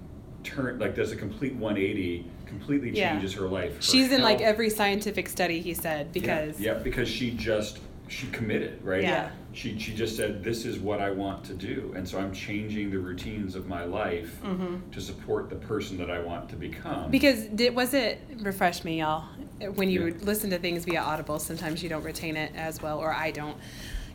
turn 0.42 0.78
like 0.78 0.94
does 0.94 1.12
a 1.12 1.16
complete 1.16 1.54
180 1.54 2.24
completely 2.46 2.90
Yeah. 2.90 3.12
changes 3.12 3.34
her 3.34 3.46
life 3.48 3.76
Her 3.76 3.82
She's 3.82 4.12
in 4.12 4.22
like 4.22 4.40
every 4.40 4.70
scientific 4.70 5.28
study, 5.28 5.60
he 5.60 5.74
said, 5.74 6.12
because 6.12 6.60
yeah, 6.60 6.74
yeah 6.74 6.78
because 6.78 7.08
she 7.08 7.30
just 7.32 7.78
she 8.08 8.28
committed 8.28 8.80
right 8.84 9.02
Yeah. 9.02 9.30
she 9.52 9.76
she 9.80 9.92
just 9.92 10.16
said 10.16 10.44
this 10.44 10.64
is 10.64 10.78
what 10.78 11.00
I 11.00 11.10
want 11.10 11.42
to 11.46 11.54
do 11.54 11.92
and 11.96 12.08
so 12.08 12.18
I'm 12.18 12.32
changing 12.32 12.90
the 12.92 12.98
routines 13.00 13.56
of 13.56 13.66
my 13.66 13.84
life 13.84 14.40
Mm-hmm. 14.44 14.90
to 14.92 15.00
support 15.00 15.50
the 15.50 15.56
person 15.56 15.96
that 15.98 16.08
I 16.10 16.20
want 16.20 16.48
to 16.50 16.56
become 16.56 17.10
Because 17.10 17.46
did 17.46 17.74
was 17.74 17.94
it 17.94 18.20
refresh 18.38 18.84
me, 18.84 19.00
y'all? 19.00 19.24
When 19.74 19.88
you 19.90 20.06
Yeah. 20.08 20.14
listen 20.22 20.50
to 20.50 20.58
things 20.58 20.84
via 20.84 21.00
Audible, 21.00 21.38
sometimes 21.40 21.82
you 21.82 21.88
don't 21.88 22.04
retain 22.04 22.36
it 22.36 22.52
as 22.54 22.80
well, 22.82 22.98
or 22.98 23.12
I 23.12 23.30
don't, 23.30 23.56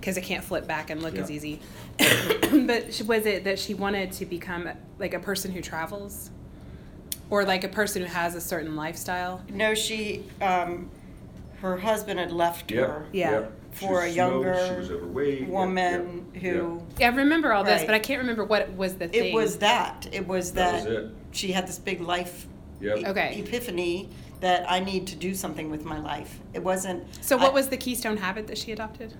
because 0.01 0.17
I 0.17 0.21
can't 0.21 0.43
flip 0.43 0.67
back 0.67 0.89
and 0.89 1.01
look 1.01 1.13
Yeah. 1.15 1.21
as 1.21 1.31
easy. 1.31 1.59
but 1.99 3.01
was 3.07 3.25
it 3.25 3.43
that 3.45 3.59
she 3.59 3.73
wanted 3.75 4.11
to 4.13 4.25
become 4.25 4.67
like 4.99 5.13
a 5.13 5.19
person 5.19 5.51
who 5.51 5.61
travels, 5.61 6.31
or 7.29 7.45
like 7.45 7.63
a 7.63 7.67
person 7.69 8.01
who 8.01 8.07
has 8.07 8.35
a 8.35 8.41
certain 8.41 8.75
lifestyle? 8.75 9.41
No, 9.49 9.73
she, 9.75 10.23
um, 10.41 10.89
her 11.61 11.77
husband 11.77 12.19
had 12.19 12.31
left 12.31 12.71
Yep, 12.71 12.87
her 12.87 13.05
Yeah. 13.13 13.31
yep. 13.31 13.51
She 13.73 13.85
for 13.85 13.93
was 13.93 14.03
a 14.03 14.13
smoked, 14.13 14.15
younger 14.15 14.83
she 14.83 14.91
was 14.91 15.47
woman 15.47 16.25
yep, 16.33 16.41
who. 16.43 16.81
Yeah, 16.99 17.09
I 17.11 17.15
remember 17.15 17.53
all 17.53 17.63
this, 17.63 17.77
Right. 17.81 17.85
but 17.87 17.95
I 17.95 17.99
can't 17.99 18.19
remember 18.19 18.43
what 18.43 18.71
was 18.73 18.95
the 18.95 19.07
thing. 19.07 19.25
It 19.27 19.33
was 19.33 19.59
that. 19.59 20.07
It 20.11 20.27
was 20.27 20.51
That 20.53 20.83
that, 20.83 20.89
was 20.89 20.97
it. 21.05 21.11
she 21.31 21.51
had 21.53 21.67
this 21.67 21.77
big 21.79 22.01
life 22.01 22.47
Yep. 22.81 22.97
e- 22.97 23.05
Okay. 23.05 23.39
epiphany 23.39 24.09
that 24.41 24.69
I 24.69 24.79
need 24.79 25.05
to 25.07 25.15
do 25.15 25.35
something 25.35 25.69
with 25.69 25.85
my 25.85 25.99
life. 26.01 26.39
It 26.53 26.63
wasn't. 26.63 27.03
So, 27.23 27.37
what 27.37 27.51
I- 27.51 27.53
was 27.53 27.69
the 27.69 27.77
keystone 27.77 28.17
habit 28.17 28.47
that 28.47 28.57
she 28.57 28.71
adopted? 28.71 29.13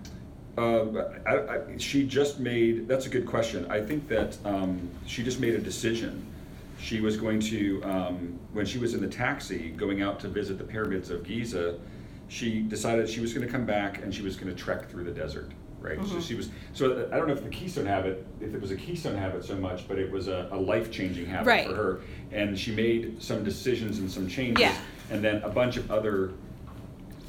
Um, 0.57 1.01
I, 1.25 1.35
I, 1.37 1.59
she 1.77 2.05
just 2.05 2.39
made, 2.39 2.87
that's 2.87 3.05
a 3.05 3.09
good 3.09 3.25
question. 3.25 3.65
I 3.71 3.79
think 3.79 4.07
that 4.09 4.37
um, 4.43 4.89
she 5.05 5.23
just 5.23 5.39
made 5.39 5.55
a 5.55 5.59
decision. 5.59 6.25
She 6.79 6.99
was 6.99 7.15
going 7.15 7.39
to, 7.41 7.81
um, 7.83 8.39
when 8.53 8.65
she 8.65 8.77
was 8.77 8.93
in 8.93 9.01
the 9.01 9.07
taxi 9.07 9.69
going 9.69 10.01
out 10.01 10.19
to 10.21 10.27
visit 10.27 10.57
the 10.57 10.63
pyramids 10.63 11.09
of 11.09 11.23
Giza, 11.23 11.79
she 12.27 12.61
decided 12.61 13.09
she 13.09 13.21
was 13.21 13.33
going 13.33 13.45
to 13.45 13.51
come 13.51 13.65
back 13.65 14.01
and 14.03 14.13
she 14.13 14.21
was 14.23 14.35
going 14.35 14.53
to 14.53 14.61
trek 14.61 14.89
through 14.89 15.03
the 15.05 15.11
desert. 15.11 15.51
Right. 15.79 15.97
So 16.05 16.15
Mhm. 16.17 16.21
she 16.27 16.35
was. 16.35 16.49
So 16.73 17.09
I 17.11 17.17
don't 17.17 17.27
know 17.27 17.33
if 17.33 17.43
the 17.43 17.49
keystone 17.49 17.87
habit, 17.87 18.23
if 18.39 18.53
it 18.53 18.61
was 18.61 18.69
a 18.69 18.75
keystone 18.75 19.15
habit 19.15 19.43
so 19.43 19.55
much, 19.55 19.87
but 19.87 19.97
it 19.97 20.11
was 20.11 20.27
a, 20.27 20.47
a 20.51 20.55
life 20.57 20.91
changing 20.91 21.25
habit 21.25 21.47
Right. 21.47 21.67
for 21.67 21.75
her. 21.75 22.01
And 22.31 22.57
she 22.57 22.71
made 22.71 23.19
some 23.21 23.43
decisions 23.43 23.97
and 23.97 24.11
some 24.11 24.27
changes. 24.27 24.61
Yeah. 24.61 24.75
And 25.09 25.23
then 25.23 25.41
a 25.41 25.49
bunch 25.49 25.77
of 25.77 25.89
other 25.89 26.33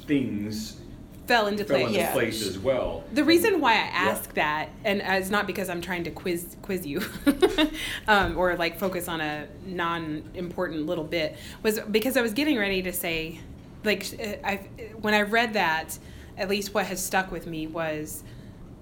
things 0.06 0.81
Fell 1.26 1.46
into 1.46 1.64
fell 1.64 1.76
place. 1.76 1.86
into 1.88 1.98
Yeah. 2.00 2.12
place 2.12 2.46
as 2.46 2.58
well. 2.58 3.04
The 3.12 3.24
reason 3.24 3.60
why 3.60 3.72
I 3.74 3.76
ask 3.76 4.34
that, 4.34 4.70
and 4.84 5.00
it's 5.04 5.30
not 5.30 5.46
because 5.46 5.68
I'm 5.68 5.80
trying 5.80 6.04
to 6.04 6.10
quiz 6.10 6.56
quiz 6.62 6.84
you, 6.84 7.02
um, 8.08 8.36
or 8.36 8.56
like 8.56 8.78
focus 8.78 9.08
on 9.08 9.20
a 9.20 9.46
non-important 9.64 10.86
little 10.86 11.04
bit, 11.04 11.36
was 11.62 11.78
because 11.80 12.16
I 12.16 12.22
was 12.22 12.32
getting 12.32 12.58
ready 12.58 12.82
to 12.82 12.92
say, 12.92 13.40
like, 13.84 14.04
I 14.44 14.68
when 15.00 15.14
I 15.14 15.22
read 15.22 15.54
that, 15.54 15.98
at 16.36 16.48
least 16.48 16.74
what 16.74 16.86
has 16.86 17.04
stuck 17.04 17.30
with 17.30 17.46
me 17.46 17.66
was 17.66 18.24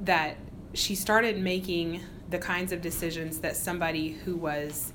that 0.00 0.36
she 0.72 0.94
started 0.94 1.38
making 1.38 2.00
the 2.30 2.38
kinds 2.38 2.72
of 2.72 2.80
decisions 2.80 3.40
that 3.40 3.56
somebody 3.56 4.10
who 4.10 4.36
was 4.36 4.92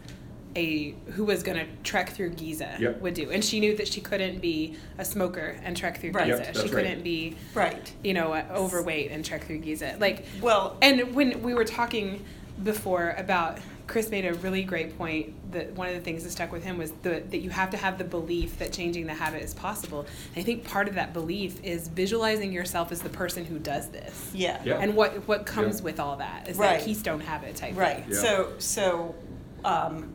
a 0.56 0.91
who 1.12 1.26
was 1.26 1.44
going 1.44 1.58
to 1.58 1.65
trek 1.84 2.10
through 2.12 2.30
Giza 2.32 2.78
Yep. 2.80 3.02
would 3.02 3.13
do, 3.13 3.30
and 3.32 3.44
she 3.44 3.60
knew 3.60 3.76
that 3.78 3.88
she 3.88 4.02
couldn't 4.02 4.39
be 4.39 4.76
a 4.98 5.06
smoker 5.06 5.58
and 5.63 5.76
trek 5.76 6.00
through 6.00 6.12
Right. 6.12 6.28
Giza. 6.28 6.44
Yep, 6.46 6.56
she 6.58 6.70
couldn't 6.70 7.04
be 7.04 7.36
Right. 7.54 7.91
you 8.04 8.13
know, 8.13 8.34
uh, 8.34 8.44
overweight 8.54 9.12
and 9.12 9.24
trek 9.26 9.46
through 9.46 9.60
Giza. 9.60 9.96
Like, 10.00 10.26
Well, 10.41 10.78
and 10.82 11.13
when 11.15 11.44
we 11.44 11.54
were 11.54 11.65
talking 11.65 12.24
before 12.63 13.13
about, 13.18 13.60
Chris 13.88 14.10
made 14.10 14.26
a 14.26 14.34
really 14.36 14.63
great 14.63 14.98
point 14.98 15.34
that 15.52 15.74
one 15.74 15.88
of 15.88 15.94
the 15.94 16.00
things 16.00 16.24
that 16.24 16.32
stuck 16.32 16.52
with 16.52 16.63
him 16.63 16.78
was 16.78 16.91
the, 17.04 17.22
that 17.30 17.38
you 17.39 17.52
have 17.52 17.70
to 17.70 17.78
have 17.78 17.98
the 18.00 18.04
belief 18.04 18.58
that 18.58 18.72
changing 18.74 19.06
the 19.06 19.13
habit 19.13 19.44
is 19.44 19.54
possible. 19.54 20.08
And 20.34 20.41
I 20.41 20.44
think 20.44 20.63
part 20.63 20.88
of 20.88 20.96
that 20.96 21.13
belief 21.13 21.63
is 21.63 21.88
visualizing 21.89 22.52
yourself 22.52 22.91
as 22.91 23.02
the 23.02 23.10
person 23.10 23.46
who 23.46 23.60
does 23.60 23.89
this. 23.89 24.32
yeah. 24.34 24.60
Yeah. 24.63 24.80
And 24.80 24.96
what, 24.96 25.28
what 25.28 25.46
comes 25.46 25.80
Yeah. 25.80 25.84
with 25.84 26.00
all 26.00 26.15
that 26.15 26.48
is 26.48 26.58
Right. 26.58 26.80
that 26.80 26.86
keystone 26.86 27.20
habit 27.20 27.56
type. 27.58 27.76
Right. 27.78 27.98
thing. 28.06 28.13
Yeah. 28.13 28.20
So 28.22 28.54
so 28.58 29.15
um, 29.63 30.13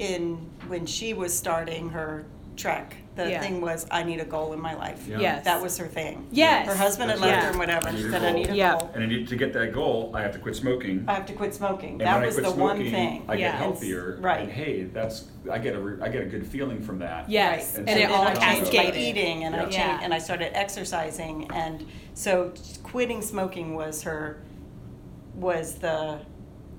in 0.00 0.36
when 0.68 0.86
she 0.86 1.12
was 1.14 1.36
starting 1.36 1.90
her 1.90 2.24
trek, 2.56 2.96
the 3.16 3.30
Yeah. 3.30 3.40
thing 3.40 3.60
was 3.60 3.86
I 3.90 4.02
need 4.02 4.18
a 4.20 4.24
goal 4.24 4.52
in 4.54 4.60
my 4.60 4.74
life. 4.74 5.06
Yeah. 5.06 5.18
Yes. 5.20 5.44
That 5.44 5.60
was 5.62 5.76
her 5.78 5.86
thing. 5.86 6.26
Yes. 6.30 6.66
Her 6.66 6.74
husband 6.74 7.10
had 7.10 7.20
left 7.20 7.42
her 7.44 7.50
and 7.50 7.58
whatever. 7.58 7.88
I 7.88 7.94
She 7.94 8.02
said 8.10 8.22
I 8.24 8.32
need 8.32 8.48
a 8.50 8.54
Yeah. 8.56 8.78
goal. 8.78 8.90
And 8.94 9.02
I 9.04 9.06
need 9.06 9.28
to 9.28 9.36
get 9.36 9.52
that 9.52 9.72
goal, 9.74 10.10
I 10.14 10.22
have 10.22 10.32
to 10.32 10.38
quit 10.38 10.56
smoking. 10.56 11.04
I 11.06 11.14
have 11.14 11.26
to 11.26 11.32
quit 11.34 11.54
smoking. 11.54 11.92
and 11.92 12.00
that 12.02 12.16
when 12.16 12.26
was 12.26 12.38
I 12.38 12.42
the 12.42 12.46
quit 12.48 12.58
one 12.58 12.76
smoking, 12.76 12.92
thing. 12.92 13.24
I 13.28 13.34
Yeah. 13.34 13.50
get 13.52 13.54
healthier. 13.56 14.18
Right. 14.20 14.40
And 14.42 14.52
hey, 14.52 14.84
that's 14.84 15.24
I 15.50 15.58
get 15.58 15.74
a 15.74 15.80
re- 15.80 16.02
I 16.02 16.08
get 16.08 16.22
a 16.22 16.26
good 16.26 16.46
feeling 16.46 16.80
from 16.82 16.98
that. 17.00 17.28
Yes. 17.28 17.72
Right. 17.72 17.78
And, 17.80 17.88
And 17.90 18.00
it 18.00 18.08
so 18.08 18.14
all 18.14 18.24
then 18.24 18.36
I 18.38 18.40
changed 18.54 18.72
my 18.72 18.78
cascaded. 18.84 19.00
eating 19.02 19.44
and 19.44 19.54
I 19.54 19.58
changed 19.60 19.74
Yeah. 19.76 20.00
and 20.02 20.14
I 20.14 20.18
started 20.18 20.56
exercising 20.56 21.50
and 21.54 21.86
so 22.14 22.52
quitting 22.82 23.20
smoking 23.22 23.74
was 23.74 24.02
her 24.04 24.38
was 25.34 25.74
the 25.76 26.18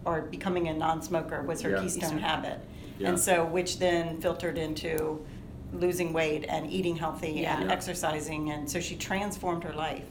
or 0.05 0.21
becoming 0.21 0.67
a 0.67 0.73
non-smoker 0.73 1.43
was 1.43 1.61
her 1.61 1.69
Yeah. 1.71 1.81
keystone 1.81 2.01
Keystone. 2.01 2.19
habit. 2.19 2.59
Yeah. 3.01 3.09
And 3.09 3.19
so 3.19 3.45
which 3.45 3.79
then 3.79 4.19
filtered 4.21 4.57
into 4.57 5.25
losing 5.73 6.13
weight 6.13 6.45
and 6.47 6.69
eating 6.69 6.95
healthy 6.95 7.31
Yeah. 7.31 7.57
and 7.59 7.67
Yeah. 7.69 7.73
exercising 7.75 8.51
and 8.51 8.69
so 8.69 8.79
she 8.79 8.95
transformed 8.95 9.63
her 9.63 9.73
life. 9.73 10.05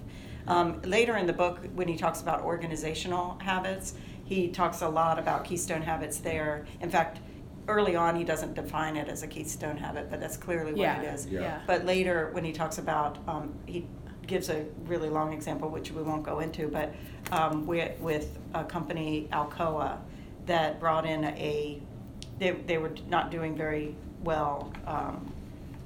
Um, 0.46 0.80
later 0.82 1.16
in 1.16 1.26
the 1.26 1.32
book 1.32 1.60
when 1.74 1.86
he 1.86 1.96
talks 1.96 2.22
about 2.22 2.42
organizational 2.42 3.38
habits, 3.40 3.94
he 4.24 4.48
talks 4.48 4.80
a 4.82 4.88
lot 4.88 5.18
about 5.18 5.44
keystone 5.44 5.82
habits 5.82 6.18
there. 6.18 6.66
In 6.80 6.90
fact, 6.90 7.20
early 7.68 7.94
on 7.94 8.16
he 8.16 8.24
doesn't 8.24 8.54
define 8.54 8.96
it 8.96 9.08
as 9.08 9.22
a 9.22 9.26
keystone 9.26 9.76
habit, 9.76 10.10
but 10.10 10.18
that's 10.18 10.36
clearly 10.36 10.72
what 10.72 10.80
Yeah. 10.80 11.02
it 11.02 11.14
is. 11.14 11.26
Yeah. 11.26 11.40
Yeah. 11.40 11.58
But 11.66 11.84
later, 11.84 12.30
when 12.32 12.44
he 12.44 12.52
talks 12.52 12.78
about, 12.78 13.18
um, 13.28 13.54
he 13.66 13.86
gives 14.26 14.48
a 14.48 14.64
really 14.86 15.08
long 15.10 15.32
example, 15.32 15.68
which 15.68 15.90
we 15.92 16.02
won't 16.02 16.22
go 16.22 16.40
into, 16.40 16.68
but 16.68 16.92
um, 17.32 17.66
with, 17.66 17.98
with 18.00 18.38
a 18.54 18.64
company, 18.64 19.28
Alcoa, 19.32 19.98
that 20.46 20.80
brought 20.80 21.04
in 21.04 21.24
a, 21.24 21.80
they, 22.40 22.52
they 22.52 22.78
were 22.78 22.92
not 23.08 23.30
doing 23.30 23.56
very 23.56 23.94
well 24.24 24.72
um, 24.86 25.32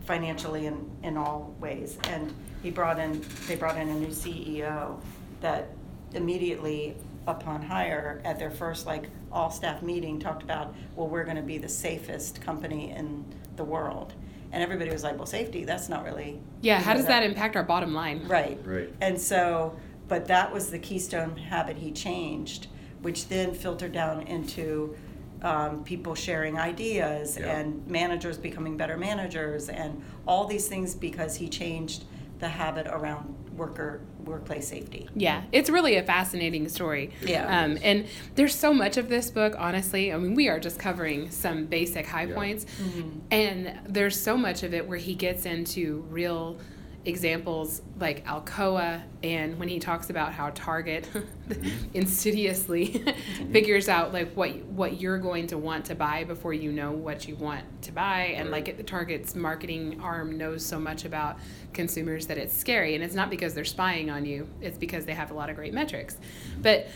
financially 0.06 0.66
in, 0.66 0.90
in 1.02 1.18
all 1.18 1.54
ways. 1.60 1.98
And 2.04 2.32
he 2.62 2.70
brought 2.70 2.98
in, 2.98 3.22
they 3.46 3.56
brought 3.56 3.76
in 3.76 3.88
a 3.88 3.94
new 3.94 4.08
CEO 4.08 4.98
that 5.40 5.68
immediately 6.14 6.96
upon 7.26 7.60
hire 7.60 8.22
at 8.24 8.38
their 8.38 8.50
first 8.50 8.86
like 8.86 9.08
all 9.32 9.50
staff 9.50 9.82
meeting 9.82 10.18
talked 10.20 10.42
about, 10.42 10.74
well, 10.94 11.08
we're 11.08 11.24
going 11.24 11.36
to 11.36 11.42
be 11.42 11.58
the 11.58 11.68
safest 11.68 12.40
company 12.40 12.92
in 12.92 13.24
the 13.56 13.64
world. 13.64 14.14
And 14.52 14.62
everybody 14.62 14.90
was 14.90 15.02
like, 15.02 15.16
well, 15.16 15.26
safety, 15.26 15.64
that's 15.64 15.88
not 15.88 16.04
really. 16.04 16.38
Yeah. 16.60 16.80
How 16.80 16.92
know, 16.92 16.98
does 16.98 17.06
that 17.06 17.24
impact 17.24 17.56
our 17.56 17.64
bottom 17.64 17.92
line? 17.92 18.28
Right. 18.28 18.60
Right. 18.64 18.94
And 19.00 19.20
so, 19.20 19.76
but 20.06 20.26
that 20.28 20.52
was 20.52 20.70
the 20.70 20.78
keystone 20.78 21.36
habit 21.36 21.76
he 21.76 21.90
changed, 21.90 22.68
which 23.02 23.26
then 23.26 23.52
filtered 23.52 23.90
down 23.90 24.22
into 24.28 24.96
um, 25.44 25.84
people 25.84 26.14
sharing 26.14 26.58
ideas 26.58 27.36
Yeah. 27.38 27.58
and 27.58 27.86
managers 27.86 28.38
becoming 28.38 28.76
better 28.76 28.96
managers 28.96 29.68
and 29.68 30.02
all 30.26 30.46
these 30.46 30.66
things 30.68 30.94
because 30.94 31.36
he 31.36 31.48
changed 31.48 32.04
the 32.40 32.48
habit 32.48 32.86
around 32.88 33.34
worker 33.56 34.00
workplace 34.24 34.66
safety. 34.66 35.06
Yeah, 35.14 35.42
it's 35.52 35.68
really 35.68 35.96
a 35.96 36.02
fascinating 36.02 36.66
story. 36.70 37.10
Yeah. 37.22 37.44
Um, 37.62 37.78
and 37.82 38.06
there's 38.36 38.54
so 38.54 38.72
much 38.72 38.96
of 38.96 39.10
this 39.10 39.30
book, 39.30 39.54
honestly. 39.58 40.10
I 40.14 40.16
mean, 40.16 40.34
we 40.34 40.48
are 40.48 40.58
just 40.58 40.78
covering 40.78 41.30
some 41.30 41.66
basic 41.66 42.06
high 42.06 42.24
Yeah. 42.24 42.34
points. 42.34 42.64
Mm-hmm. 42.82 43.18
And 43.30 43.78
there's 43.86 44.18
so 44.18 44.38
much 44.38 44.62
of 44.62 44.72
it 44.72 44.88
where 44.88 44.96
he 44.96 45.14
gets 45.14 45.44
into 45.44 46.06
real 46.08 46.56
examples 47.04 47.82
like 47.98 48.24
Alcoa 48.26 49.02
and 49.22 49.58
when 49.58 49.68
he 49.68 49.78
talks 49.78 50.10
about 50.10 50.32
how 50.32 50.50
Target 50.50 51.08
mm-hmm. 51.48 51.68
insidiously 51.94 52.88
mm-hmm. 52.88 53.52
figures 53.52 53.88
out 53.88 54.12
like 54.12 54.32
what 54.34 54.56
what 54.66 55.00
you're 55.00 55.18
going 55.18 55.46
to 55.48 55.58
want 55.58 55.84
to 55.86 55.94
buy 55.94 56.24
before 56.24 56.52
you 56.54 56.72
know 56.72 56.92
what 56.92 57.28
you 57.28 57.36
want 57.36 57.64
to 57.82 57.92
buy. 57.92 58.34
And 58.36 58.50
Right. 58.50 58.66
like 58.66 58.86
Target's 58.86 59.34
marketing 59.34 60.00
arm 60.02 60.38
knows 60.38 60.64
so 60.64 60.78
much 60.78 61.04
about 61.04 61.38
consumers 61.72 62.26
that 62.28 62.38
it's 62.38 62.56
scary. 62.56 62.94
And 62.94 63.04
it's 63.04 63.14
not 63.14 63.30
because 63.30 63.54
they're 63.54 63.64
spying 63.64 64.10
on 64.10 64.24
you. 64.24 64.48
It's 64.60 64.78
because 64.78 65.04
they 65.04 65.14
have 65.14 65.30
a 65.30 65.34
lot 65.34 65.50
of 65.50 65.56
great 65.56 65.74
metrics. 65.74 66.14
Mm-hmm. 66.14 66.62
But 66.62 66.88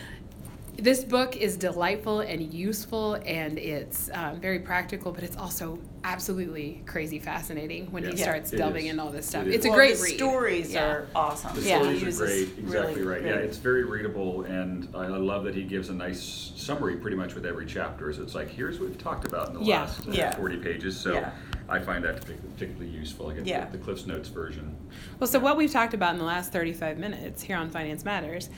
this 0.78 1.02
book 1.02 1.36
is 1.36 1.56
delightful 1.56 2.20
and 2.20 2.54
useful 2.54 3.14
and 3.26 3.58
it's 3.58 4.10
um, 4.14 4.40
very 4.40 4.60
practical 4.60 5.10
but 5.10 5.24
it's 5.24 5.36
also 5.36 5.76
absolutely 6.04 6.80
crazy 6.86 7.18
fascinating 7.18 7.90
when 7.90 8.04
he 8.04 8.16
starts 8.16 8.52
It 8.52 8.58
delving 8.58 8.86
is. 8.86 8.92
in 8.92 9.00
all 9.00 9.10
this 9.10 9.26
stuff 9.26 9.46
is. 9.48 9.56
it's 9.56 9.66
a 9.66 9.70
great 9.70 9.96
the 9.96 10.02
read 10.04 10.14
stories 10.16 10.72
Yeah. 10.72 10.86
are 10.86 11.06
awesome. 11.16 11.56
The 11.56 11.62
Yeah. 11.62 11.80
stories 11.80 12.20
are 12.20 12.26
great, 12.26 12.48
exactly 12.58 12.70
really 12.94 13.02
right. 13.02 13.22
Yeah, 13.24 13.32
it's 13.44 13.56
very 13.58 13.82
readable, 13.84 14.42
and 14.44 14.88
I, 14.94 15.04
I 15.04 15.06
love 15.08 15.42
that 15.44 15.54
he 15.56 15.64
gives 15.64 15.88
a 15.88 15.94
nice 15.94 16.52
summary 16.54 16.96
pretty 16.96 17.16
much 17.16 17.34
with 17.34 17.44
every 17.44 17.66
chapter. 17.66 18.12
So 18.12 18.22
it's 18.22 18.36
like, 18.36 18.48
here's 18.48 18.78
what 18.78 18.88
we've 18.88 18.98
talked 18.98 19.26
about 19.26 19.48
in 19.48 19.54
the 19.54 19.62
Yeah. 19.64 19.80
last 19.80 20.06
uh, 20.08 20.12
Yeah. 20.12 20.36
40 20.36 20.58
pages. 20.58 20.96
So 20.98 21.14
Yeah. 21.14 21.30
I 21.68 21.80
find 21.80 22.04
that 22.04 22.24
partic- 22.24 22.38
particularly 22.54 22.88
useful. 22.88 23.28
I 23.28 23.34
get 23.34 23.46
Yeah. 23.46 23.64
the, 23.66 23.76
the 23.76 23.84
Cliff's 23.84 24.06
Notes 24.06 24.28
version. 24.28 24.74
Well, 25.18 25.26
so 25.28 25.40
what 25.40 25.56
we've 25.56 25.70
talked 25.72 25.92
about 25.94 26.12
in 26.12 26.18
the 26.18 26.24
last 26.24 26.52
35 26.52 26.98
minutes 26.98 27.42
here 27.42 27.56
on 27.56 27.68
Finance 27.68 28.04
Matters 28.04 28.48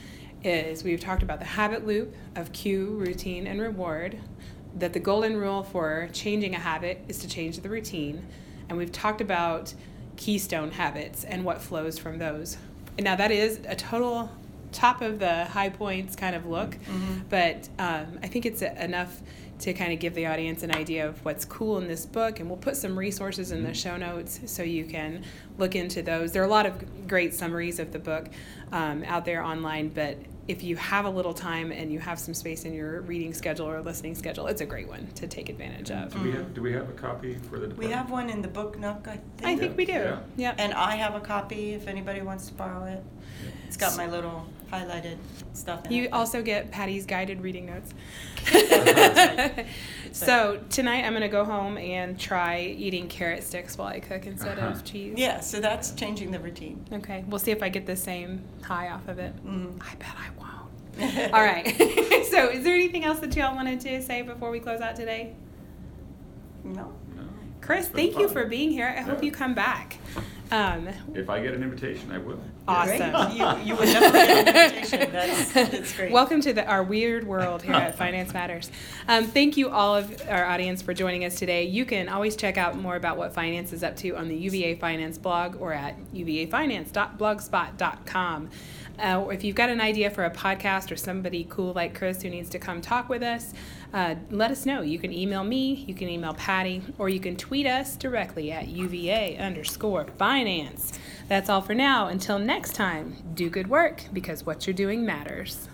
is 0.43 0.83
we've 0.83 0.99
talked 0.99 1.23
about 1.23 1.39
the 1.39 1.45
habit 1.45 1.85
loop 1.85 2.15
of 2.35 2.51
cue, 2.51 2.87
routine, 2.97 3.47
and 3.47 3.61
reward, 3.61 4.19
that 4.75 4.93
the 4.93 4.99
golden 4.99 5.37
rule 5.37 5.63
for 5.63 6.09
changing 6.13 6.55
a 6.55 6.59
habit 6.59 7.03
is 7.07 7.17
to 7.19 7.27
change 7.27 7.59
the 7.59 7.69
routine, 7.69 8.25
and 8.69 8.77
we've 8.77 8.91
talked 8.91 9.21
about 9.21 9.73
keystone 10.17 10.71
habits 10.71 11.23
and 11.23 11.43
what 11.43 11.61
flows 11.61 11.97
from 11.97 12.17
those. 12.19 12.57
And 12.97 13.05
now 13.05 13.15
that 13.15 13.31
is 13.31 13.59
a 13.67 13.75
total 13.75 14.31
top 14.71 15.01
of 15.01 15.19
the 15.19 15.45
high 15.45 15.69
points 15.69 16.15
kind 16.15 16.35
of 16.35 16.45
look, 16.45 16.77
but 17.29 17.67
um, 17.79 18.19
I 18.23 18.27
think 18.27 18.45
it's 18.45 18.61
enough 18.61 19.21
to 19.59 19.73
kind 19.73 19.93
of 19.93 19.99
give 19.99 20.15
the 20.15 20.25
audience 20.25 20.63
an 20.63 20.73
idea 20.75 21.07
of 21.07 21.23
what's 21.23 21.45
cool 21.45 21.77
in 21.77 21.87
this 21.87 22.05
book. 22.05 22.39
And 22.39 22.49
we'll 22.49 22.57
put 22.57 22.75
some 22.75 22.97
resources 22.97 23.51
in 23.51 23.63
the 23.63 23.75
show 23.75 23.95
notes 23.95 24.39
so 24.47 24.63
you 24.63 24.85
can 24.85 25.23
look 25.59 25.75
into 25.75 26.01
those. 26.01 26.31
There 26.31 26.41
are 26.41 26.45
a 26.45 26.49
lot 26.49 26.65
of 26.65 27.07
great 27.07 27.35
summaries 27.35 27.77
of 27.77 27.91
the 27.91 27.99
book 27.99 28.27
um, 28.71 29.03
out 29.03 29.23
there 29.25 29.43
online, 29.43 29.89
but 29.89 30.17
if 30.47 30.63
you 30.63 30.75
have 30.75 31.05
a 31.05 31.09
little 31.09 31.33
time 31.33 31.71
and 31.71 31.91
you 31.91 31.99
have 31.99 32.19
some 32.19 32.33
space 32.33 32.65
in 32.65 32.73
your 32.73 33.01
reading 33.01 33.33
schedule 33.33 33.67
or 33.67 33.81
listening 33.81 34.15
schedule, 34.15 34.47
it's 34.47 34.61
a 34.61 34.65
great 34.65 34.87
one 34.87 35.07
to 35.15 35.27
take 35.27 35.49
advantage 35.49 35.91
of. 35.91 36.13
Do 36.13 36.21
we 36.21 36.31
have 36.31 36.41
mm-hmm. 36.41 36.53
Do 36.53 36.61
we 36.61 36.73
have 36.73 36.89
a 36.89 36.93
copy 36.93 37.35
for 37.35 37.59
the? 37.59 37.73
We 37.75 37.87
have 37.87 38.09
one 38.09 38.29
in 38.29 38.41
the 38.41 38.47
book 38.47 38.77
nook, 38.79 39.07
I 39.07 39.19
think. 39.37 39.43
I 39.43 39.55
think 39.55 39.77
we 39.77 39.85
do. 39.85 39.93
Yeah. 39.93 40.19
Yeah. 40.35 40.55
And 40.57 40.73
I 40.73 40.95
have 40.95 41.15
a 41.15 41.21
copy 41.21 41.73
if 41.73 41.87
anybody 41.87 42.21
wants 42.21 42.47
to 42.47 42.53
borrow 42.53 42.85
it. 42.85 43.03
It's 43.71 43.77
got 43.77 43.95
my 43.95 44.05
little 44.05 44.45
highlighted 44.69 45.15
stuff 45.53 45.85
in 45.85 45.93
You 45.93 46.03
it. 46.03 46.09
also 46.11 46.41
get 46.41 46.71
Patty's 46.71 47.05
guided 47.05 47.39
reading 47.41 47.67
notes. 47.67 47.93
So 50.13 50.59
tonight 50.69 51.05
I'm 51.05 51.13
going 51.13 51.21
to 51.21 51.29
go 51.29 51.45
home 51.45 51.77
and 51.77 52.19
try 52.19 52.59
eating 52.59 53.07
carrot 53.07 53.43
sticks 53.43 53.77
while 53.77 53.87
I 53.87 54.01
cook 54.01 54.25
instead 54.25 54.59
Uh-huh. 54.59 54.71
of 54.71 54.83
cheese. 54.83 55.13
Yeah, 55.17 55.39
so 55.39 55.61
that's 55.61 55.91
changing 55.93 56.31
the 56.31 56.39
routine. 56.39 56.85
Okay, 56.91 57.23
we'll 57.29 57.39
see 57.39 57.51
if 57.51 57.63
I 57.63 57.69
get 57.69 57.85
the 57.85 57.95
same 57.95 58.41
high 58.61 58.89
off 58.89 59.07
of 59.07 59.19
it. 59.19 59.33
Mhm. 59.47 59.81
I 59.81 59.95
bet 59.95 60.09
I 60.17 60.27
won't. 60.37 61.33
All 61.33 61.41
right. 61.41 61.65
so, 62.29 62.49
is 62.49 62.65
there 62.65 62.75
anything 62.75 63.05
else 63.05 63.19
that 63.21 63.33
y'all 63.37 63.55
wanted 63.55 63.79
to 63.81 64.01
say 64.01 64.21
before 64.21 64.51
we 64.51 64.59
close 64.59 64.81
out 64.81 64.97
today? 64.97 65.33
No? 66.65 66.91
No. 67.15 67.23
Chris, 67.61 67.85
It's 67.85 67.95
been 67.95 68.07
thank 68.11 68.19
you 68.19 68.27
for 68.27 68.45
being 68.47 68.71
here. 68.71 68.93
I 68.97 68.99
hope 69.01 69.19
Yeah. 69.19 69.27
you 69.27 69.31
come 69.31 69.53
back. 69.53 69.97
Um, 70.51 70.89
If 71.15 71.29
I 71.29 71.41
get 71.41 71.53
an 71.53 71.63
invitation, 71.63 72.11
I 72.11 72.17
will. 72.17 72.37
Awesome. 72.67 73.31
You, 73.37 73.47
you 73.63 73.75
would 73.77 73.87
never 73.87 74.11
get 74.11 74.47
an 74.47 74.65
invitation. 74.65 75.09
That's, 75.11 75.53
that's 75.53 75.95
great. 75.95 76.11
Welcome 76.11 76.41
to 76.41 76.51
the, 76.51 76.65
our 76.65 76.83
weird 76.83 77.25
world 77.25 77.63
here 77.63 77.73
at 77.73 77.97
Finance 77.97 78.33
Matters. 78.33 78.69
Um, 79.07 79.27
thank 79.27 79.55
you, 79.55 79.69
all 79.69 79.95
of 79.95 80.21
our 80.27 80.45
audience, 80.45 80.81
for 80.81 80.93
joining 80.93 81.23
us 81.23 81.35
today. 81.35 81.63
You 81.63 81.85
can 81.85 82.09
always 82.09 82.35
check 82.35 82.57
out 82.57 82.77
more 82.77 82.97
about 82.97 83.15
what 83.17 83.33
finance 83.33 83.71
is 83.71 83.81
up 83.81 83.95
to 83.97 84.17
on 84.17 84.27
the 84.27 84.35
UVA 84.35 84.75
Finance 84.75 85.17
blog 85.17 85.55
or 85.61 85.71
at 85.71 85.95
uvafinance.blogspot.com. 86.13 88.49
Uh, 88.99 89.21
or 89.21 89.33
if 89.33 89.43
you've 89.43 89.55
got 89.55 89.69
an 89.69 89.81
idea 89.81 90.11
for 90.11 90.25
a 90.25 90.29
podcast 90.29 90.91
or 90.91 90.95
somebody 90.95 91.45
cool 91.49 91.73
like 91.73 91.97
Chris 91.97 92.21
who 92.21 92.29
needs 92.29 92.49
to 92.49 92.59
come 92.59 92.81
talk 92.81 93.09
with 93.09 93.23
us, 93.23 93.51
uh, 93.93 94.15
let 94.29 94.51
us 94.51 94.65
know. 94.65 94.81
You 94.81 94.99
can 94.99 95.11
email 95.11 95.43
me, 95.43 95.83
you 95.87 95.93
can 95.93 96.07
email 96.07 96.33
Patty, 96.33 96.81
or 96.97 97.09
you 97.09 97.19
can 97.19 97.35
tweet 97.35 97.67
us 97.67 97.95
directly 97.95 98.51
at 98.51 98.67
UVA 98.67 99.37
underscore 99.37 100.05
finance. 100.17 100.93
That's 101.27 101.49
all 101.49 101.61
for 101.61 101.75
now. 101.75 102.07
Until 102.07 102.39
next 102.39 102.73
time, 102.73 103.15
do 103.33 103.49
good 103.49 103.69
work 103.69 104.03
because 104.13 104.45
what 104.45 104.65
you're 104.65 104.73
doing 104.73 105.05
matters. 105.05 105.67